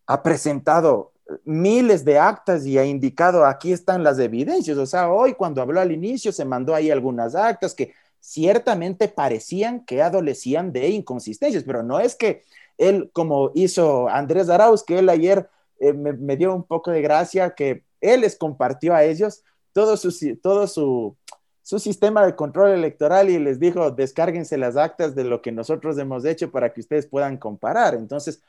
ha 0.06 0.20
presentado 0.24 1.12
miles 1.44 2.04
de 2.04 2.18
actas 2.18 2.66
y 2.66 2.76
ha 2.76 2.84
indicado 2.84 3.46
aquí 3.46 3.72
están 3.72 4.02
las 4.02 4.18
evidencias. 4.18 4.76
O 4.76 4.86
sea, 4.86 5.12
hoy 5.12 5.34
cuando 5.34 5.62
habló 5.62 5.80
al 5.80 5.92
inicio 5.92 6.32
se 6.32 6.44
mandó 6.44 6.74
ahí 6.74 6.90
algunas 6.90 7.36
actas 7.36 7.74
que 7.74 7.94
ciertamente 8.18 9.06
parecían 9.06 9.84
que 9.84 10.02
adolecían 10.02 10.72
de 10.72 10.88
inconsistencias, 10.88 11.62
pero 11.62 11.84
no 11.84 12.00
es 12.00 12.16
que 12.16 12.42
él, 12.80 13.10
como 13.12 13.52
hizo 13.54 14.08
Andrés 14.08 14.48
Arauz, 14.48 14.82
que 14.82 14.98
él 14.98 15.08
ayer 15.10 15.48
eh, 15.78 15.92
me, 15.92 16.36
dio 16.36 16.54
un 16.54 16.64
poco 16.64 16.90
de 16.90 17.02
gracia, 17.02 17.54
que 17.54 17.84
él 18.00 18.22
les 18.22 18.36
compartió 18.36 18.94
a 18.94 19.04
ellos 19.04 19.44
todo 19.72 19.96
su, 19.96 21.16
su 21.62 21.78
sistema 21.78 22.24
de 22.24 22.34
control 22.34 22.70
electoral 22.70 23.28
y 23.28 23.38
les 23.38 23.60
dijo, 23.60 23.90
descárguense 23.90 24.56
las 24.56 24.76
actas 24.76 25.14
de 25.14 25.24
lo 25.24 25.42
que 25.42 25.52
nosotros 25.52 25.98
hemos 25.98 26.24
hecho 26.24 26.50
para 26.50 26.72
que 26.72 26.80
ustedes 26.80 27.06
puedan 27.06 27.36
comparar. 27.36 27.94
Entonces, 27.94 28.42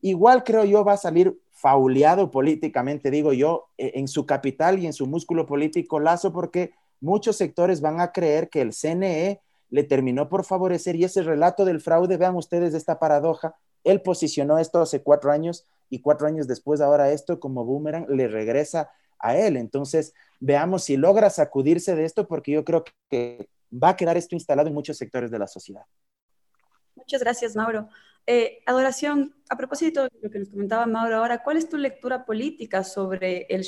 igual 0.00 0.42
creo 0.42 0.64
yo 0.64 0.82
va 0.82 0.94
a 0.94 0.96
salir 0.96 1.38
fauleado 1.52 2.30
políticamente, 2.30 3.10
digo 3.10 3.34
yo, 3.34 3.68
e, 3.76 3.92
en 3.96 4.08
su 4.08 4.24
capital 4.24 4.78
y 4.78 4.86
en 4.86 4.94
su 4.94 5.06
músculo 5.06 5.44
político 5.46 6.00
Lazo, 6.00 6.32
porque 6.32 6.72
muchos 6.98 7.36
sectores 7.36 7.82
van 7.82 8.00
a 8.00 8.10
creer 8.10 8.48
que 8.48 8.62
el 8.62 8.72
CNE 8.72 9.42
le 9.74 9.82
terminó 9.82 10.28
por 10.28 10.44
favorecer 10.44 10.94
y 10.94 11.02
ese 11.02 11.24
relato 11.24 11.64
del 11.64 11.80
fraude, 11.80 12.16
vean 12.16 12.36
ustedes 12.36 12.74
esta 12.74 13.00
paradoja, 13.00 13.56
él 13.82 14.02
posicionó 14.02 14.60
esto 14.60 14.80
hace 14.80 15.02
cuatro 15.02 15.32
años 15.32 15.66
y 15.90 16.00
cuatro 16.00 16.28
años 16.28 16.46
después 16.46 16.80
ahora 16.80 17.10
esto 17.10 17.40
como 17.40 17.64
boomerang 17.64 18.06
le 18.08 18.28
regresa 18.28 18.92
a 19.18 19.36
él. 19.36 19.56
Entonces, 19.56 20.14
veamos 20.38 20.84
si 20.84 20.96
logra 20.96 21.28
sacudirse 21.28 21.96
de 21.96 22.04
esto 22.04 22.28
porque 22.28 22.52
yo 22.52 22.64
creo 22.64 22.84
que 23.10 23.48
va 23.72 23.88
a 23.88 23.96
quedar 23.96 24.16
esto 24.16 24.36
instalado 24.36 24.68
en 24.68 24.74
muchos 24.74 24.96
sectores 24.96 25.32
de 25.32 25.40
la 25.40 25.48
sociedad. 25.48 25.82
Muchas 26.94 27.20
gracias, 27.20 27.56
Mauro. 27.56 27.88
Eh, 28.28 28.60
Adoración, 28.66 29.34
a 29.50 29.56
propósito 29.56 30.04
de 30.04 30.10
lo 30.22 30.30
que 30.30 30.38
nos 30.38 30.50
comentaba 30.50 30.86
Mauro 30.86 31.16
ahora, 31.16 31.42
¿cuál 31.42 31.56
es 31.56 31.68
tu 31.68 31.78
lectura 31.78 32.24
política 32.24 32.84
sobre 32.84 33.48
el 33.50 33.64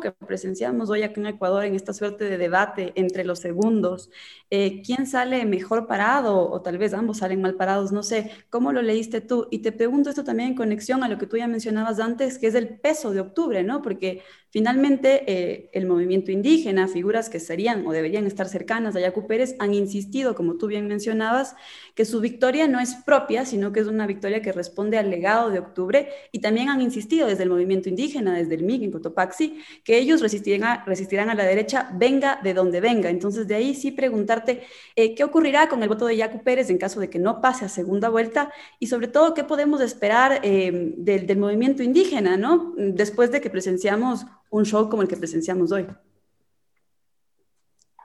que 0.00 0.12
presenciamos 0.12 0.90
hoy 0.90 1.02
aquí 1.02 1.20
en 1.20 1.26
Ecuador 1.26 1.64
en 1.64 1.74
esta 1.74 1.92
suerte 1.92 2.24
de 2.24 2.38
debate 2.38 2.92
entre 2.94 3.24
los 3.24 3.40
segundos. 3.40 4.10
Eh, 4.50 4.82
¿Quién 4.84 5.06
sale 5.06 5.44
mejor 5.44 5.86
parado 5.86 6.48
o 6.50 6.62
tal 6.62 6.78
vez 6.78 6.94
ambos 6.94 7.18
salen 7.18 7.40
mal 7.42 7.54
parados? 7.56 7.90
No 7.92 8.02
sé, 8.02 8.30
¿cómo 8.50 8.72
lo 8.72 8.80
leíste 8.82 9.20
tú? 9.20 9.48
Y 9.50 9.58
te 9.60 9.72
pregunto 9.72 10.10
esto 10.10 10.24
también 10.24 10.50
en 10.50 10.54
conexión 10.56 11.02
a 11.02 11.08
lo 11.08 11.18
que 11.18 11.26
tú 11.26 11.36
ya 11.36 11.48
mencionabas 11.48 11.98
antes, 12.00 12.38
que 12.38 12.46
es 12.46 12.54
el 12.54 12.78
peso 12.78 13.10
de 13.12 13.20
octubre, 13.20 13.62
¿no? 13.64 13.82
Porque 13.82 14.22
finalmente 14.52 15.24
eh, 15.26 15.70
el 15.72 15.86
movimiento 15.86 16.30
indígena, 16.30 16.86
figuras 16.86 17.30
que 17.30 17.40
serían 17.40 17.86
o 17.86 17.92
deberían 17.92 18.26
estar 18.26 18.48
cercanas 18.48 18.94
a 18.94 19.00
Yacu 19.00 19.26
Pérez, 19.26 19.56
han 19.58 19.72
insistido, 19.72 20.34
como 20.34 20.58
tú 20.58 20.66
bien 20.66 20.86
mencionabas, 20.86 21.56
que 21.94 22.04
su 22.04 22.20
victoria 22.20 22.68
no 22.68 22.78
es 22.78 22.94
propia, 22.94 23.46
sino 23.46 23.72
que 23.72 23.80
es 23.80 23.86
una 23.86 24.06
victoria 24.06 24.42
que 24.42 24.52
responde 24.52 24.98
al 24.98 25.10
legado 25.10 25.48
de 25.48 25.58
octubre 25.58 26.10
y 26.32 26.40
también 26.40 26.68
han 26.68 26.82
insistido 26.82 27.26
desde 27.28 27.44
el 27.44 27.48
movimiento 27.48 27.88
indígena, 27.88 28.34
desde 28.34 28.54
el 28.54 28.64
MIG 28.64 28.84
en 28.84 28.92
Cotopaxi, 28.92 29.58
que 29.84 29.96
ellos 29.96 30.20
resistirán 30.20 31.30
a, 31.30 31.34
la 31.34 31.44
derecha, 31.44 31.90
venga 31.94 32.38
de 32.42 32.52
donde 32.52 32.82
venga. 32.82 33.08
Entonces, 33.08 33.48
de 33.48 33.54
ahí 33.54 33.74
sí 33.74 33.90
preguntarte 33.90 34.64
eh, 34.96 35.14
qué 35.14 35.24
ocurrirá 35.24 35.70
con 35.70 35.82
el 35.82 35.88
voto 35.88 36.06
de 36.06 36.18
Yacu 36.18 36.42
Pérez 36.42 36.68
en 36.68 36.76
caso 36.76 37.00
de 37.00 37.08
que 37.08 37.18
no 37.18 37.40
pase 37.40 37.64
a 37.64 37.70
segunda 37.70 38.10
vuelta 38.10 38.52
y 38.78 38.88
sobre 38.88 39.08
todo 39.08 39.32
qué 39.32 39.44
podemos 39.44 39.80
esperar 39.80 40.40
eh, 40.42 40.92
del 40.98 41.38
movimiento 41.38 41.82
indígena, 41.82 42.36
¿no? 42.36 42.74
Después 42.76 43.30
de 43.32 43.40
que 43.40 43.48
presenciamos 43.48 44.26
un 44.52 44.64
show 44.64 44.88
como 44.88 45.02
el 45.02 45.08
que 45.08 45.16
presenciamos 45.16 45.72
hoy. 45.72 45.86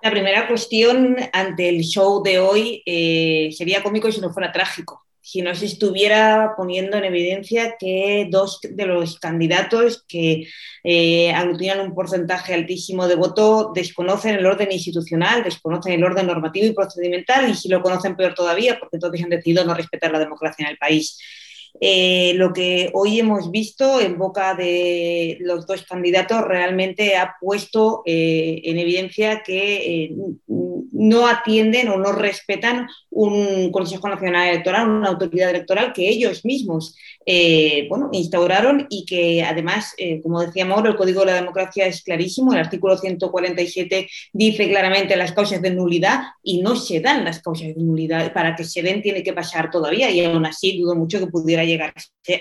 La 0.01 0.11
primera 0.11 0.47
cuestión 0.47 1.15
ante 1.31 1.69
el 1.69 1.81
show 1.81 2.23
de 2.23 2.39
hoy 2.39 2.81
eh, 2.85 3.49
sería 3.55 3.83
cómico 3.83 4.11
si 4.11 4.21
no 4.21 4.33
fuera 4.33 4.51
trágico 4.51 5.07
si 5.27 5.41
no 5.41 5.53
se 5.53 5.65
estuviera 5.65 6.53
poniendo 6.55 6.95
en 6.95 7.03
evidencia 7.03 7.75
que 7.77 8.29
dos 8.31 8.61
de 8.63 8.85
los 8.85 9.19
candidatos 9.19 10.05
que 10.07 10.47
eh, 10.85 11.33
aglutinan 11.33 11.81
un 11.81 11.93
porcentaje 11.93 12.53
altísimo 12.53 13.09
de 13.09 13.15
voto 13.15 13.73
desconocen 13.75 14.35
el 14.35 14.45
orden 14.45 14.71
institucional, 14.71 15.43
desconocen 15.43 15.91
el 15.91 16.03
orden 16.05 16.27
normativo 16.27 16.65
y 16.65 16.71
procedimental 16.71 17.49
y 17.49 17.55
si 17.55 17.67
lo 17.67 17.81
conocen 17.81 18.15
peor 18.15 18.35
todavía 18.35 18.79
porque 18.79 18.99
todos 18.99 19.21
han 19.21 19.29
decidido 19.29 19.65
no 19.65 19.73
respetar 19.73 20.13
la 20.13 20.19
democracia 20.19 20.63
en 20.63 20.71
el 20.71 20.77
país. 20.77 21.19
Eh, 21.79 22.33
lo 22.35 22.53
que 22.53 22.89
hoy 22.93 23.19
hemos 23.19 23.51
visto 23.51 24.01
en 24.01 24.17
boca 24.17 24.55
de 24.55 25.37
los 25.41 25.67
dos 25.67 25.83
candidatos 25.83 26.41
realmente 26.41 27.15
ha 27.15 27.35
puesto 27.39 28.01
eh, 28.05 28.61
en 28.63 28.79
evidencia 28.79 29.43
que 29.43 30.05
eh, 30.05 30.15
no 30.91 31.27
atienden 31.27 31.89
o 31.89 31.97
no 31.97 32.11
respetan 32.11 32.87
un 33.09 33.71
Consejo 33.71 34.07
Nacional 34.07 34.49
Electoral, 34.49 34.89
una 34.89 35.09
autoridad 35.09 35.49
electoral 35.49 35.93
que 35.93 36.09
ellos 36.09 36.45
mismos 36.45 36.95
bueno, 37.89 38.09
instauraron 38.13 38.87
y 38.89 39.05
que 39.05 39.43
además, 39.43 39.93
como 40.23 40.41
decía 40.41 40.65
Mauro, 40.65 40.89
el 40.89 40.95
Código 40.95 41.21
de 41.21 41.25
la 41.27 41.33
Democracia 41.33 41.85
es 41.85 42.01
clarísimo, 42.01 42.53
el 42.53 42.59
artículo 42.59 42.97
147 42.97 44.07
dice 44.31 44.69
claramente 44.69 45.17
las 45.17 45.33
causas 45.33 45.61
de 45.61 45.71
nulidad 45.71 46.21
y 46.41 46.61
no 46.61 46.77
se 46.77 47.01
dan 47.01 47.25
las 47.25 47.41
causas 47.41 47.67
de 47.67 47.83
nulidad. 47.83 48.31
Para 48.33 48.55
que 48.55 48.63
se 48.63 48.81
den 48.81 49.01
tiene 49.01 49.23
que 49.23 49.33
pasar 49.33 49.69
todavía 49.69 50.09
y 50.09 50.23
aún 50.23 50.45
así 50.45 50.77
dudo 50.77 50.95
mucho 50.95 51.19
que 51.19 51.27
pudiera 51.27 51.63
llegar 51.63 51.93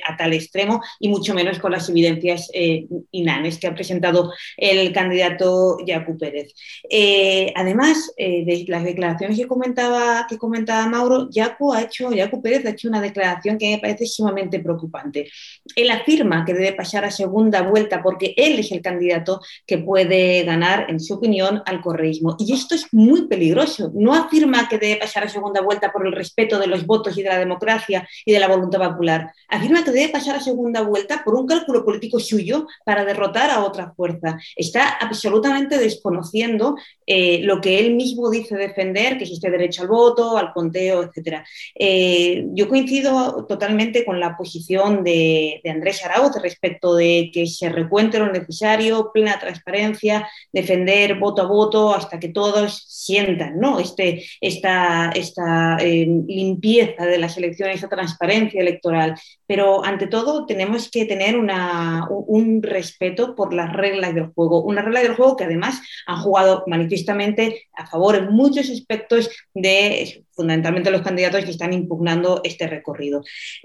a 0.05 0.17
tal 0.17 0.33
extremo 0.33 0.81
y 0.99 1.09
mucho 1.09 1.35
menos 1.35 1.59
con 1.59 1.73
las 1.73 1.89
evidencias 1.89 2.51
eh, 2.53 2.87
inanes 3.13 3.59
que 3.59 3.67
ha 3.67 3.75
presentado 3.75 4.33
el 4.57 4.93
candidato 4.93 5.79
Yacu 5.87 6.19
Pérez. 6.19 6.53
Eh, 6.91 7.53
además, 7.55 8.13
eh, 8.17 8.36
de 8.45 8.65
las 8.69 8.85
declaraciones 8.85 9.39
que 9.39 9.47
comentaba, 9.47 10.27
que 10.29 10.39
comentaba 10.39 10.87
Mauro, 10.89 11.29
Yacu, 11.31 11.73
ha 11.73 11.83
hecho, 11.83 12.13
Yacu 12.13 12.43
Pérez 12.43 12.65
ha 12.67 12.71
hecho 12.71 12.89
una 12.89 13.01
declaración 13.01 13.59
que 13.59 13.71
me 13.71 13.79
parece 13.79 14.07
sumamente 14.07 14.61
preocupante. 14.61 15.29
Él 15.75 15.91
afirma 15.91 16.45
que 16.45 16.55
debe 16.55 16.73
pasar 16.73 17.05
a 17.05 17.11
segunda 17.11 17.63
vuelta 17.63 18.03
porque 18.03 18.35
él 18.37 18.59
es 18.59 18.73
el 18.73 18.83
candidato 18.83 19.41
que 19.67 19.79
puede 19.79 20.43
ganar, 20.45 20.87
en 20.89 21.01
su 21.01 21.15
opinión, 21.15 21.63
al 21.67 21.81
correísmo. 21.81 22.37
Y 22.39 22.53
esto 22.53 22.75
es 22.75 22.93
muy 22.93 23.27
peligroso. 23.27 23.91
No 23.95 24.15
afirma 24.15 24.69
que 24.69 24.79
debe 24.79 24.97
pasar 24.97 25.25
a 25.25 25.29
segunda 25.29 25.61
vuelta 25.61 25.93
por 25.93 26.07
el 26.07 26.13
respeto 26.13 26.59
de 26.59 26.67
los 26.67 26.87
votos 26.87 27.17
y 27.17 27.23
de 27.23 27.29
la 27.29 27.39
democracia 27.39 28.09
y 28.25 28.33
de 28.33 28.41
la 28.41 28.49
voluntad 28.49 28.81
popular. 28.91 29.33
Afirma 29.49 29.85
que 29.85 29.91
debe 29.91 30.09
pasar 30.11 30.37
a 30.37 30.41
segunda 30.41 30.83
vuelta 30.83 31.23
por 31.25 31.35
un 31.35 31.47
cálculo 31.47 31.85
político 31.85 32.19
suyo 32.19 32.67
para 32.85 33.05
derrotar 33.05 33.51
a 33.51 33.65
otra 33.65 33.93
fuerza. 33.95 34.39
Está 34.55 34.89
absolutamente 34.89 35.79
desconociendo 35.79 36.77
eh, 37.07 37.41
lo 37.43 37.61
que 37.61 37.79
él 37.79 37.95
mismo 37.95 38.16
dice 38.31 38.57
defender, 38.57 39.19
que 39.19 39.25
es 39.25 39.41
derecho 39.41 39.83
al 39.83 39.89
voto, 39.89 40.37
al 40.37 40.53
conteo, 40.53 41.03
etc. 41.03 41.45
Eh, 41.75 42.47
yo 42.53 42.69
coincido 42.69 43.47
totalmente 43.47 44.05
con 44.05 44.21
la 44.21 44.37
posición 44.37 45.05
de, 45.05 45.61
Andrés 45.65 46.05
Arauz 46.05 46.41
respecto 46.43 46.95
de 46.95 47.31
que 47.33 47.47
se 47.47 47.69
recuente 47.69 48.19
lo 48.19 48.33
necesario, 48.33 49.11
plena 49.13 49.39
transparencia, 49.39 50.29
defender 50.53 51.17
voto 51.17 51.43
a 51.43 51.47
voto 51.47 51.95
hasta 51.95 52.19
que 52.19 52.29
todos 52.29 52.85
sientan 52.89 53.59
¿no? 53.59 53.79
este, 53.79 54.25
esta, 54.41 55.11
esta 55.15 55.77
eh, 55.81 56.07
limpieza 56.27 57.05
de 57.05 57.19
las 57.19 57.37
elecciones, 57.37 57.77
esta 57.77 57.89
transparencia 57.89 58.61
electoral. 58.61 59.15
Pero 59.47 59.85
ante 59.85 60.07
todo 60.07 60.47
tenemos 60.47 60.91
que 60.91 61.05
tener 61.05 61.37
una, 61.37 62.07
un 62.09 62.63
respeto 62.63 63.35
por 63.35 63.53
las 63.53 63.73
reglas 63.73 64.15
del 64.15 64.29
juego, 64.29 64.63
una 64.63 64.83
regla 64.83 65.01
del 65.01 65.15
juego 65.15 65.37
que 65.37 65.45
además 65.45 65.81
han 66.07 66.21
jugado 66.23 66.65
manifiestamente 66.67 67.67
a 67.75 67.87
favor 67.87 68.06
en 68.15 68.33
muchos 68.33 68.71
aspectos 68.71 69.31
de 69.55 70.25
fundamentalmente 70.37 70.91
los 70.91 71.03
candidatos 71.03 71.45
que 71.45 71.51
están 71.51 71.73
impugnando 71.73 72.43
este 72.45 72.67
recorrido. 72.67 73.25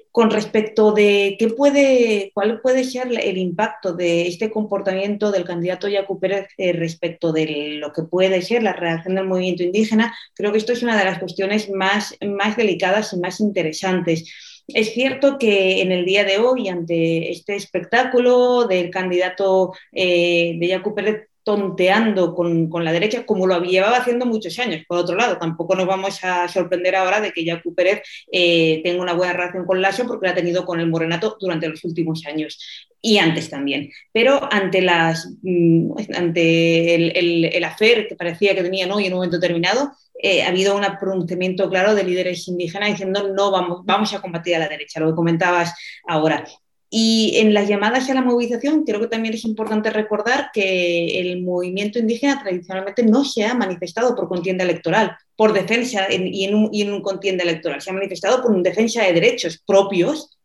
Con 0.10 0.32
respecto 0.32 0.94
de 0.94 1.36
qué 1.38 1.50
puede, 1.50 2.32
cuál 2.34 2.62
puede 2.62 2.86
ser 2.86 3.08
el 3.12 3.38
impacto 3.38 3.94
de 3.94 4.28
este 4.28 4.50
comportamiento 4.50 5.32
del 5.32 5.44
candidato 5.44 5.89
Yacu 5.89 6.20
Pérez 6.20 6.48
eh, 6.58 6.72
respecto 6.72 7.34
de 7.34 7.78
lo 7.80 7.92
que 7.92 8.04
puede 8.04 8.42
ser 8.42 8.64
la 8.64 8.74
reacción 8.74 9.16
del 9.16 9.28
movimiento 9.28 9.64
indígena, 9.64 10.16
creo 10.34 10.52
que 10.52 10.58
esto 10.58 10.72
es 10.72 10.82
una 10.82 10.98
de 10.98 11.06
las 11.06 11.20
cuestiones 11.20 11.70
más, 11.70 12.16
más 12.26 12.56
delicadas 12.56 13.14
y 13.14 13.20
más 13.20 13.42
interesantes. 13.42 14.32
Es 14.68 14.94
cierto 14.94 15.38
que 15.38 15.82
en 15.82 15.92
el 15.92 16.06
día 16.06 16.24
de 16.24 16.38
hoy, 16.38 16.70
ante 16.70 17.32
este 17.32 17.56
espectáculo 17.56 18.66
del 18.68 18.89
candidato 18.89 19.74
eh, 19.92 20.56
de 20.58 20.68
Yacu 20.68 20.96
Pérez 20.96 21.30
tonteando 21.44 22.34
con, 22.36 22.70
con, 22.70 22.84
la 22.84 22.92
derecha, 22.92 23.26
como 23.26 23.48
lo 23.48 23.62
llevaba 23.62 23.98
haciendo 23.98 24.26
muchos 24.26 24.58
años. 24.60 24.84
Por 24.88 24.98
otro 24.98 25.16
lado, 25.16 25.38
tampoco 25.38 25.76
nos 25.76 25.88
vamos 25.88 26.24
a 26.24 26.48
sorprender 26.48 26.96
ahora 26.96 27.22
de 27.22 27.32
que 27.32 27.44
Yacu 27.44 27.74
Pérez 27.74 28.02
eh, 28.32 28.82
tenga 28.84 29.02
una 29.02 29.14
buena 29.14 29.34
relación 29.34 29.66
con 29.66 29.82
Lasso 29.82 30.06
porque 30.06 30.28
la 30.28 30.34
ha 30.34 30.36
tenido 30.36 30.66
con 30.66 30.80
el 30.80 30.89
Morenato 30.89 31.38
durante 31.39 31.68
los 31.68 31.84
últimos 31.84 32.26
años 32.26 32.60
y 33.02 33.18
antes 33.18 33.50
también. 33.50 33.89
Pero 34.12 34.48
ante, 34.52 34.82
las, 34.82 35.30
mm, 35.42 35.94
ante 36.16 36.96
el, 36.96 37.18
el, 37.18 37.46
el 37.46 37.64
afer 37.64 38.08
que 38.08 38.16
parecía 38.16 38.56
que 38.56 38.64
tenían 38.64 38.92
hoy 38.92 39.06
en 39.06 39.14
un 39.14 39.18
momento 39.18 39.39
determinado, 39.39 39.92
eh, 40.24 40.44
ha 40.44 40.50
habido 40.50 40.76
un 40.76 40.84
pronunciamiento 41.00 41.68
claro 41.70 41.96
de 41.96 42.04
líderes 42.04 42.48
indígenas 42.48 42.89
diciendo 42.89 43.34
no 43.34 43.50
vamos, 43.50 43.82
vamos 43.86 44.14
a 44.14 44.22
combatir 44.22 44.56
a 44.56 44.60
la 44.60 44.68
derecha, 44.68 45.00
lo 45.00 45.08
que 45.08 45.16
comentabas 45.16 45.74
ahora. 46.08 46.46
Y 46.94 47.38
en 47.38 47.54
las 47.54 47.70
llamadas 47.70 48.10
a 48.10 48.14
la 48.14 48.22
movilización, 48.22 48.84
creo 48.84 49.00
que 49.00 49.08
también 49.08 49.34
es 49.34 49.46
importante 49.46 49.89
recordar 49.92 50.50
que 50.54 51.22
el 51.22 51.42
movimiento 51.42 52.00
indígena 52.00 52.44
tradicionalmente 52.44 53.04
no 53.04 53.24
se 53.24 53.46
ha 53.46 53.54
manifestado 53.54 54.14
por 54.14 54.28
contienda 54.28 54.66
electoral, 54.66 55.16
por 55.38 55.54
defensa 55.54 56.12
y, 56.12 56.44
en 56.44 56.54
un, 56.54 56.70
y 56.74 56.82
en 56.82 56.92
un 56.92 57.02
contienda 57.02 57.46
electoral, 57.46 57.82
se 57.82 57.92
ha 57.92 57.94
manifestado 57.94 58.42
por 58.42 58.62
defensa 58.62 59.04
de 59.04 59.14
derechos 59.14 59.64
propios 59.66 60.38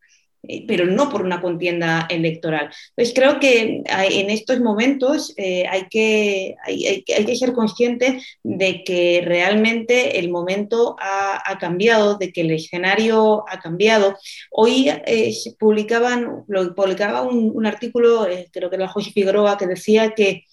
pero 0.67 0.87
no 0.87 1.09
por 1.09 1.23
una 1.23 1.41
contienda 1.41 2.07
electoral. 2.09 2.71
Pues 2.95 3.13
creo 3.15 3.41
que 3.41 3.83
en 3.87 4.31
estos 4.31 4.61
momentos 4.61 5.35
eh, 5.37 5.67
hay, 5.69 5.89
que, 5.89 6.57
hay, 6.65 7.03
que 7.05 7.37
ser 7.37 7.53
consciente 7.53 8.21
de 8.43 8.85
que 8.85 9.23
realmente 9.25 10.19
el 10.19 10.31
momento 10.31 10.97
ha, 11.01 11.59
cambiado, 11.59 12.17
de 12.17 12.33
que 12.33 12.43
el 12.43 12.51
escenario 12.51 13.45
ha 13.49 13.61
cambiado. 13.61 14.17
Hoy 14.51 14.89
eh, 14.89 15.35
publicaban, 15.59 16.45
lo, 16.47 16.75
publicaba 16.75 17.23
un, 17.23 17.67
artículo, 17.67 18.29
creo 18.53 18.71
que 18.71 18.77
era 18.77 18.89
José 18.89 19.11
Figueroa, 19.11 19.59
que 19.59 19.67
decía 19.67 20.11
que 20.11 20.45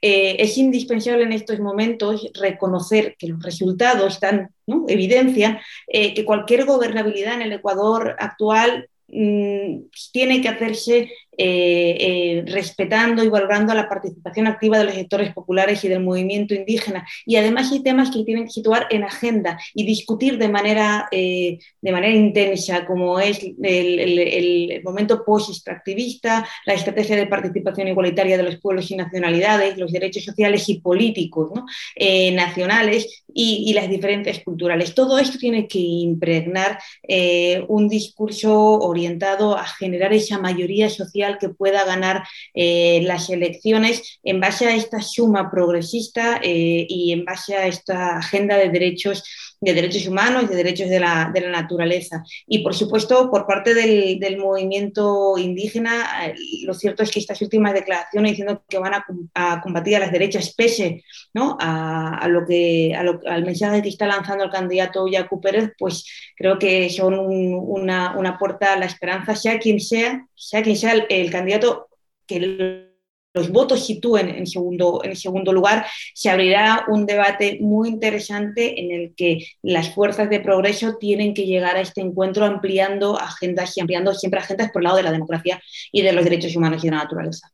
es 0.00 0.58
indispensable 0.58 1.24
en 1.24 1.32
estos 1.32 1.60
momentos 1.60 2.30
reconocer 2.34 3.16
que 3.18 3.28
los 3.28 3.42
resultados 3.42 4.20
dan, 4.20 4.50
¿no? 4.66 4.84
evidencian 4.86 5.58
que 5.88 6.24
cualquier 6.26 6.66
gobernabilidad 6.66 7.34
en 7.34 7.42
el 7.42 7.52
Ecuador 7.52 8.14
actual 8.18 8.88
Mm, 9.08 9.86
tiene 10.12 10.40
que 10.42 10.48
hacerse 10.48 11.10
eh, 11.36 11.96
eh, 11.98 12.44
respetando 12.46 13.24
y 13.24 13.28
valorando 13.28 13.74
la 13.74 13.88
participación 13.88 14.46
activa 14.46 14.78
de 14.78 14.84
los 14.84 14.94
sectores 14.94 15.32
populares 15.32 15.84
y 15.84 15.88
del 15.88 16.00
movimiento 16.00 16.54
indígena. 16.54 17.06
Y 17.26 17.36
además 17.36 17.72
hay 17.72 17.82
temas 17.82 18.10
que 18.10 18.22
tienen 18.24 18.44
que 18.44 18.50
situar 18.50 18.86
en 18.90 19.02
agenda 19.02 19.58
y 19.74 19.84
discutir 19.84 20.38
de 20.38 20.48
manera, 20.48 21.08
eh, 21.10 21.58
de 21.80 21.92
manera 21.92 22.14
intensa, 22.14 22.86
como 22.86 23.18
es 23.18 23.40
el, 23.62 24.80
momento 24.84 25.24
post-extractivista, 25.24 26.46
la 26.66 26.74
estrategia 26.74 27.16
de 27.16 27.26
participación 27.26 27.88
igualitaria 27.88 28.36
de 28.36 28.42
los 28.42 28.60
pueblos 28.60 28.90
y 28.90 28.96
nacionalidades, 28.96 29.76
los 29.76 29.92
derechos 29.92 30.24
sociales 30.24 30.68
y 30.68 30.80
políticos 30.80 31.50
nacionales 32.32 33.24
y, 33.32 33.72
las 33.74 33.88
diferentes 33.88 34.42
culturales. 34.44 34.94
Todo 34.94 35.18
esto 35.18 35.38
tiene 35.38 35.66
que 35.66 35.78
impregnar 35.78 36.78
un 37.68 37.88
discurso 37.88 38.78
orientado 38.78 39.56
a 39.56 39.64
generar 39.64 40.12
esa 40.12 40.38
mayoría 40.38 40.88
social 40.88 41.23
que 41.38 41.48
pueda 41.48 41.84
ganar 41.84 42.24
eh, 42.54 43.00
las 43.04 43.30
elecciones 43.30 44.20
en 44.22 44.40
base 44.40 44.66
a 44.66 44.74
esta 44.74 45.00
suma 45.00 45.50
progresista 45.50 46.40
eh, 46.42 46.86
y 46.88 47.12
en 47.12 47.24
base 47.24 47.56
a 47.56 47.66
esta 47.66 48.18
agenda 48.18 48.56
de 48.56 48.70
derechos 48.70 49.24
de 49.64 49.74
derechos 49.74 50.06
humanos 50.06 50.44
y 50.44 50.46
de 50.46 50.56
derechos 50.56 50.88
de 50.88 51.00
la, 51.00 51.30
de 51.32 51.40
la 51.40 51.50
naturaleza. 51.50 52.22
Y 52.46 52.60
por 52.60 52.74
supuesto, 52.74 53.30
por 53.30 53.46
parte 53.46 53.74
del, 53.74 54.18
del, 54.18 54.36
movimiento 54.36 55.36
indígena, 55.38 56.26
eh, 56.26 56.34
lo 56.64 56.74
cierto 56.74 57.02
es 57.02 57.10
que 57.10 57.20
estas 57.20 57.40
últimas 57.42 57.72
declaraciones 57.72 58.32
diciendo 58.32 58.62
que 58.68 58.78
van 58.78 58.94
a, 59.34 59.60
combatir 59.62 59.96
a 59.96 60.00
las 60.00 60.12
derechas, 60.12 60.54
pese 60.54 61.02
¿no? 61.32 61.56
a, 61.60 62.18
a, 62.18 62.28
lo 62.28 62.44
que, 62.46 62.94
al 62.94 63.44
mensaje 63.44 63.82
que 63.82 63.88
está 63.88 64.06
lanzando 64.06 64.44
el 64.44 64.50
candidato 64.50 65.06
Yacu 65.08 65.40
Pérez, 65.40 65.72
pues 65.78 66.04
creo 66.36 66.58
que 66.58 66.90
son 66.90 67.18
una, 67.18 68.16
una, 68.16 68.38
puerta 68.38 68.72
a 68.72 68.78
la 68.78 68.86
esperanza, 68.86 69.34
sea 69.34 69.58
quien 69.58 69.80
sea, 69.80 70.26
sea 70.34 70.62
quien 70.62 70.76
sea 70.76 70.92
el, 70.92 71.06
el 71.08 71.30
candidato 71.30 71.88
que 72.26 72.93
los 73.34 73.50
votos 73.50 73.84
sitúen 73.84 74.28
en 74.28 74.46
segundo, 74.46 75.00
en 75.02 75.16
segundo 75.16 75.52
lugar, 75.52 75.86
se 76.14 76.30
abrirá 76.30 76.84
un 76.88 77.04
debate 77.04 77.58
muy 77.60 77.88
interesante 77.88 78.80
en 78.80 78.92
el 78.92 79.14
que 79.14 79.44
las 79.60 79.92
fuerzas 79.92 80.30
de 80.30 80.38
progreso 80.38 80.96
tienen 80.98 81.34
que 81.34 81.44
llegar 81.44 81.76
a 81.76 81.80
este 81.80 82.00
encuentro 82.00 82.44
ampliando 82.44 83.18
agendas 83.18 83.76
y 83.76 83.80
ampliando 83.80 84.14
siempre 84.14 84.38
agendas 84.38 84.70
por 84.70 84.82
el 84.82 84.84
lado 84.84 84.96
de 84.98 85.02
la 85.02 85.12
democracia 85.12 85.60
y 85.90 86.02
de 86.02 86.12
los 86.12 86.24
derechos 86.24 86.54
humanos 86.54 86.84
y 86.84 86.86
de 86.86 86.92
la 86.92 87.02
naturaleza. 87.02 87.50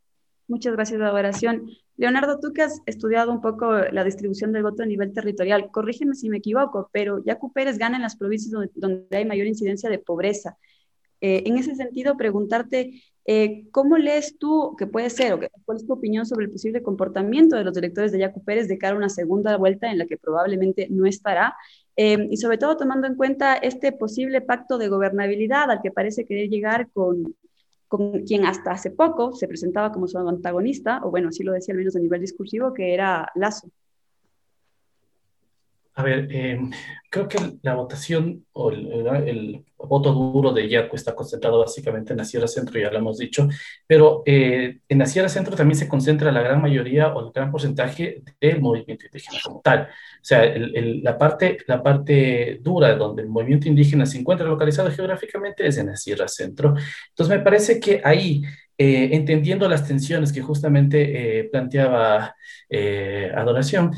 Muchas 0.46 0.74
gracias, 0.74 1.00
Adoración. 1.00 1.70
Leonardo, 1.96 2.40
tú 2.40 2.52
que 2.52 2.62
has 2.62 2.80
estudiado 2.86 3.32
un 3.32 3.40
poco 3.40 3.72
la 3.72 4.04
distribución 4.04 4.52
del 4.52 4.62
voto 4.62 4.82
a 4.82 4.86
nivel 4.86 5.12
territorial, 5.12 5.70
corrígeme 5.70 6.14
si 6.14 6.28
me 6.28 6.38
equivoco, 6.38 6.90
pero 6.92 7.22
Yacu 7.24 7.52
Pérez 7.52 7.78
gana 7.78 7.96
en 7.96 8.02
las 8.02 8.16
provincias 8.16 8.50
donde, 8.50 8.70
donde 8.74 9.16
hay 9.16 9.24
mayor 9.24 9.46
incidencia 9.46 9.88
de 9.88 9.98
pobreza. 9.98 10.56
Eh, 11.20 11.42
en 11.46 11.58
ese 11.58 11.74
sentido, 11.76 12.16
preguntarte 12.16 13.02
eh, 13.32 13.68
¿Cómo 13.70 13.96
lees 13.96 14.38
tú, 14.38 14.74
que 14.76 14.88
puede 14.88 15.08
ser, 15.08 15.34
o 15.34 15.38
cuál 15.64 15.78
es 15.78 15.86
tu 15.86 15.92
opinión 15.92 16.26
sobre 16.26 16.46
el 16.46 16.50
posible 16.50 16.82
comportamiento 16.82 17.54
de 17.54 17.62
los 17.62 17.74
directores 17.74 18.10
de 18.10 18.18
Yacu 18.18 18.42
Pérez 18.42 18.66
de 18.66 18.76
cara 18.76 18.94
a 18.94 18.96
una 18.96 19.08
segunda 19.08 19.56
vuelta 19.56 19.88
en 19.88 19.98
la 19.98 20.06
que 20.06 20.16
probablemente 20.16 20.88
no 20.90 21.06
estará? 21.06 21.54
Eh, 21.94 22.26
y 22.28 22.36
sobre 22.38 22.58
todo 22.58 22.76
tomando 22.76 23.06
en 23.06 23.14
cuenta 23.14 23.54
este 23.54 23.92
posible 23.92 24.40
pacto 24.40 24.78
de 24.78 24.88
gobernabilidad 24.88 25.70
al 25.70 25.80
que 25.80 25.92
parece 25.92 26.24
querer 26.24 26.48
llegar 26.48 26.90
con, 26.92 27.36
con 27.86 28.24
quien 28.24 28.46
hasta 28.46 28.72
hace 28.72 28.90
poco 28.90 29.32
se 29.32 29.46
presentaba 29.46 29.92
como 29.92 30.08
su 30.08 30.18
antagonista, 30.18 31.00
o 31.04 31.12
bueno, 31.12 31.28
así 31.28 31.44
lo 31.44 31.52
decía 31.52 31.72
al 31.72 31.78
menos 31.78 31.94
a 31.94 32.00
nivel 32.00 32.20
discursivo, 32.20 32.74
que 32.74 32.94
era 32.94 33.30
Lazo. 33.36 33.70
A 35.94 36.02
ver, 36.04 36.28
eh, 36.30 36.58
creo 37.10 37.26
que 37.28 37.38
la 37.62 37.74
votación 37.74 38.46
o 38.52 38.70
el, 38.70 39.64
voto 39.76 40.12
duro 40.12 40.52
de 40.52 40.68
Yacu 40.68 40.94
está 40.94 41.14
concentrado 41.14 41.58
básicamente 41.58 42.12
en 42.12 42.18
la 42.18 42.24
Sierra 42.24 42.46
Centro, 42.46 42.78
ya 42.78 42.90
lo 42.90 42.98
hemos 42.98 43.18
dicho, 43.18 43.48
pero 43.86 44.22
eh, 44.24 44.78
en 44.88 44.98
la 44.98 45.06
Sierra 45.06 45.28
Centro 45.28 45.56
también 45.56 45.78
se 45.78 45.88
concentra 45.88 46.30
la 46.30 46.42
gran 46.42 46.62
mayoría 46.62 47.08
o 47.08 47.26
el 47.26 47.32
gran 47.32 47.50
porcentaje 47.50 48.22
del 48.40 48.60
movimiento 48.60 49.06
indígena 49.06 49.38
como 49.42 49.60
tal. 49.62 49.82
O 49.82 50.22
sea, 50.22 50.44
la, 50.54 51.18
parte, 51.18 51.58
la 51.66 51.82
parte 51.82 52.60
dura 52.62 52.94
donde 52.94 53.22
el 53.22 53.28
movimiento 53.28 53.68
indígena 53.68 54.06
se 54.06 54.18
encuentra 54.18 54.46
localizado 54.46 54.90
geográficamente 54.90 55.66
es 55.66 55.76
en 55.78 55.86
la 55.88 55.96
Sierra 55.96 56.28
Centro. 56.28 56.74
Entonces, 57.08 57.36
me 57.36 57.42
parece 57.42 57.80
que 57.80 58.00
ahí 58.04 58.42
eh, 58.78 59.10
entendiendo 59.12 59.68
las 59.68 59.88
tensiones 59.88 60.32
que 60.32 60.40
justamente 60.40 61.48
planteaba 61.50 62.36
Adoración, 63.34 63.92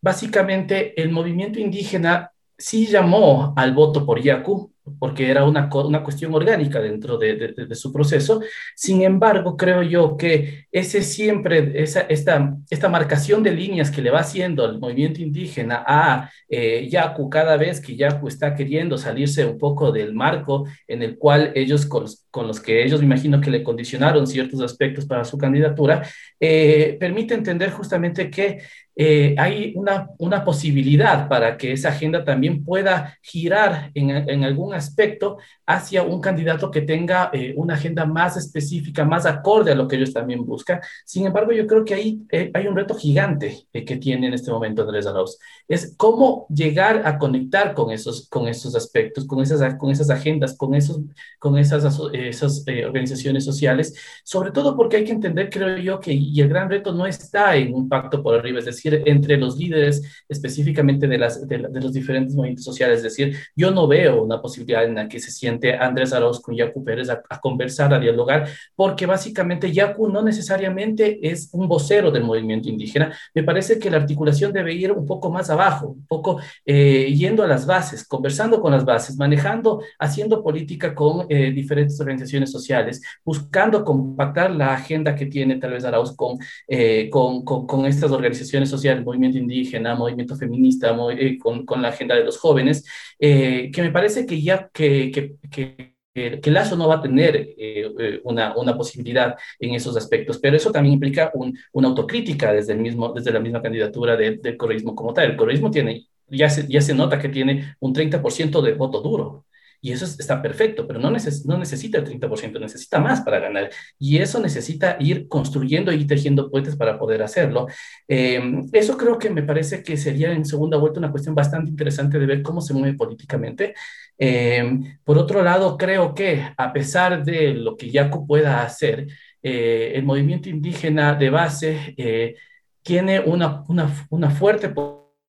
básicamente 0.00 1.00
el 1.00 1.10
movimiento 1.10 1.58
indígena 1.58 2.32
sí 2.56 2.86
llamó 2.86 3.54
al 3.56 3.72
voto 3.72 4.04
por 4.04 4.20
Yacu, 4.20 4.72
porque 4.98 5.30
era 5.30 5.44
una, 5.44 5.68
una 5.72 6.02
cuestión 6.02 6.34
orgánica 6.34 6.80
dentro 6.80 7.18
de, 7.18 7.36
de, 7.36 7.74
su 7.74 7.92
proceso. 7.92 8.40
Sin 8.74 9.02
embargo, 9.02 9.56
creo 9.56 9.82
yo 9.82 10.16
que 10.16 10.66
ese 10.72 11.02
siempre, 11.02 11.82
esa, 11.82 12.00
esta, 12.02 12.56
esta 12.70 12.88
marcación 12.88 13.42
de 13.42 13.52
líneas 13.52 13.90
que 13.90 14.02
le 14.02 14.10
va 14.10 14.20
haciendo 14.20 14.64
al 14.64 14.78
movimiento 14.78 15.20
indígena 15.20 15.84
a 15.86 16.30
eh, 16.48 16.88
Yacu 16.90 17.28
cada 17.28 17.56
vez 17.56 17.80
que 17.80 17.96
Yacu 17.96 18.28
está 18.28 18.54
queriendo 18.54 18.96
salirse 18.98 19.44
un 19.44 19.58
poco 19.58 19.92
del 19.92 20.14
marco 20.14 20.66
en 20.86 21.02
el 21.02 21.18
cual 21.18 21.52
ellos, 21.54 21.86
con, 21.86 22.06
con 22.30 22.46
los 22.46 22.60
que 22.60 22.84
ellos 22.84 23.00
me 23.00 23.06
imagino 23.06 23.40
que 23.40 23.50
le 23.50 23.62
condicionaron 23.62 24.26
ciertos 24.26 24.60
aspectos 24.60 25.06
para 25.06 25.24
su 25.24 25.36
candidatura, 25.38 26.02
eh, 26.40 26.96
permite 26.98 27.34
entender 27.34 27.70
justamente 27.70 28.30
que 28.30 28.62
eh, 29.00 29.36
hay 29.38 29.74
una, 29.76 30.10
una, 30.18 30.44
posibilidad 30.44 31.28
para 31.28 31.56
que 31.56 31.70
esa 31.70 31.90
agenda 31.90 32.24
también 32.24 32.64
pueda 32.64 33.16
girar 33.22 33.92
en, 33.94 34.10
en 34.10 34.42
algún 34.42 34.74
aspecto 34.74 35.38
hacia 35.66 36.02
un 36.02 36.20
candidato 36.20 36.68
que 36.72 36.80
tenga 36.80 37.30
eh, 37.32 37.54
una 37.56 37.74
agenda 37.74 38.06
más 38.06 38.36
específica, 38.36 39.04
más 39.04 39.24
acorde 39.24 39.70
a 39.70 39.76
lo 39.76 39.86
que 39.86 39.94
ellos 39.94 40.12
también 40.12 40.44
buscan. 40.44 40.80
Sin 41.04 41.26
embargo, 41.26 41.52
yo 41.52 41.64
creo 41.68 41.84
que 41.84 41.94
ahí 41.94 42.22
eh, 42.32 42.50
hay 42.52 42.66
un 42.66 42.74
reto 42.74 42.96
gigante 42.96 43.68
que 43.72 43.96
tiene 43.98 44.26
en 44.26 44.34
este 44.34 44.50
momento 44.50 44.82
Andrés 44.82 45.06
Arauz. 45.06 45.38
Es 45.68 45.94
cómo 45.96 46.46
llegar 46.48 47.06
a 47.06 47.18
conectar 47.18 47.74
con 47.74 47.92
esos, 47.92 48.28
con 48.28 48.48
esos 48.48 48.74
aspectos, 48.74 49.26
con 49.26 49.40
esas, 49.40 49.76
con 49.76 49.92
esas 49.92 50.10
agendas, 50.10 50.56
con, 50.56 50.74
esos, 50.74 50.98
con 51.38 51.56
esas, 51.56 51.84
esas 52.14 52.64
organizaciones 52.84 53.44
sociales, 53.44 53.94
sobre 54.24 54.50
todo 54.50 54.76
porque 54.76 54.96
hay 54.96 55.04
que 55.04 55.12
entender, 55.12 55.50
creo 55.50 55.76
yo, 55.76 56.00
que 56.00 56.12
y 56.12 56.40
el 56.40 56.48
gran 56.48 56.68
reto 56.68 56.92
no 56.92 57.06
está 57.06 57.54
en 57.54 57.72
un 57.74 57.88
pacto 57.88 58.24
por 58.24 58.34
arriba, 58.34 58.58
es 58.58 58.64
decir, 58.64 58.87
entre 59.06 59.36
los 59.36 59.56
líderes 59.56 60.02
específicamente 60.28 61.06
de, 61.06 61.18
las, 61.18 61.46
de, 61.46 61.58
los 61.58 61.92
diferentes 61.92 62.34
movimientos 62.34 62.64
sociales. 62.64 62.98
Es 62.98 63.04
decir, 63.04 63.36
yo 63.56 63.70
no 63.70 63.86
veo 63.86 64.22
una 64.22 64.40
posibilidad 64.40 64.84
en 64.84 64.94
la 64.94 65.08
que 65.08 65.20
se 65.20 65.30
siente 65.30 65.74
Andrés 65.74 66.12
Arauz 66.12 66.40
con 66.40 66.54
Yacu 66.54 66.84
Pérez 66.84 67.08
a, 67.10 67.22
conversar, 67.40 67.94
a 67.94 67.98
dialogar, 67.98 68.48
porque 68.74 69.06
básicamente 69.06 69.72
Yacu 69.72 70.08
no 70.08 70.22
necesariamente 70.22 71.18
es 71.22 71.48
un 71.52 71.68
vocero 71.68 72.10
del 72.10 72.24
movimiento 72.24 72.68
indígena. 72.68 73.16
Me 73.34 73.42
parece 73.42 73.78
que 73.78 73.90
la 73.90 73.98
articulación 73.98 74.52
debe 74.52 74.74
ir 74.74 74.92
un 74.92 75.06
poco 75.06 75.30
más 75.30 75.50
abajo, 75.50 75.88
un 75.88 76.06
poco 76.06 76.40
eh, 76.64 77.12
yendo 77.14 77.42
a 77.42 77.46
las 77.46 77.66
bases, 77.66 78.06
conversando 78.06 78.60
con 78.60 78.72
las 78.72 78.84
bases, 78.84 79.16
manejando, 79.16 79.82
haciendo 79.98 80.42
política 80.42 80.94
con 80.94 81.26
eh, 81.28 81.50
diferentes 81.52 81.98
organizaciones 82.00 82.50
sociales, 82.50 83.02
buscando 83.24 83.84
compactar 83.84 84.50
la 84.50 84.74
agenda 84.74 85.14
que 85.14 85.26
tiene 85.26 85.56
tal 85.56 85.72
vez 85.72 85.84
Arauz 85.84 86.14
con, 86.14 86.38
eh, 86.66 87.08
con, 87.10 87.44
con, 87.44 87.66
con 87.66 87.86
estas 87.86 88.10
organizaciones 88.10 88.68
sociales 88.68 88.77
social, 88.78 89.04
movimiento 89.04 89.38
indígena, 89.38 89.94
movimiento 89.94 90.36
feminista, 90.36 90.96
eh, 91.12 91.38
con, 91.38 91.64
con, 91.66 91.82
la 91.82 91.88
agenda 91.88 92.14
de 92.14 92.24
los 92.24 92.38
jóvenes, 92.38 92.84
eh, 93.18 93.70
que 93.72 93.82
me 93.82 93.90
parece 93.90 94.26
que 94.26 94.40
ya 94.40 94.68
que, 94.72 95.10
que, 95.10 95.36
que 95.50 95.98
que 96.42 96.50
Lazo 96.50 96.76
no 96.76 96.88
va 96.88 96.96
a 96.96 97.02
tener 97.02 97.54
eh, 97.56 98.20
una, 98.24 98.56
una, 98.56 98.76
posibilidad 98.76 99.36
en 99.58 99.74
esos 99.74 99.96
aspectos, 99.96 100.38
pero 100.38 100.56
eso 100.56 100.72
también 100.72 100.94
implica 100.94 101.30
un, 101.34 101.56
una 101.72 101.88
autocrítica 101.88 102.52
desde, 102.52 102.72
el 102.72 102.80
mismo, 102.80 103.12
desde 103.12 103.32
la 103.32 103.40
misma 103.40 103.62
candidatura 103.62 104.16
del 104.16 104.56
correísmo 104.56 104.94
como 104.94 105.12
tal. 105.12 105.30
El 105.30 105.36
correísmo 105.36 105.70
tiene, 105.70 106.06
ya 106.26 106.50
se, 106.50 106.66
ya 106.68 106.80
se 106.80 106.94
nota 106.94 107.18
que 107.18 107.28
tiene 107.28 107.76
un 107.80 107.94
30% 107.94 108.60
de 108.62 108.72
voto 108.74 109.00
duro. 109.00 109.44
Y 109.80 109.92
eso 109.92 110.04
está 110.04 110.42
perfecto, 110.42 110.86
pero 110.86 110.98
no, 110.98 111.10
no 111.10 111.58
necesita 111.58 111.98
el 111.98 112.04
30%, 112.04 112.60
necesita 112.60 112.98
más 112.98 113.20
para 113.20 113.38
ganar. 113.38 113.70
Y 113.98 114.18
eso 114.18 114.40
necesita 114.40 114.96
ir 115.00 115.28
construyendo 115.28 115.92
y 115.92 116.06
tejiendo 116.06 116.50
puentes 116.50 116.76
para 116.76 116.98
poder 116.98 117.22
hacerlo. 117.22 117.66
Em, 118.06 118.66
eso 118.72 118.96
creo 118.96 119.18
que 119.18 119.30
me 119.30 119.42
parece 119.42 119.82
que 119.82 119.96
sería 119.96 120.32
en 120.32 120.44
segunda 120.44 120.78
vuelta 120.78 120.98
una 120.98 121.10
cuestión 121.10 121.34
bastante 121.34 121.70
interesante 121.70 122.18
de 122.18 122.26
ver 122.26 122.42
cómo 122.42 122.60
se 122.60 122.74
mueve 122.74 122.96
políticamente. 122.96 123.74
Em, 124.18 124.98
por 125.04 125.16
otro 125.18 125.42
lado, 125.42 125.76
creo 125.76 126.14
que 126.14 126.44
a 126.56 126.72
pesar 126.72 127.24
de 127.24 127.54
lo 127.54 127.76
que 127.76 127.90
Yacu 127.90 128.26
pueda 128.26 128.62
hacer, 128.62 129.06
eh, 129.42 129.92
el 129.94 130.04
movimiento 130.04 130.48
indígena 130.48 131.14
de 131.14 131.30
base 131.30 131.94
eh, 131.96 132.34
tiene 132.82 133.20
una, 133.20 133.64
una, 133.68 134.06
una 134.10 134.30
fuerte 134.30 134.68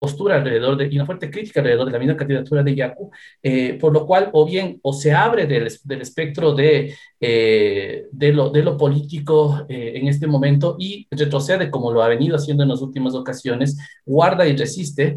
postura 0.03 0.35
alrededor 0.35 0.75
de, 0.75 0.89
y 0.91 0.97
una 0.97 1.05
fuerte 1.05 1.31
crítica 1.31 1.61
alrededor 1.61 1.85
de 1.85 1.93
la 1.93 1.99
misma 1.99 2.17
candidatura 2.17 2.61
de 2.61 2.75
Yacu, 2.75 3.09
eh, 3.41 3.77
por 3.79 3.93
lo 3.93 4.05
cual 4.05 4.29
o 4.33 4.45
bien 4.45 4.77
o 4.81 4.91
se 4.91 5.13
abre 5.13 5.47
del, 5.47 5.71
del 5.85 6.01
espectro 6.01 6.53
de, 6.53 6.93
eh, 7.21 8.07
de, 8.11 8.33
lo, 8.33 8.49
de 8.49 8.63
lo 8.63 8.75
político 8.75 9.65
eh, 9.69 9.93
en 9.95 10.09
este 10.09 10.27
momento 10.27 10.75
y 10.77 11.07
retrocede 11.09 11.71
como 11.71 11.93
lo 11.93 12.03
ha 12.03 12.09
venido 12.09 12.35
haciendo 12.35 12.63
en 12.63 12.69
las 12.69 12.81
últimas 12.81 13.15
ocasiones, 13.15 13.77
guarda 14.05 14.45
y 14.45 14.57
resiste, 14.57 15.15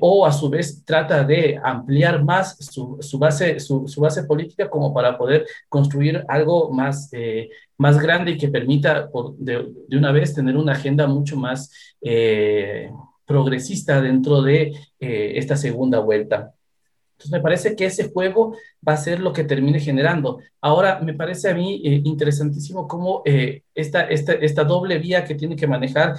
o 0.00 0.24
a 0.24 0.32
su 0.32 0.48
vez 0.48 0.84
trata 0.84 1.24
de 1.24 1.58
ampliar 1.62 2.22
más 2.22 2.56
su, 2.58 2.98
su 3.00 3.18
base, 3.18 3.58
su, 3.58 3.88
su, 3.88 4.00
base 4.00 4.24
política 4.24 4.70
como 4.70 4.94
para 4.94 5.18
poder 5.18 5.46
construir 5.68 6.24
algo 6.28 6.70
más, 6.70 7.10
más 7.76 7.98
grande 7.98 8.32
y 8.32 8.38
que 8.38 8.48
permita 8.48 9.10
por, 9.10 9.34
de, 9.38 9.66
de, 9.88 9.96
una 9.96 10.12
vez 10.12 10.34
tener 10.34 10.56
una 10.56 10.72
agenda 10.72 11.06
mucho 11.06 11.36
más 11.36 11.72
progresista 13.26 14.00
dentro 14.00 14.42
de 14.42 14.72
eh, 15.00 15.32
esta 15.34 15.56
segunda 15.56 15.98
vuelta. 15.98 16.52
Entonces 17.12 17.32
me 17.32 17.40
parece 17.40 17.74
que 17.74 17.86
ese 17.86 18.10
juego 18.10 18.54
va 18.86 18.92
a 18.92 18.98
ser 18.98 19.20
lo 19.20 19.32
que 19.32 19.42
termine 19.42 19.80
generando. 19.80 20.38
Ahora, 20.60 21.00
me 21.00 21.14
parece 21.14 21.48
a 21.48 21.54
mí 21.54 21.80
eh, 21.82 22.02
interesantísimo 22.04 22.86
cómo 22.86 23.22
eh, 23.24 23.62
esta, 23.74 24.02
esta, 24.02 24.34
esta, 24.34 24.64
doble 24.64 24.98
vía 24.98 25.24
que 25.24 25.34
tiene 25.34 25.56
que 25.56 25.66
manejar 25.66 26.14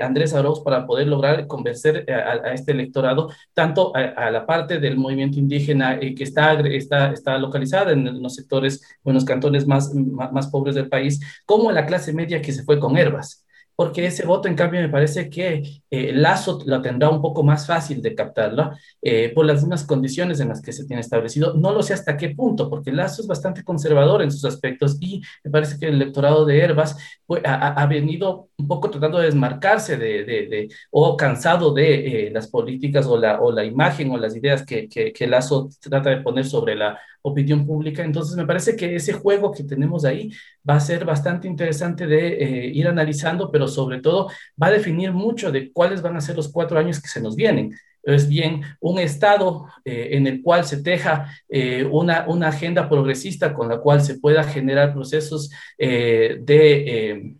Andrés 0.00 0.32
Arauz 0.32 0.60
para 0.60 0.86
poder 0.86 1.06
lograr 1.06 1.46
convencer 1.46 2.10
a, 2.10 2.54
este 2.54 2.72
electorado, 2.72 3.30
tanto 3.52 3.94
a, 3.94 4.00
a, 4.00 4.30
la 4.30 4.46
parte 4.46 4.78
del 4.80 4.96
movimiento 4.96 5.38
indígena 5.38 6.00
que 6.00 6.24
está, 6.24 6.54
está, 6.60 7.12
está 7.12 7.36
localizada 7.36 7.92
en 7.92 8.22
los 8.22 8.34
sectores, 8.34 8.80
en 9.04 9.12
los 9.12 9.24
cantones 9.26 9.66
más, 9.66 9.94
más, 9.94 10.32
más 10.32 10.46
pobres 10.48 10.74
del 10.74 10.88
país, 10.88 11.20
como 11.44 11.68
a 11.68 11.74
la 11.74 11.84
clase 11.84 12.14
media 12.14 12.40
que 12.40 12.52
se 12.52 12.64
fue 12.64 12.80
con 12.80 12.96
Herbas 12.96 13.45
porque 13.76 14.06
ese 14.06 14.24
voto, 14.24 14.48
en 14.48 14.54
cambio, 14.56 14.80
me 14.80 14.88
parece 14.88 15.28
que 15.28 15.82
eh, 15.90 16.12
Lazo 16.14 16.60
lo 16.64 16.80
tendrá 16.80 17.10
un 17.10 17.20
poco 17.20 17.42
más 17.42 17.66
fácil 17.66 18.00
de 18.00 18.14
captarlo 18.14 18.70
eh, 19.02 19.30
por 19.34 19.44
las 19.44 19.60
mismas 19.62 19.84
condiciones 19.84 20.40
en 20.40 20.48
las 20.48 20.62
que 20.62 20.72
se 20.72 20.86
tiene 20.86 21.02
establecido. 21.02 21.54
No 21.54 21.72
lo 21.72 21.82
sé 21.82 21.92
hasta 21.92 22.16
qué 22.16 22.30
punto, 22.30 22.70
porque 22.70 22.90
Lazo 22.90 23.20
es 23.20 23.28
bastante 23.28 23.62
conservador 23.62 24.22
en 24.22 24.32
sus 24.32 24.46
aspectos 24.46 24.96
y 25.00 25.20
me 25.44 25.50
parece 25.50 25.78
que 25.78 25.88
el 25.88 25.96
electorado 25.96 26.46
de 26.46 26.58
Herbas 26.58 26.96
pues, 27.26 27.42
ha, 27.44 27.86
venido 27.86 28.48
un 28.56 28.66
poco 28.66 28.90
tratando 28.90 29.18
de 29.18 29.26
desmarcarse 29.26 29.98
de, 29.98 30.24
de, 30.24 30.46
de 30.48 30.68
o 30.90 31.16
cansado 31.16 31.72
de 31.74 32.28
eh, 32.28 32.30
las 32.30 32.48
políticas 32.48 33.06
o 33.06 33.18
la, 33.18 33.40
o 33.40 33.52
la 33.52 33.64
imagen 33.64 34.10
o 34.10 34.16
las 34.16 34.34
ideas 34.34 34.64
que, 34.64 34.88
que, 34.88 35.12
que 35.12 35.26
Lazo 35.26 35.68
trata 35.80 36.10
de 36.10 36.22
poner 36.22 36.46
sobre 36.46 36.74
la 36.74 36.98
opinión 37.28 37.66
pública. 37.66 38.04
Entonces, 38.04 38.36
me 38.36 38.46
parece 38.46 38.76
que 38.76 38.96
ese 38.96 39.12
juego 39.12 39.52
que 39.52 39.64
tenemos 39.64 40.04
ahí 40.04 40.30
va 40.68 40.76
a 40.76 40.80
ser 40.80 41.04
bastante 41.04 41.48
interesante 41.48 42.06
de 42.06 42.28
eh, 42.28 42.66
ir 42.72 42.86
analizando, 42.86 43.50
pero 43.50 43.68
sobre 43.68 44.00
todo 44.00 44.30
va 44.60 44.68
a 44.68 44.72
definir 44.72 45.12
mucho 45.12 45.50
de 45.50 45.72
cuáles 45.72 46.02
van 46.02 46.16
a 46.16 46.20
ser 46.20 46.36
los 46.36 46.48
cuatro 46.48 46.78
años 46.78 47.00
que 47.00 47.08
se 47.08 47.20
nos 47.20 47.36
vienen. 47.36 47.74
Es 48.02 48.28
bien 48.28 48.62
un 48.80 49.00
Estado 49.00 49.66
eh, 49.84 50.10
en 50.12 50.26
el 50.28 50.40
cual 50.40 50.64
se 50.64 50.82
teja 50.82 51.28
eh, 51.48 51.84
una, 51.90 52.24
una, 52.28 52.48
agenda 52.48 52.88
progresista 52.88 53.52
con 53.52 53.68
la 53.68 53.78
cual 53.78 54.00
se 54.00 54.20
pueda 54.20 54.44
generar 54.44 54.92
procesos 54.92 55.50
de, 55.76 57.34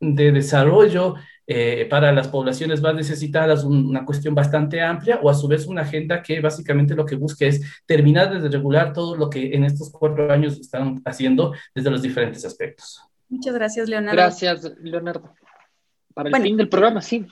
de 0.00 0.32
desarrollo 0.32 1.16
eh, 1.52 1.84
para 1.90 2.12
las 2.12 2.28
poblaciones 2.28 2.80
más 2.80 2.94
necesitadas 2.94 3.64
una 3.64 4.06
cuestión 4.06 4.36
bastante 4.36 4.80
amplia 4.80 5.18
o 5.20 5.28
a 5.28 5.34
su 5.34 5.48
vez 5.48 5.66
una 5.66 5.82
agenda 5.82 6.22
que 6.22 6.40
básicamente 6.40 6.94
lo 6.94 7.04
que 7.04 7.16
busca 7.16 7.44
es 7.44 7.60
terminar 7.86 8.40
de 8.40 8.48
regular 8.48 8.92
todo 8.92 9.16
lo 9.16 9.28
que 9.28 9.52
en 9.52 9.64
estos 9.64 9.90
cuatro 9.90 10.32
años 10.32 10.60
están 10.60 11.02
haciendo 11.04 11.52
desde 11.74 11.90
los 11.90 12.02
diferentes 12.02 12.44
aspectos. 12.44 13.02
Muchas 13.28 13.52
gracias, 13.52 13.88
Leonardo. 13.88 14.16
Gracias, 14.16 14.62
Leonardo. 14.80 15.34
Para 16.14 16.28
el 16.28 16.30
bueno, 16.30 16.44
fin 16.44 16.56
del 16.56 16.68
programa, 16.68 17.02
sí. 17.02 17.26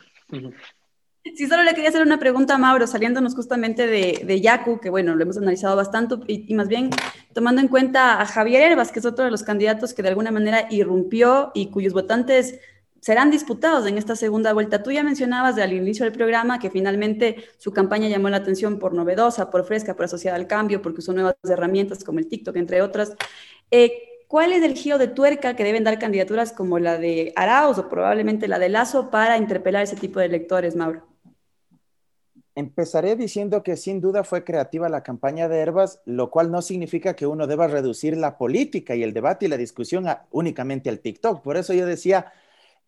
Sí, 1.37 1.47
solo 1.47 1.63
le 1.63 1.75
quería 1.75 1.91
hacer 1.91 2.03
una 2.03 2.19
pregunta 2.19 2.57
a 2.57 2.59
Mauro, 2.59 2.89
saliéndonos 2.89 3.37
justamente 3.37 3.87
de, 3.87 4.25
de 4.25 4.41
Yacu, 4.41 4.81
que 4.81 4.91
bueno, 4.91 5.15
lo 5.15 5.23
hemos 5.23 5.37
analizado 5.37 5.77
bastante, 5.77 6.17
y, 6.27 6.45
y, 6.51 6.55
más 6.57 6.67
bien 6.67 6.91
tomando 7.35 7.61
en 7.61 7.69
cuenta 7.69 8.21
a 8.21 8.27
Javier 8.27 8.63
Herbas, 8.63 8.91
que 8.91 8.99
es 8.99 9.07
otro 9.07 9.25
de 9.25 9.31
los 9.31 9.45
candidatos 9.45 9.95
que 9.95 10.03
de 10.03 10.09
alguna 10.09 10.33
manera 10.33 10.67
irrumpió 10.71 11.53
y 11.55 11.71
cuyos 11.71 11.93
votantes 11.93 12.59
serán 13.01 13.31
disputados 13.31 13.87
en 13.87 13.99
esta 13.99 14.17
segunda 14.17 14.53
vuelta. 14.53 14.83
Tú 14.83 14.91
ya 14.91 15.03
mencionabas 15.03 15.59
al 15.59 15.73
inicio 15.73 16.05
del 16.05 16.13
programa 16.13 16.59
que 16.59 16.71
finalmente 16.71 17.37
su 17.59 17.73
campaña 17.73 18.09
llamó 18.09 18.29
la 18.29 18.39
atención 18.39 18.79
por 18.79 18.95
novedosa, 18.95 19.51
por 19.51 19.65
fresca, 19.65 19.95
por 19.95 20.07
asociada 20.07 20.37
al 20.37 20.47
cambio, 20.47 20.83
porque 20.83 21.01
usó 21.01 21.13
nuevas 21.13 21.37
herramientas 21.49 22.05
como 22.05 22.19
el 22.19 22.29
TikTok, 22.29 22.57
entre 22.57 22.83
otras. 22.83 23.15
Eh, 23.71 23.93
¿Cuál 24.29 24.53
es 24.53 24.63
el 24.63 24.75
giro 24.75 24.99
de 24.99 25.09
tuerca 25.09 25.57
que 25.57 25.65
deben 25.65 25.85
dar 25.85 25.99
candidaturas 25.99 26.53
como 26.53 26.79
la 26.79 26.99
de 26.99 27.33
Arauz 27.35 27.79
o 27.79 27.89
probablemente 27.89 28.47
la 28.47 28.59
de 28.59 28.69
Lazo 28.69 29.11
para 29.11 29.39
interpelar 29.39 29.85
ese 29.85 29.97
tipo 29.97 30.21
de 30.21 30.27
electores, 30.27 30.77
Mauro? 30.77 31.03
Empezaré 32.55 33.15
diciendo 33.17 33.63
que 33.63 33.77
sin 33.77 34.01
duda 34.01 34.25
fue 34.25 34.45
creativa 34.45 34.89
la 34.89 35.03
campaña 35.03 35.49
de 35.49 35.59
Herbas, 35.61 36.03
lo 36.05 36.29
cual 36.29 36.51
no 36.51 36.61
significa 36.61 37.15
que 37.15 37.27
uno 37.27 37.47
deba 37.47 37.69
reducir 37.69 38.17
la 38.17 38.37
política 38.37 38.97
y 38.97 39.03
el 39.03 39.15
debate 39.15 39.47
y 39.47 39.49
la 39.49 39.57
discusión 39.57 40.07
únicamente 40.31 40.91
al 40.91 40.99
TikTok. 40.99 41.41
Por 41.41 41.57
eso 41.57 41.73
yo 41.73 41.87
decía, 41.87 42.33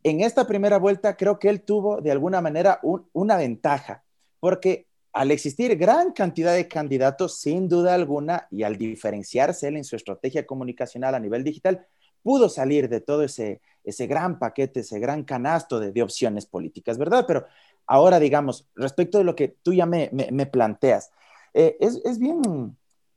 en 0.02 0.20
esta 0.20 0.46
primera 0.46 0.78
vuelta 0.78 1.16
creo 1.16 1.38
que 1.38 1.48
él 1.48 1.62
tuvo 1.62 2.00
de 2.00 2.10
alguna 2.10 2.40
manera 2.40 2.80
una 3.12 3.36
ventaja, 3.36 4.02
porque 4.38 4.86
al 5.12 5.30
existir 5.30 5.76
gran 5.76 6.12
cantidad 6.12 6.54
de 6.54 6.68
candidatos, 6.68 7.40
sin 7.40 7.68
duda 7.68 7.94
alguna, 7.94 8.46
y 8.50 8.62
al 8.62 8.76
diferenciarse 8.76 9.68
él 9.68 9.76
en 9.76 9.84
su 9.84 9.96
estrategia 9.96 10.46
comunicacional 10.46 11.14
a 11.14 11.20
nivel 11.20 11.42
digital, 11.42 11.86
pudo 12.22 12.48
salir 12.48 12.88
de 12.88 13.00
todo 13.00 13.22
ese, 13.22 13.60
ese 13.84 14.06
gran 14.06 14.38
paquete, 14.38 14.80
ese 14.80 14.98
gran 14.98 15.24
canasto 15.24 15.80
de, 15.80 16.02
opciones 16.02 16.46
políticas, 16.46 16.98
¿verdad? 16.98 17.24
Pero 17.26 17.46
ahora, 17.86 18.20
digamos, 18.20 18.68
respecto 18.74 19.18
de 19.18 19.24
lo 19.24 19.34
que 19.34 19.48
tú 19.48 19.72
ya 19.72 19.86
me, 19.86 20.08
planteas, 20.46 21.10
eh, 21.54 21.76
es, 21.80 22.18
bien, 22.18 22.40
eh, 22.46 22.70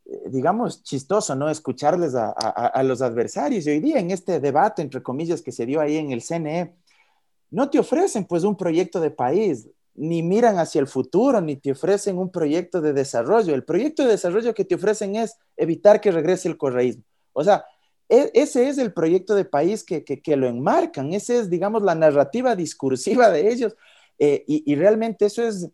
digamos, 0.05 0.83
chistoso, 0.83 1.35
¿no? 1.35 1.49
Escucharles 1.49 2.13
a, 2.15 2.83
los 2.83 3.01
adversarios. 3.01 3.65
Y 3.65 3.71
hoy 3.71 3.79
día 3.79 3.99
en 3.99 4.11
este 4.11 4.39
debate, 4.39 4.81
entre 4.81 5.01
comillas, 5.01 5.41
que 5.41 5.51
se 5.51 5.65
dio 5.65 5.79
ahí 5.79 5.97
en 5.97 6.11
el 6.11 6.21
CNE, 6.21 6.75
no 7.51 7.69
te 7.69 7.79
ofrecen 7.79 8.25
pues 8.25 8.43
un 8.43 8.57
proyecto 8.57 8.99
de 8.99 9.11
país 9.11 9.69
ni 9.95 10.23
miran 10.23 10.57
hacia 10.57 10.81
el 10.81 10.87
futuro, 10.87 11.39
ni 11.39 11.55
te 11.55 11.71
ofrecen 11.71 12.17
un 12.17 12.31
proyecto 12.31 12.81
de 12.81 12.93
desarrollo. 12.93 13.53
El 13.53 13.63
proyecto 13.63 14.03
de 14.03 14.09
desarrollo 14.09 14.53
que 14.53 14.65
te 14.65 14.75
ofrecen 14.75 15.15
es 15.15 15.37
evitar 15.55 16.01
que 16.01 16.11
regrese 16.11 16.47
el 16.47 16.57
correísmo. 16.57 17.03
O 17.31 17.43
sea, 17.43 17.63
e, 18.09 18.31
ese 18.33 18.69
es 18.69 18.79
el 18.79 18.91
proyecto 18.91 19.35
de 19.35 19.45
país 19.45 19.83
que, 19.83 20.03
lo 20.35 20.47
enmarcan, 20.47 21.13
esa 21.13 21.35
es, 21.35 21.49
digamos, 21.49 21.83
la 21.83 21.95
narrativa 21.95 22.55
discursiva 22.55 23.29
de 23.29 23.51
ellos. 23.51 23.75
Eh, 24.19 24.43
y, 24.47 24.75
realmente 24.75 25.25
eso 25.25 25.43
es 25.43 25.69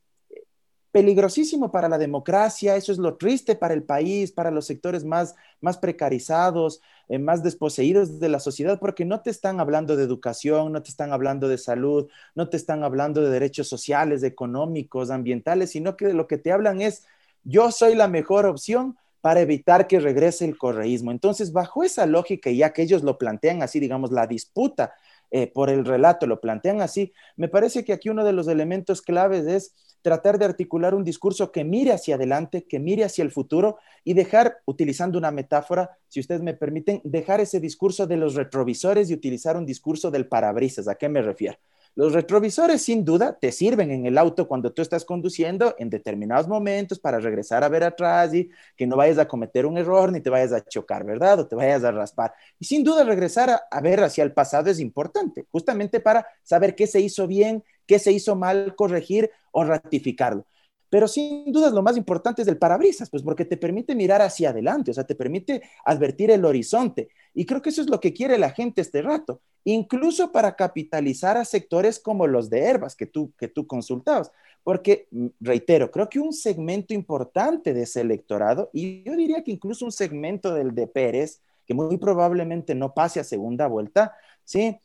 peligrosísimo 0.92 1.72
para 1.72 1.88
la 1.90 1.98
democracia, 1.98 2.76
eso 2.76 2.92
es 2.92 2.98
lo 2.98 3.16
triste 3.18 3.56
para 3.56 3.74
el 3.74 3.84
país, 3.84 4.32
para 4.32 4.52
los 4.52 4.66
sectores 4.66 5.06
más, 5.06 5.36
más 5.62 5.78
precarizados, 5.78 6.82
eh, 7.10 7.20
más 7.20 7.44
desposeídos 7.44 8.20
de 8.20 8.30
la 8.30 8.40
sociedad, 8.40 8.80
porque 8.80 9.06
no 9.06 9.22
te 9.22 9.30
están 9.30 9.60
hablando 9.60 9.96
de 9.96 10.04
educación, 10.04 10.72
no 10.72 10.82
te 10.82 10.90
están 10.90 11.14
hablando 11.14 11.48
de 11.48 11.58
salud, 11.58 12.08
no 12.34 12.50
te 12.50 12.58
están 12.58 12.84
hablando 12.84 13.22
de 13.22 13.30
derechos 13.30 13.68
sociales, 13.68 14.24
económicos, 14.24 15.12
ambientales, 15.12 15.72
sino 15.72 15.96
que 15.96 16.14
lo 16.14 16.28
que 16.28 16.38
te 16.38 16.52
hablan 16.52 16.82
es, 16.82 17.06
yo 17.44 17.72
soy 17.72 17.96
la 17.96 18.08
mejor 18.08 18.46
opción 18.46 18.98
para 19.22 19.42
evitar 19.42 19.88
que 19.88 20.00
regrese 20.00 20.46
el 20.46 20.58
correísmo. 20.58 21.12
Entonces, 21.12 21.52
bajo 21.52 21.84
esa 21.84 22.06
lógica, 22.06 22.50
ya 22.52 22.72
que 22.74 22.84
ellos 22.84 23.04
lo 23.04 23.18
plantean 23.18 23.62
así, 23.62 23.80
digamos, 23.80 24.12
la 24.12 24.28
disputa 24.28 24.94
eh, 25.32 25.48
por 25.48 25.70
el 25.70 25.86
relato 25.86 26.26
lo 26.26 26.42
plantean 26.42 26.82
así, 26.82 27.14
me 27.36 27.48
parece 27.50 27.86
que 27.86 27.94
aquí 27.94 28.10
uno 28.10 28.24
de 28.24 28.34
los 28.34 28.48
elementos 28.48 29.02
claves 29.02 29.46
es 29.46 29.76
tratar 30.02 30.39
de 30.39 30.45
articular 30.45 30.95
un 30.95 31.04
discurso 31.04 31.52
que 31.52 31.64
mire 31.64 31.91
hacia 31.91 32.16
adelante, 32.16 32.64
que 32.64 32.80
mire 32.80 33.04
hacia 33.04 33.24
el 33.24 33.32
futuro 33.32 33.78
y 34.04 34.14
dejar, 34.14 34.60
utilizando 34.66 35.18
una 35.18 35.32
metáfora, 35.32 35.97
si 36.08 36.20
ustedes 36.20 36.41
me 36.41 36.54
permiten, 36.54 37.02
dejar 37.04 37.41
ese 37.41 37.60
discurso 37.60 38.08
de 38.08 38.18
los 38.18 38.36
retrovisores 38.36 39.10
y 39.10 39.14
utilizar 39.14 39.58
un 39.58 39.66
discurso 39.66 40.12
del 40.12 40.28
parabrisas. 40.28 40.88
¿A 40.88 40.95
qué 40.95 41.10
me 41.10 41.22
refiero? 41.22 41.58
Los 41.95 42.14
retrovisores 42.14 42.82
sin 42.82 43.04
duda 43.04 43.38
te 43.39 43.52
sirven 43.52 43.91
en 43.91 44.06
el 44.06 44.18
auto 44.18 44.47
cuando 44.47 44.72
tú 44.72 44.82
estás 44.82 45.04
conduciendo 45.04 45.76
en 45.80 45.89
determinados 45.89 46.47
momentos 46.47 47.00
para 47.00 47.20
regresar 47.20 47.64
a 47.64 47.68
ver 47.68 47.84
atrás 47.84 48.34
y 48.34 48.50
que 48.78 48.88
no 48.88 48.95
vayas 48.95 49.18
a 49.18 49.28
cometer 49.28 49.66
un 49.66 49.78
error 49.78 50.12
ni 50.12 50.22
te 50.22 50.30
vayas 50.30 50.54
a 50.54 50.64
chocar, 50.64 51.04
¿verdad? 51.04 51.39
O 51.39 51.47
te 51.47 51.56
vayas 51.56 51.84
a 51.84 51.91
raspar. 51.91 52.34
Y 52.60 52.66
sin 52.66 52.84
duda 52.84 53.04
regresar 53.04 53.50
a, 53.70 53.82
ver 53.82 54.02
hacia 54.04 54.24
el 54.24 54.32
pasado 54.32 54.70
es 54.70 54.80
importante, 54.80 55.47
justamente 55.52 56.00
para 56.00 56.26
saber 56.43 56.76
qué 56.76 56.88
se 56.88 57.02
hizo 57.02 57.28
bien, 57.28 57.64
qué 57.90 57.98
se 57.98 58.12
hizo 58.12 58.36
mal, 58.36 58.76
corregir 58.76 59.32
o 59.52 59.64
ratificarlo. 59.64 60.46
Pero 60.92 61.08
sin 61.08 61.52
duda 61.52 61.72
lo 61.72 61.82
más 61.82 61.98
importante 61.98 62.44
es 62.44 62.48
el 62.48 62.58
parabrisas, 62.60 63.10
pues 63.10 63.24
porque 63.24 63.46
te 63.46 63.58
permite 63.58 63.96
mirar 63.96 64.22
hacia 64.22 64.52
adelante, 64.52 64.92
o 64.92 64.94
sea, 64.94 65.06
te 65.06 65.16
permite 65.16 65.64
advertir 65.86 66.30
el 66.30 66.46
horizonte. 66.46 67.10
Y 67.34 67.48
creo 67.48 67.64
que 67.64 67.70
eso 67.70 67.82
es 67.82 67.90
lo 67.90 68.00
que 68.00 68.14
quiere 68.14 68.38
la 68.38 68.52
gente 68.52 68.82
este 68.82 69.02
rato, 69.02 69.42
incluso 69.64 70.32
para 70.32 70.56
capitalizar 70.56 71.36
a 71.36 71.46
sectores 71.46 72.00
como 72.00 72.28
los 72.28 72.52
de 72.52 72.62
Herbas 72.62 72.96
que 72.96 73.08
tú, 73.08 73.34
que 73.40 73.48
tú 73.48 73.66
consultabas. 73.66 74.32
Porque, 74.64 75.08
mm, 75.10 75.28
reitero, 75.40 75.90
creo 75.90 76.10
que 76.10 76.20
un 76.20 76.34
segmento 76.34 76.94
importante 76.94 77.74
de 77.74 77.84
ese 77.84 78.02
electorado, 78.02 78.70
y 78.72 79.04
yo 79.04 79.16
diría 79.16 79.44
que 79.44 79.52
incluso 79.52 79.84
un 79.84 79.92
segmento 79.92 80.54
del 80.54 80.76
de 80.76 80.86
Pérez, 80.86 81.42
que 81.66 81.74
muy 81.74 81.98
probablemente 81.98 82.76
no 82.76 82.94
pase 82.94 83.20
a 83.20 83.24
segunda 83.24 83.68
vuelta, 83.68 84.14
¿sí? 84.44 84.80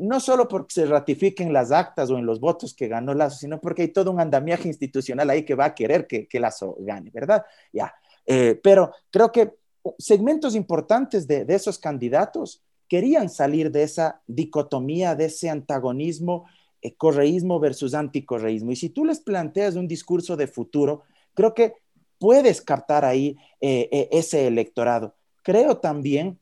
No 0.00 0.20
solo 0.20 0.48
porque 0.48 0.74
se 0.74 0.86
ratifiquen 0.86 1.52
las 1.52 1.70
actas 1.70 2.10
o 2.10 2.18
en 2.18 2.26
los 2.26 2.40
votos 2.40 2.74
que 2.74 2.88
ganó 2.88 3.14
Lazo, 3.14 3.38
sino 3.38 3.60
porque 3.60 3.82
hay 3.82 3.88
todo 3.88 4.10
un 4.10 4.20
andamiaje 4.20 4.68
institucional 4.68 5.30
ahí 5.30 5.44
que 5.44 5.54
va 5.54 5.66
a 5.66 5.74
querer 5.74 6.06
que, 6.06 6.26
que 6.26 6.40
Lazo 6.40 6.76
gane, 6.80 7.10
¿verdad? 7.10 7.44
Ya. 7.72 7.94
Eh, 8.26 8.58
pero 8.62 8.92
creo 9.10 9.30
que 9.30 9.54
segmentos 9.98 10.54
importantes 10.54 11.26
de, 11.26 11.44
esos 11.48 11.78
candidatos 11.78 12.62
querían 12.88 13.28
salir 13.28 13.70
de 13.70 13.82
esa 13.82 14.22
dicotomía, 14.26 15.14
de 15.14 15.26
ese 15.26 15.50
antagonismo, 15.50 16.46
eh, 16.80 16.94
correísmo 16.94 17.60
versus 17.60 17.94
anticorreísmo. 17.94 18.72
Y 18.72 18.76
si 18.76 18.88
tú 18.88 19.04
les 19.04 19.20
planteas 19.20 19.76
un 19.76 19.86
discurso 19.86 20.36
de 20.36 20.46
futuro, 20.46 21.02
creo 21.34 21.54
que 21.54 21.74
puedes 22.18 22.62
captar 22.62 23.04
ahí 23.04 23.36
eh, 23.60 24.08
ese 24.10 24.46
electorado. 24.46 25.14
Creo 25.42 25.76
también 25.76 26.38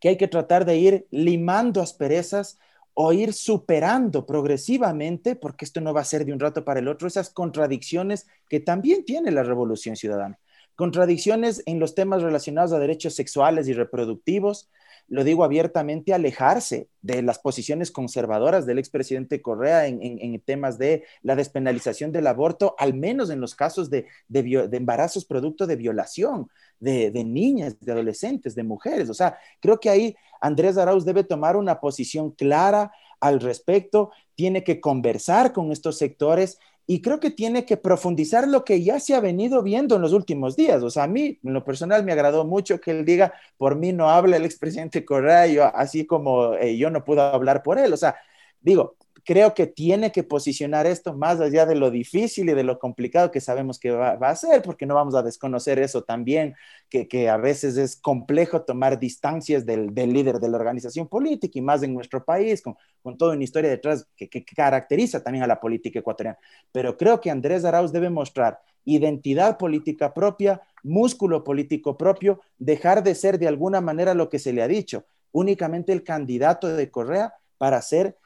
que 0.00 0.10
hay 0.10 0.16
que 0.16 0.28
tratar 0.28 0.64
de 0.64 0.76
ir 0.76 1.06
limando 1.10 1.80
asperezas 1.80 2.58
o 3.00 3.12
ir 3.12 3.32
superando 3.32 4.26
progresivamente, 4.26 5.36
porque 5.36 5.64
esto 5.64 5.80
no 5.80 5.94
va 5.94 6.00
a 6.00 6.04
ser 6.04 6.24
de 6.24 6.32
un 6.32 6.40
rato 6.40 6.64
para 6.64 6.80
el 6.80 6.88
otro, 6.88 7.06
esas 7.06 7.30
contradicciones 7.30 8.26
que 8.48 8.58
también 8.58 9.04
tiene 9.04 9.30
la 9.30 9.44
revolución 9.44 9.94
ciudadana. 9.94 10.40
Contradicciones 10.74 11.62
en 11.66 11.78
los 11.78 11.94
temas 11.94 12.22
relacionados 12.22 12.72
a 12.72 12.80
derechos 12.80 13.14
sexuales 13.14 13.68
y 13.68 13.72
reproductivos, 13.72 14.68
lo 15.08 15.24
digo 15.24 15.42
abiertamente, 15.42 16.12
alejarse 16.12 16.88
de 17.00 17.22
las 17.22 17.38
posiciones 17.38 17.90
conservadoras 17.90 18.66
del 18.66 18.78
expresidente 18.78 19.40
Correa 19.40 19.86
en, 19.86 20.40
temas 20.40 20.78
de 20.78 21.04
la 21.22 21.34
despenalización 21.34 22.12
del 22.12 22.26
aborto, 22.26 22.74
al 22.78 22.94
menos 22.94 23.30
en 23.30 23.40
los 23.40 23.54
casos 23.54 23.88
de, 23.90 24.06
embarazos 24.30 25.24
producto 25.24 25.66
de 25.66 25.76
violación 25.76 26.48
de, 26.78 27.10
de, 27.10 27.24
niñas, 27.24 27.80
de 27.80 27.92
adolescentes, 27.92 28.54
de 28.54 28.64
mujeres. 28.64 29.08
O 29.08 29.14
sea, 29.14 29.38
creo 29.60 29.80
que 29.80 29.88
ahí 29.88 30.14
Andrés 30.40 30.76
Arauz 30.76 31.06
debe 31.06 31.24
tomar 31.24 31.56
una 31.56 31.80
posición 31.80 32.30
clara 32.30 32.92
al 33.20 33.40
respecto, 33.40 34.10
tiene 34.34 34.62
que 34.62 34.80
conversar 34.80 35.52
con 35.52 35.72
estos 35.72 35.96
sectores 35.98 36.58
y 36.90 37.02
creo 37.02 37.20
que 37.20 37.30
tiene 37.30 37.66
que 37.66 37.76
profundizar 37.76 38.48
lo 38.48 38.64
que 38.64 38.82
ya 38.82 38.98
se 38.98 39.14
ha 39.14 39.20
venido 39.20 39.62
viendo 39.62 39.96
en 39.96 40.02
los 40.02 40.14
últimos 40.14 40.56
días. 40.56 40.82
O 40.82 40.88
sea, 40.88 41.02
a 41.04 41.06
mí, 41.06 41.38
en 41.44 41.52
lo 41.52 41.62
personal, 41.62 42.02
me 42.02 42.12
agradó 42.12 42.46
mucho 42.46 42.80
que 42.80 42.92
él 42.92 43.04
diga, 43.04 43.34
por 43.58 43.76
mí 43.76 43.92
no 43.92 44.08
habla 44.08 44.38
el 44.38 44.46
expresidente 44.46 45.04
Correa, 45.04 45.68
así 45.68 46.06
como 46.06 46.58
yo 46.58 46.90
no 46.90 47.04
puedo 47.04 47.20
hablar 47.20 47.62
por 47.62 47.78
él. 47.78 47.92
O 47.92 47.96
sea, 47.98 48.16
digo, 48.60 48.96
creo 49.28 49.52
que 49.52 49.66
tiene 49.66 50.10
que 50.10 50.22
posicionar 50.22 50.86
esto 50.86 51.12
más 51.12 51.38
allá 51.38 51.66
de 51.66 51.74
lo 51.74 51.90
difícil 51.90 52.48
y 52.48 52.54
de 52.54 52.64
lo 52.64 52.78
complicado 52.78 53.30
que 53.30 53.42
sabemos 53.42 53.78
que 53.78 53.90
va, 53.90 54.12
a 54.12 54.34
ser, 54.34 54.62
porque 54.62 54.86
no 54.86 54.94
vamos 54.94 55.14
a 55.14 55.22
desconocer 55.22 55.78
eso 55.80 56.02
también, 56.02 56.54
que, 56.88 57.28
a 57.28 57.36
veces 57.36 57.76
es 57.76 57.96
complejo 57.96 58.62
tomar 58.62 58.98
distancias 58.98 59.66
del, 59.66 59.94
líder 59.94 60.38
de 60.40 60.48
la 60.48 60.56
organización 60.56 61.08
política 61.08 61.58
y 61.58 61.60
más 61.60 61.82
en 61.82 61.92
nuestro 61.92 62.24
país, 62.24 62.62
con, 62.62 62.74
con 63.02 63.18
toda 63.18 63.34
una 63.34 63.44
historia 63.44 63.68
detrás 63.68 64.08
que, 64.16 64.30
que, 64.30 64.42
caracteriza 64.46 65.22
también 65.22 65.44
a 65.44 65.46
la 65.46 65.60
política 65.60 65.98
ecuatoriana. 65.98 66.38
Pero 66.72 66.96
creo 66.96 67.20
que 67.20 67.30
Andrés 67.30 67.66
Arauz 67.66 67.92
debe 67.92 68.08
mostrar 68.08 68.60
identidad 68.86 69.58
política 69.58 70.14
propia, 70.14 70.62
músculo 70.82 71.44
político 71.44 71.98
propio, 71.98 72.40
dejar 72.56 73.02
de 73.02 73.14
ser 73.14 73.38
de 73.38 73.48
alguna 73.48 73.82
manera 73.82 74.14
lo 74.14 74.30
que 74.30 74.38
se 74.38 74.54
le 74.54 74.62
ha 74.62 74.68
dicho, 74.68 75.04
únicamente 75.32 75.92
el 75.92 76.02
candidato 76.02 76.66
de 76.68 76.90
Correa 76.90 77.34
para 77.58 77.82
ser 77.82 78.16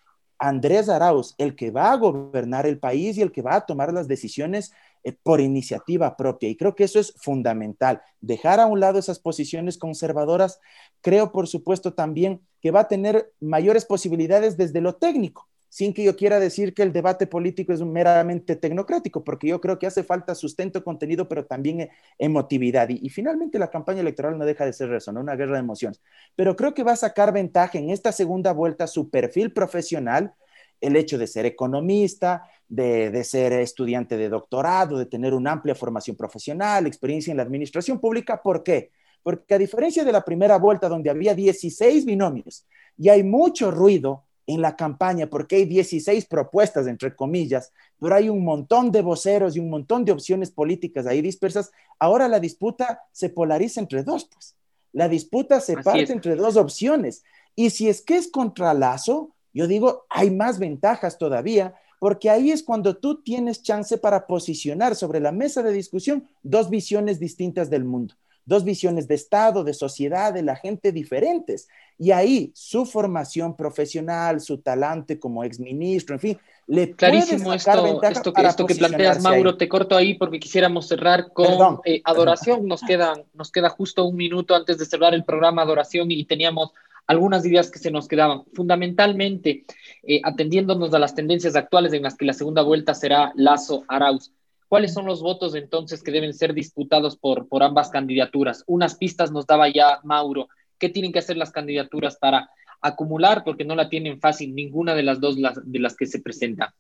Andrés 0.43 0.89
Arauz, 0.89 1.37
el 1.39 1.55
que 1.55 1.71
va 1.71 1.93
a 1.93 1.97
gobernar 1.97 2.67
el 2.67 2.81
país 2.81 3.17
y 3.17 3.23
el 3.23 3.31
que 3.31 3.43
va 3.43 3.55
a 3.55 3.65
tomar 3.65 3.93
las 3.93 4.09
decisiones 4.09 4.73
eh, 5.05 5.13
por 5.13 5.41
iniciativa 5.41 6.17
propia. 6.17 6.49
Y 6.49 6.57
creo 6.57 6.75
que 6.75 6.83
eso 6.83 6.99
es 6.99 7.15
fundamental. 7.17 8.03
Dejar 8.21 8.59
a 8.59 8.67
un 8.67 8.81
lado 8.81 8.99
esas 8.99 9.21
posiciones 9.21 9.79
conservadoras, 9.79 10.59
creo 11.01 11.31
por 11.31 11.47
supuesto 11.47 11.95
también 11.95 12.41
que 12.61 12.73
va 12.73 12.81
a 12.81 12.89
tener 12.89 13.33
mayores 13.39 13.85
posibilidades 13.85 14.57
desde 14.57 14.81
lo 14.81 14.97
técnico, 14.97 15.49
sin 15.73 15.95
que 15.95 16.05
yo 16.05 16.17
quiera 16.17 16.39
decir 16.39 16.75
que 16.75 16.83
el 16.83 16.93
debate 16.93 17.27
político 17.27 17.73
es 17.73 17.81
meramente 17.81 18.57
tecnocrático, 18.57 19.25
porque 19.25 19.47
yo 19.47 19.59
creo 19.59 19.79
que 19.79 19.87
hace 19.87 20.05
falta 20.05 20.35
sustento, 20.35 20.85
contenido, 20.85 21.29
pero 21.29 21.47
también 21.47 21.89
emotividad. 22.19 22.91
Y, 22.91 23.09
finalmente 23.09 23.59
la 23.59 23.71
campaña 23.71 24.03
electoral 24.03 24.37
no 24.37 24.45
deja 24.45 24.67
de 24.67 24.75
ser 24.75 24.93
eso, 24.93 25.11
una 25.13 25.35
guerra 25.35 25.55
de 25.55 25.61
emociones. 25.61 26.03
Pero 26.37 26.57
creo 26.57 26.75
que 26.75 26.83
va 26.83 26.93
a 26.93 26.97
sacar 26.97 27.33
ventaja 27.33 27.79
en 27.79 27.89
esta 27.89 28.13
segunda 28.13 28.53
vuelta 28.53 28.87
su 28.87 29.09
perfil 29.09 29.51
profesional, 29.55 30.35
el 30.79 30.95
hecho 30.95 31.17
de 31.17 31.27
ser 31.27 31.47
economista, 31.47 32.43
de, 32.69 33.11
de, 33.11 33.25
ser 33.25 33.55
estudiante 33.55 34.19
de 34.19 34.29
doctorado, 34.29 34.99
de 34.99 35.07
tener 35.07 35.33
una 35.33 35.53
amplia 35.53 35.75
formación 35.75 36.17
profesional, 36.17 36.87
experiencia 36.87 37.31
en 37.31 37.39
la 37.39 37.45
administración 37.45 37.99
pública. 37.99 38.43
¿Por 38.43 38.63
qué? 38.63 38.91
Porque 39.23 39.55
a 39.55 39.59
diferencia 39.59 40.05
de 40.05 40.13
la 40.13 40.23
primera 40.23 40.59
vuelta 40.59 40.91
donde 40.91 41.09
había 41.09 41.35
16 41.35 42.05
binomios 42.05 42.67
y 42.99 43.09
hay 43.09 43.23
mucho 43.23 43.71
ruido 43.71 44.27
en 44.55 44.63
la 44.63 44.77
campaña, 44.77 45.29
porque 45.29 45.57
hay 45.57 45.65
16 45.65 46.27
propuestas, 46.27 46.87
entre 46.87 47.15
comillas, 47.15 47.73
pero 48.01 48.15
hay 48.15 48.29
un 48.29 48.45
montón 48.45 48.91
de 48.91 49.03
voceros 49.03 49.57
y 49.57 49.61
un 49.61 49.71
montón 49.71 50.05
de 50.05 50.13
opciones 50.13 50.51
políticas 50.51 51.07
ahí 51.07 51.23
dispersas. 51.23 51.71
Ahora 51.99 52.29
la 52.29 52.41
disputa 52.41 53.03
se 53.13 53.29
polariza 53.29 53.81
entre 53.81 54.03
dos, 54.03 54.29
pues. 54.33 54.55
La 54.93 55.09
disputa 55.09 55.61
se 55.61 55.77
parte 55.79 56.13
entre 56.13 56.37
dos 56.37 56.57
opciones. 56.57 57.25
Y 57.57 57.71
si 57.71 57.89
es 57.89 58.03
que 58.03 58.17
es 58.17 58.29
contra 58.29 58.75
Lazo, 58.75 59.35
Yo 59.55 59.67
digo, 59.67 60.07
hay 60.09 60.31
más 60.31 60.59
ventajas 60.59 61.19
todavía, 61.19 61.75
porque 61.99 62.31
ahí 62.31 62.51
es 62.51 62.63
cuando 62.63 62.97
tú 62.97 63.23
tienes 63.23 63.63
chance 63.63 63.99
para 63.99 64.27
posicionar 64.27 64.97
sobre 64.97 65.21
la 65.21 65.31
mesa 65.31 65.63
de 65.63 65.73
discusión 65.73 66.27
dos 66.43 66.71
visiones 66.71 67.21
distintas 67.21 67.71
del 67.71 67.85
mundo, 67.85 68.15
dos 68.45 68.65
visiones 68.65 69.09
de 69.09 69.15
Estado, 69.15 69.65
de 69.65 69.75
sociedad, 69.75 70.33
de 70.33 70.43
la 70.43 70.57
gente 70.57 70.93
diferentes. 70.93 71.69
Y 71.99 72.11
ahí 72.11 72.51
su 72.55 72.87
formación 72.87 73.57
profesional, 73.57 74.41
su 74.41 74.59
talante 74.59 75.19
como 75.19 75.45
exministro, 75.45 76.15
en 76.15 76.21
fin, 76.21 76.39
le 76.67 76.93
Clarísimo 76.93 77.53
esto, 77.53 78.01
esto, 78.03 78.33
que, 78.33 78.43
esto 78.43 78.67
que 78.67 78.75
planteas, 78.77 79.21
Mauro, 79.21 79.57
te 79.57 79.69
corto 79.69 79.97
ahí 79.97 80.15
porque 80.15 80.39
quisiéramos 80.39 80.87
cerrar 80.87 81.33
con 81.33 81.81
eh, 81.85 82.01
adoración. 82.05 82.67
Nos 82.67 82.83
queda, 82.83 83.15
nos 83.35 83.51
queda 83.51 83.69
justo 83.69 84.05
un 84.05 84.17
minuto 84.17 84.55
antes 84.55 84.79
de 84.79 84.87
cerrar 84.87 85.13
el 85.13 85.25
programa 85.25 85.63
Adoración 85.63 86.11
y 86.11 86.25
teníamos 86.25 86.73
algunas 87.07 87.45
ideas 87.45 87.71
que 87.71 87.79
se 87.79 87.91
nos 87.91 88.07
quedaban. 88.07 88.45
Fundamentalmente, 88.55 89.65
eh, 90.05 90.21
atendiéndonos 90.25 90.95
a 90.95 90.99
las 90.99 91.15
tendencias 91.15 91.57
actuales 91.57 91.93
en 91.93 92.03
las 92.03 92.17
que 92.17 92.25
la 92.25 92.33
segunda 92.33 92.63
vuelta 92.63 92.95
será 92.95 93.33
Lazo-Arauz. 93.35 94.33
¿Cuáles 94.73 94.95
son 94.95 95.05
los 95.05 95.21
votos 95.21 95.55
entonces 95.55 96.03
que 96.03 96.11
deben 96.11 96.33
ser 96.33 96.55
disputados 96.55 97.19
por, 97.19 97.47
por 97.47 97.63
ambas 97.63 97.91
candidaturas? 97.91 98.65
Unas 98.67 98.95
pistas 98.95 99.31
nos 99.31 99.47
daba 99.47 99.69
ya 99.69 100.01
Mauro. 100.03 100.49
¿Qué 100.79 100.89
tienen 100.89 101.13
que 101.13 101.19
hacer 101.19 101.37
las 101.37 101.53
candidaturas 101.53 102.17
para 102.17 102.49
acumular? 102.81 103.45
Porque 103.45 103.67
no 103.67 103.75
la 103.75 103.91
tienen 103.91 104.19
fácil 104.19 104.55
ninguna 104.55 104.95
de 104.95 105.03
las 105.03 105.21
dos 105.21 105.37
de 105.37 105.79
las 105.79 105.95
que 105.95 106.07
se 106.07 106.23
presentan. 106.23 106.71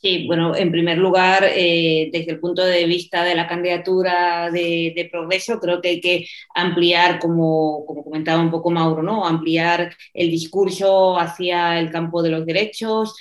Sí, 0.00 0.28
bueno, 0.28 0.54
en 0.54 0.70
primer 0.70 0.96
lugar, 0.96 1.44
eh, 1.44 2.08
desde 2.12 2.30
el 2.30 2.38
punto 2.38 2.64
de 2.64 2.84
vista 2.86 3.24
de 3.24 3.34
la 3.34 3.48
candidatura 3.48 4.48
de, 4.48 5.08
progreso, 5.10 5.58
creo 5.58 5.80
que 5.80 5.88
hay 5.88 6.00
que 6.00 6.26
ampliar, 6.54 7.18
como, 7.18 7.84
como, 7.84 8.04
comentaba 8.04 8.40
un 8.40 8.50
poco 8.52 8.70
Mauro, 8.70 9.02
¿no? 9.02 9.26
ampliar 9.26 9.92
el 10.14 10.30
discurso 10.30 11.18
hacia 11.18 11.80
el 11.80 11.90
campo 11.90 12.22
de 12.22 12.30
los 12.30 12.46
derechos, 12.46 13.16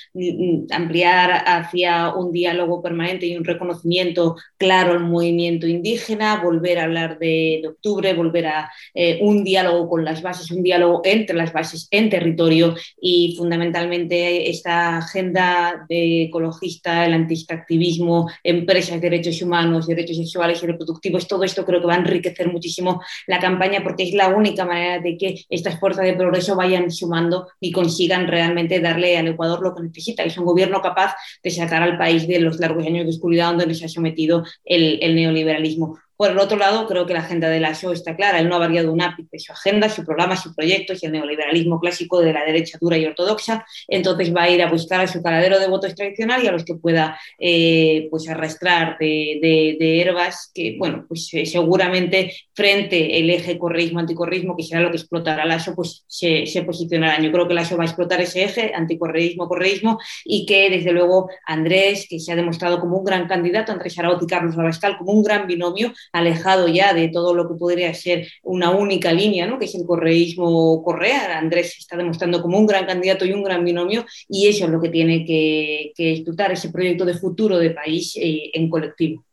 ampliar 0.70 1.46
hacia 1.48 2.14
un 2.14 2.32
diálogo 2.32 2.80
permanente 2.84 3.26
y 3.26 3.36
un 3.36 3.46
reconocimiento 3.46 4.36
claro 4.58 4.92
al 4.92 5.00
movimiento 5.00 5.66
indígena, 5.66 6.44
volver 6.44 6.78
a 6.78 6.84
hablar 6.84 7.18
de, 7.18 7.64
octubre, 7.68 8.14
volver 8.14 8.46
a 8.48 8.72
eh, 8.94 9.18
un 9.24 9.44
diálogo 9.44 9.90
con 9.90 10.06
las 10.06 10.22
bases, 10.22 10.52
un 10.52 10.62
diálogo 10.62 11.02
entre 11.06 11.36
las 11.36 11.52
bases 11.52 11.88
en 11.90 12.12
territorio 12.12 12.76
y 13.02 13.34
fundamentalmente 13.36 14.48
esta 14.52 14.98
agenda 14.98 15.86
de 15.90 16.26
ecología 16.26 16.67
el 17.06 17.14
antiactivismo, 17.14 18.30
empresas, 18.44 19.02
derechos 19.02 19.42
humanos, 19.42 19.88
derechos 19.88 20.18
sexuales 20.18 20.62
y 20.64 20.68
reproductivos, 20.68 21.28
todo 21.28 21.44
esto 21.44 21.66
creo 21.66 21.82
que 21.82 21.88
va 21.88 21.96
a 21.96 22.00
enriquecer 22.00 22.52
muchísimo 22.52 23.02
la 23.28 23.40
campaña 23.40 23.82
porque 23.84 24.04
es 24.04 24.14
la 24.14 24.30
única 24.30 24.66
manera 24.66 25.00
de 25.00 25.18
que 25.18 25.46
estas 25.50 25.80
fuerzas 25.80 26.06
de 26.06 26.14
progreso 26.14 26.56
vayan 26.56 26.92
sumando 26.92 27.48
y 27.60 27.72
consigan 27.72 28.28
realmente 28.28 28.80
darle 28.80 29.18
al 29.18 29.28
Ecuador 29.28 29.62
lo 29.62 29.76
que 29.76 29.84
necesita, 29.84 30.24
es 30.24 30.38
un 30.38 30.46
gobierno 30.46 30.82
capaz 30.82 31.16
de 31.44 31.52
sacar 31.52 31.84
al 31.84 31.98
país 31.98 32.28
de 32.28 32.40
los 32.40 32.60
largos 32.60 32.86
años 32.86 33.06
de 33.06 33.12
oscuridad 33.12 33.50
donde 33.50 33.68
nos 33.68 33.84
ha 33.84 33.88
sometido 33.88 34.44
el 34.66 35.16
neoliberalismo. 35.16 35.98
Por 36.18 36.32
el 36.32 36.40
otro 36.40 36.58
lado, 36.58 36.88
creo 36.88 37.06
que 37.06 37.14
la 37.14 37.20
agenda 37.20 37.50
de 37.50 37.60
la 37.60 37.76
SO 37.76 37.92
está 37.92 38.16
clara. 38.16 38.40
Él 38.40 38.50
no 38.50 38.56
ha 38.56 38.60
variado 38.60 38.92
un 38.92 39.02
ápice 39.02 39.38
su 39.40 39.52
agenda, 39.52 39.88
su 39.88 40.04
programa, 40.04 40.36
su 40.36 40.54
proyecto 40.54 40.94
y 41.00 41.06
el 41.06 41.12
neoliberalismo 41.12 41.80
clásico 41.80 42.20
de 42.22 42.34
la 42.34 42.44
derecha 42.44 42.78
dura 42.82 42.98
y 42.98 43.06
ortodoxa. 43.06 43.66
Entonces 43.88 44.36
va 44.36 44.44
a 44.44 44.50
ir 44.50 44.62
a 44.64 44.70
buscar 44.70 45.02
a 45.02 45.08
su 45.08 45.22
caladero 45.22 45.60
de 45.60 45.68
votos 45.68 45.94
tradicional 45.96 46.44
y 46.44 46.48
a 46.48 46.52
los 46.52 46.66
que 46.66 46.76
pueda 46.76 47.20
eh, 47.40 48.08
pues 48.10 48.28
arrastrar 48.28 48.98
de, 49.00 49.40
de, 49.42 49.78
que, 50.54 50.76
bueno, 50.78 51.06
pues 51.08 51.30
eh, 51.34 51.46
seguramente 51.46 52.34
frente 52.54 53.20
el 53.20 53.30
eje 53.30 53.58
correísmo-anticorreísmo, 53.58 54.56
que 54.56 54.64
será 54.64 54.82
lo 54.82 54.90
que 54.90 54.98
explotará 54.98 55.46
la 55.46 55.60
SO, 55.60 55.76
pues 55.76 56.04
se, 56.08 56.46
se 56.46 56.64
posicionará. 56.64 57.22
Yo 57.22 57.32
creo 57.32 57.48
que 57.48 57.54
la 57.54 57.66
SO 57.66 57.78
va 57.78 57.84
a 57.84 57.88
explotar 57.88 58.22
ese 58.22 58.44
eje, 58.44 58.74
anticorreísmo-correísmo, 58.74 60.00
y 60.26 60.46
que 60.46 60.70
desde 60.70 60.92
luego 60.92 61.30
Andrés, 61.46 62.08
que 62.10 62.20
se 62.20 62.32
ha 62.32 62.36
demostrado 62.36 62.80
como 62.80 62.98
un 62.98 63.06
gran 63.06 63.28
candidato, 63.28 63.72
Andrés 63.72 63.98
Araut 64.00 64.22
y 64.24 64.28
Carlos 64.28 64.58
Abascal, 64.58 64.98
como 64.98 65.12
un 65.12 65.24
gran 65.24 65.48
binomio, 65.48 65.94
alejado 66.12 66.68
ya 66.68 66.94
de 66.94 67.10
todo 67.10 67.34
lo 67.34 67.48
que 67.48 67.56
podría 67.56 67.94
ser 67.94 68.28
una 68.44 68.72
única 68.72 69.12
línea, 69.12 69.48
¿no? 69.48 69.60
que 69.60 69.66
es 69.66 69.76
el 69.76 69.86
correísmo 69.86 70.84
Correa. 70.84 71.38
Andrés 71.38 71.78
está 71.78 71.98
demostrando 71.98 72.42
como 72.42 72.58
un 72.58 72.66
gran 72.66 72.86
candidato 72.86 73.26
y 73.26 73.34
un 73.34 73.44
gran 73.44 73.64
binomio 73.64 74.06
y 74.28 74.48
eso 74.48 74.66
es 74.66 74.72
lo 74.72 74.82
que 74.82 74.90
tiene 74.90 75.26
que, 75.26 75.92
que 75.96 76.24
ese 76.52 76.70
proyecto 76.70 77.06
de 77.06 77.14
futuro 77.14 77.58
de 77.58 77.72
país 77.72 78.16
eh, 78.18 78.52
en 78.54 78.70
colectivo. 78.70 79.26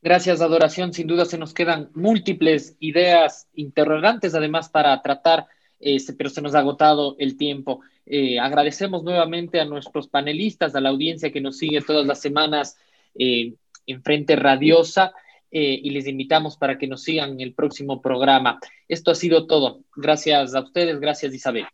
Gracias, 0.00 0.40
Adoración. 0.40 0.92
Sin 0.92 1.06
duda 1.06 1.24
se 1.24 1.38
nos 1.38 1.54
quedan 1.54 1.90
múltiples 1.94 2.76
ideas 2.80 3.48
interrogantes, 3.54 4.34
además, 4.34 4.68
para 4.68 5.00
tratar, 5.00 5.46
eh, 5.78 5.98
pero 6.18 6.28
se 6.28 6.42
nos 6.42 6.54
ha 6.54 6.58
agotado 6.58 7.14
el 7.18 7.36
tiempo. 7.36 7.80
Eh, 8.04 8.40
agradecemos 8.40 9.04
nuevamente 9.04 9.60
a 9.60 9.64
nuestros 9.64 10.08
panelistas, 10.08 10.74
a 10.74 10.80
la 10.80 10.88
audiencia 10.88 11.30
que 11.30 11.40
nos 11.40 11.58
sigue 11.58 11.80
todas 11.82 12.06
las 12.06 12.20
semanas 12.20 12.76
en 13.14 14.02
Frente 14.02 14.34
Radiosa. 14.36 15.12
Eh, 15.54 15.78
y 15.82 15.90
les 15.90 16.08
invitamos 16.08 16.56
para 16.56 16.78
que 16.78 16.86
nos 16.86 17.02
sigan 17.02 17.32
en 17.32 17.40
el 17.42 17.52
próximo 17.52 18.00
programa. 18.00 18.58
Esto 18.88 19.10
ha 19.10 19.14
sido 19.14 19.46
todo. 19.46 19.80
Gracias 19.94 20.54
a 20.54 20.60
ustedes, 20.60 20.98
gracias 20.98 21.34
Isabel. 21.34 21.66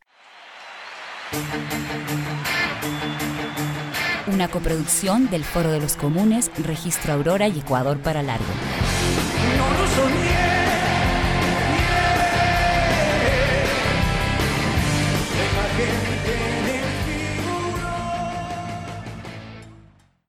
Una 4.27 4.49
coproducción 4.49 5.31
del 5.31 5.45
Foro 5.45 5.71
de 5.71 5.81
los 5.81 5.97
Comunes, 5.97 6.51
Registro 6.65 7.13
Aurora 7.13 7.49
y 7.49 7.61
Ecuador 7.61 7.99
para 8.03 8.23
Largo. 8.23 8.45